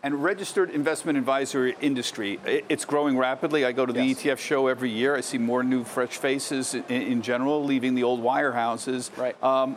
And 0.00 0.22
registered 0.22 0.70
investment 0.70 1.18
advisory 1.18 1.76
industry, 1.80 2.38
it's 2.44 2.84
growing 2.84 3.18
rapidly. 3.18 3.64
I 3.64 3.72
go 3.72 3.84
to 3.84 3.92
the 3.92 4.04
yes. 4.04 4.22
ETF 4.22 4.38
show 4.38 4.68
every 4.68 4.90
year. 4.90 5.16
I 5.16 5.20
see 5.20 5.38
more 5.38 5.64
new, 5.64 5.82
fresh 5.82 6.18
faces 6.18 6.74
in, 6.74 6.84
in 6.88 7.20
general, 7.20 7.64
leaving 7.64 7.96
the 7.96 8.04
old 8.04 8.22
wirehouses. 8.22 9.10
Right. 9.18 9.42
Um, 9.42 9.74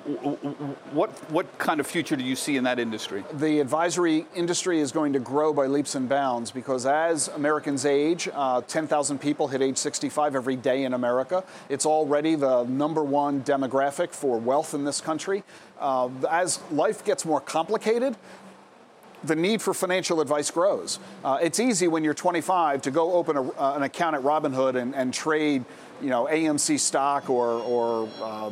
what 0.93 1.09
what 1.31 1.57
kind 1.57 1.79
of 1.79 1.87
future 1.87 2.15
do 2.15 2.23
you 2.23 2.35
see 2.35 2.55
in 2.55 2.65
that 2.65 2.77
industry? 2.77 3.23
The 3.33 3.61
advisory 3.61 4.27
industry 4.35 4.79
is 4.79 4.91
going 4.91 5.13
to 5.13 5.19
grow 5.19 5.53
by 5.53 5.65
leaps 5.65 5.95
and 5.95 6.07
bounds 6.07 6.51
because 6.51 6.85
as 6.85 7.27
Americans 7.29 7.87
age, 7.87 8.29
uh, 8.31 8.61
10,000 8.61 9.17
people 9.19 9.47
hit 9.47 9.63
age 9.63 9.77
65 9.77 10.35
every 10.35 10.55
day 10.55 10.83
in 10.83 10.93
America. 10.93 11.43
It's 11.67 11.87
already 11.87 12.35
the 12.35 12.63
number 12.65 13.03
one 13.03 13.41
demographic 13.41 14.11
for 14.11 14.37
wealth 14.37 14.75
in 14.75 14.85
this 14.85 15.01
country. 15.01 15.43
Uh, 15.79 16.09
as 16.29 16.59
life 16.69 17.03
gets 17.03 17.25
more 17.25 17.41
complicated, 17.41 18.15
the 19.23 19.35
need 19.35 19.61
for 19.61 19.73
financial 19.73 20.21
advice 20.21 20.49
grows. 20.49 20.99
Uh, 21.23 21.37
it's 21.41 21.59
easy 21.59 21.87
when 21.87 22.03
you're 22.03 22.13
25 22.13 22.81
to 22.83 22.91
go 22.91 23.13
open 23.13 23.37
a, 23.37 23.49
uh, 23.51 23.75
an 23.75 23.83
account 23.83 24.15
at 24.15 24.21
Robinhood 24.21 24.75
and, 24.75 24.95
and, 24.95 25.13
trade, 25.13 25.63
you 26.01 26.09
know, 26.09 26.27
AMC 26.31 26.79
stock 26.79 27.29
or, 27.29 27.47
or 27.61 28.09
uh, 28.21 28.51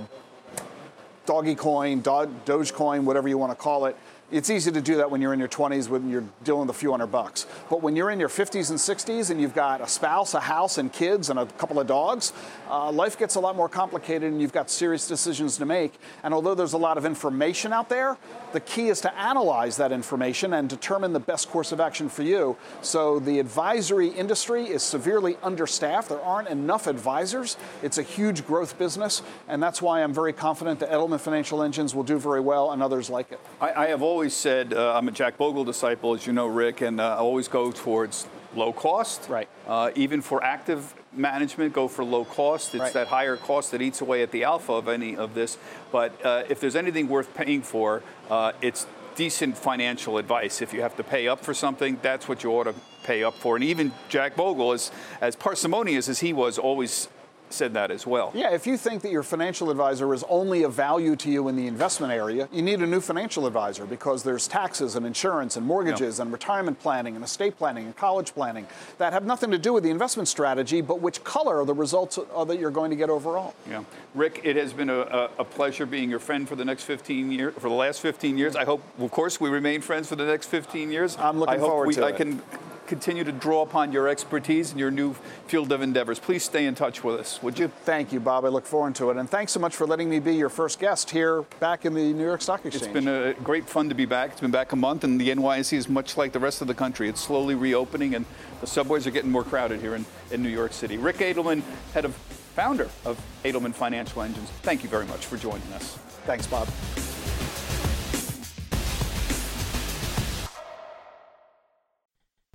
Doggy 1.25 1.55
Coin, 1.55 2.01
Do- 2.01 2.31
Dogecoin, 2.45 3.03
whatever 3.03 3.27
you 3.27 3.37
want 3.37 3.51
to 3.51 3.55
call 3.55 3.85
it. 3.85 3.95
It's 4.31 4.51
easy 4.51 4.71
to 4.71 4.81
do 4.81 4.97
that 4.97 5.09
when 5.09 5.21
you're 5.21 5.33
in 5.33 5.39
your 5.39 5.47
20s 5.47 5.89
when 5.89 6.07
you're 6.07 6.23
dealing 6.43 6.67
with 6.67 6.75
a 6.75 6.79
few 6.79 6.91
hundred 6.91 7.07
bucks. 7.07 7.47
But 7.67 7.81
when 7.81 7.95
you're 7.95 8.11
in 8.11 8.19
your 8.19 8.29
50s 8.29 8.69
and 8.69 8.77
60s 8.77 9.31
and 9.31 9.41
you've 9.41 9.55
got 9.55 9.81
a 9.81 9.87
spouse, 9.87 10.35
a 10.35 10.39
house, 10.39 10.77
and 10.77 10.93
kids, 10.93 11.31
and 11.31 11.39
a 11.39 11.47
couple 11.47 11.79
of 11.79 11.87
dogs, 11.87 12.31
uh, 12.69 12.91
life 12.91 13.17
gets 13.17 13.35
a 13.35 13.39
lot 13.39 13.55
more 13.55 13.67
complicated 13.67 14.31
and 14.31 14.39
you've 14.39 14.53
got 14.53 14.69
serious 14.69 15.07
decisions 15.07 15.57
to 15.57 15.65
make. 15.65 15.93
And 16.21 16.31
although 16.31 16.53
there's 16.53 16.73
a 16.73 16.77
lot 16.77 16.99
of 16.99 17.05
information 17.05 17.73
out 17.73 17.89
there, 17.89 18.17
the 18.53 18.59
key 18.59 18.89
is 18.89 19.01
to 19.01 19.13
analyze 19.17 19.77
that 19.77 19.91
information 19.91 20.53
and 20.53 20.69
determine 20.69 21.13
the 21.13 21.19
best 21.19 21.49
course 21.49 21.71
of 21.71 21.79
action 21.79 22.07
for 22.07 22.21
you. 22.21 22.55
So 22.81 23.17
the 23.17 23.39
advisory 23.39 24.09
industry 24.09 24.65
is 24.65 24.83
severely 24.83 25.37
understaffed. 25.41 26.09
There 26.09 26.21
aren't 26.21 26.49
enough 26.49 26.85
advisors. 26.85 27.57
It's 27.81 27.97
a 27.97 28.03
huge 28.03 28.45
growth 28.45 28.77
business, 28.77 29.23
and 29.47 29.61
that's 29.61 29.81
why 29.81 30.03
I'm 30.03 30.13
very 30.13 30.33
confident 30.33 30.79
that 30.81 30.91
Edelman 30.91 31.19
Financial 31.19 31.63
Engines 31.63 31.95
will 31.95 32.03
do 32.03 32.19
very 32.19 32.41
well 32.41 32.71
and 32.71 32.83
others 32.83 33.09
like 33.09 33.31
it. 33.31 33.39
I, 33.59 33.85
I 33.85 33.87
have 33.87 34.03
always 34.03 34.18
said 34.27 34.73
uh, 34.73 34.95
I'm 34.95 35.07
a 35.07 35.11
Jack 35.11 35.37
Bogle 35.37 35.63
disciple, 35.63 36.13
as 36.13 36.27
you 36.27 36.33
know, 36.33 36.47
Ric, 36.47 36.81
and 36.81 36.99
uh, 36.99 37.15
I 37.15 37.17
always 37.19 37.47
go 37.47 37.71
towards 37.71 38.27
low 38.55 38.73
cost. 38.73 39.29
Right. 39.29 39.47
Uh, 39.65 39.91
even 39.95 40.21
for 40.21 40.43
active 40.43 40.93
management, 41.13 41.73
go 41.73 41.87
for 41.87 42.03
low 42.03 42.25
cost. 42.25 42.75
It's 42.75 42.81
right. 42.81 42.93
that 42.93 43.07
higher 43.07 43.37
cost 43.37 43.71
that 43.71 43.81
eats 43.81 44.01
away 44.01 44.21
at 44.21 44.31
the 44.31 44.43
alpha 44.43 44.73
of 44.73 44.89
any 44.89 45.15
of 45.15 45.33
this. 45.33 45.57
But 45.91 46.13
uh, 46.25 46.43
if 46.49 46.59
there's 46.59 46.75
anything 46.75 47.07
worth 47.07 47.33
paying 47.33 47.61
for, 47.61 48.03
uh, 48.29 48.51
it's 48.61 48.85
decent 49.15 49.57
financial 49.57 50.17
advice. 50.17 50.61
If 50.61 50.73
you 50.73 50.81
have 50.81 50.95
to 50.97 51.03
pay 51.03 51.27
up 51.27 51.43
for 51.43 51.53
something, 51.53 51.99
that's 52.01 52.27
what 52.27 52.43
you 52.43 52.51
ought 52.51 52.65
to 52.65 52.75
pay 53.03 53.23
up 53.23 53.35
for. 53.35 53.55
And 53.55 53.63
even 53.63 53.91
Jack 54.09 54.35
Bogle, 54.35 54.73
as, 54.73 54.91
as 55.21 55.35
parsimonious 55.35 56.09
as 56.09 56.19
he 56.19 56.33
was, 56.33 56.57
always 56.57 57.07
said 57.49 57.73
that 57.73 57.91
as 57.91 58.05
well. 58.05 58.31
Yeah, 58.33 58.53
if 58.53 58.65
you 58.67 58.77
think 58.77 59.01
that 59.01 59.11
your 59.11 59.23
financial 59.23 59.69
advisor 59.69 60.13
is 60.13 60.23
only 60.29 60.63
of 60.63 60.73
value 60.73 61.15
to 61.17 61.29
you 61.29 61.47
in 61.47 61.55
the 61.55 61.67
investment 61.67 62.13
area, 62.13 62.47
you 62.51 62.61
need 62.61 62.81
a 62.81 62.87
new 62.87 63.01
financial 63.01 63.45
advisor 63.45 63.85
because 63.85 64.23
there's 64.23 64.47
taxes 64.47 64.95
and 64.95 65.05
insurance 65.05 65.57
and 65.57 65.65
mortgages 65.65 66.19
and 66.19 66.31
retirement 66.31 66.79
planning 66.79 67.15
and 67.15 67.23
estate 67.23 67.57
planning 67.57 67.85
and 67.85 67.95
college 67.95 68.33
planning 68.33 68.67
that 68.97 69.13
have 69.13 69.25
nothing 69.25 69.51
to 69.51 69.57
do 69.57 69.73
with 69.73 69.83
the 69.83 69.89
investment 69.89 70.27
strategy, 70.27 70.81
but 70.81 71.01
which 71.01 71.23
color 71.23 71.63
the 71.65 71.73
results 71.73 72.17
that 72.17 72.59
you're 72.59 72.71
going 72.71 72.89
to 72.89 72.95
get 72.97 73.09
overall. 73.09 73.53
Yeah. 73.69 73.83
Ric, 74.15 74.41
it 74.43 74.55
has 74.55 74.73
been 74.73 74.89
a, 74.89 75.29
a, 75.37 75.45
pleasure 75.45 75.85
being 75.85 76.09
your 76.09 76.19
friend 76.19 76.47
for 76.47 76.55
the 76.55 76.65
next 76.65 76.83
15 76.83 77.31
years, 77.31 77.53
for 77.55 77.69
the 77.69 77.75
last 77.75 78.01
15 78.01 78.37
years. 78.37 78.55
I 78.55 78.65
hope, 78.65 78.81
of 78.99 79.11
course, 79.11 79.39
we 79.39 79.49
remain 79.49 79.81
friends 79.81 80.07
for 80.07 80.15
the 80.15 80.25
next 80.25 80.47
15 80.47 80.91
years. 80.91 81.17
I'm 81.17 81.39
looking 81.39 81.55
I 81.55 81.59
forward 81.59 81.87
we, 81.87 81.95
to 81.95 82.05
I 82.05 82.09
it. 82.09 82.15
can 82.15 82.41
continue 82.89 83.23
to 83.23 83.31
draw 83.31 83.61
upon 83.61 83.91
your 83.93 84.09
expertise 84.09 84.71
and 84.71 84.79
your 84.79 84.89
new 84.89 85.13
field 85.47 85.71
of 85.71 85.81
endeavors. 85.81 86.19
Please 86.19 86.43
stay 86.43 86.65
in 86.65 86.73
touch 86.73 87.03
with 87.03 87.19
us, 87.19 87.41
would 87.43 87.57
you? 87.57 87.67
Thank 87.85 88.11
you, 88.11 88.19
Bob. 88.19 88.43
I 88.43 88.47
look 88.49 88.65
forward 88.65 88.95
to 88.95 89.11
it. 89.11 89.17
And 89.17 89.29
thanks 89.29 89.51
so 89.51 89.59
much 89.59 89.75
for 89.75 89.85
letting 89.85 90.09
me 90.09 90.19
be 90.19 90.35
your 90.35 90.49
first 90.49 90.79
guest 90.79 91.11
here 91.11 91.43
back 91.59 91.85
in 91.85 91.93
the 91.93 92.11
New 92.11 92.25
York 92.25 92.41
Stock 92.41 92.65
Exchange. 92.65 92.83
It's 92.83 92.93
been 92.93 93.07
a 93.07 93.33
great 93.43 93.69
fun 93.69 93.87
to 93.89 93.95
be 93.95 94.05
back. 94.05 94.31
It's 94.31 94.41
been 94.41 94.51
back 94.51 94.71
a 94.71 94.75
month, 94.75 95.03
and 95.03 95.21
the 95.21 95.29
NYSE 95.29 95.73
is 95.73 95.87
much 95.87 96.17
like 96.17 96.31
the 96.31 96.39
rest 96.39 96.61
of 96.61 96.67
the 96.67 96.73
country. 96.73 97.07
It's 97.07 97.21
slowly 97.21 97.53
reopening, 97.53 98.15
and 98.15 98.25
the 98.59 98.67
subways 98.67 99.05
are 99.05 99.11
getting 99.11 99.31
more 99.31 99.43
crowded 99.43 99.79
here 99.79 99.93
in, 99.93 100.05
in 100.31 100.41
New 100.41 100.49
York 100.49 100.73
City. 100.73 100.97
Ric 100.97 101.17
Edelman, 101.17 101.61
head 101.93 102.05
of 102.05 102.15
founder 102.15 102.89
of 103.05 103.21
Edelman 103.45 103.73
Financial 103.73 104.23
Engines, 104.23 104.49
thank 104.63 104.83
you 104.83 104.89
very 104.89 105.05
much 105.05 105.27
for 105.27 105.37
joining 105.37 105.71
us. 105.73 105.97
Thanks, 106.25 106.47
Bob. 106.47 106.67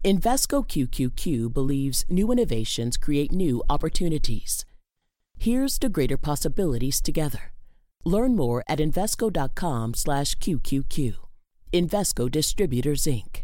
Invesco 0.04 0.68
QQQ 0.68 1.54
believes 1.54 2.04
new 2.10 2.30
innovations 2.30 2.98
create 2.98 3.32
new 3.32 3.62
opportunities. 3.70 4.66
Here's 5.38 5.78
to 5.78 5.88
greater 5.88 6.18
possibilities 6.18 7.00
together. 7.00 7.54
Learn 8.04 8.36
more 8.36 8.62
at 8.68 8.80
Invesco.com/QQQ. 8.80 11.14
Invesco 11.72 12.30
Distributors 12.30 13.06
Inc. 13.06 13.43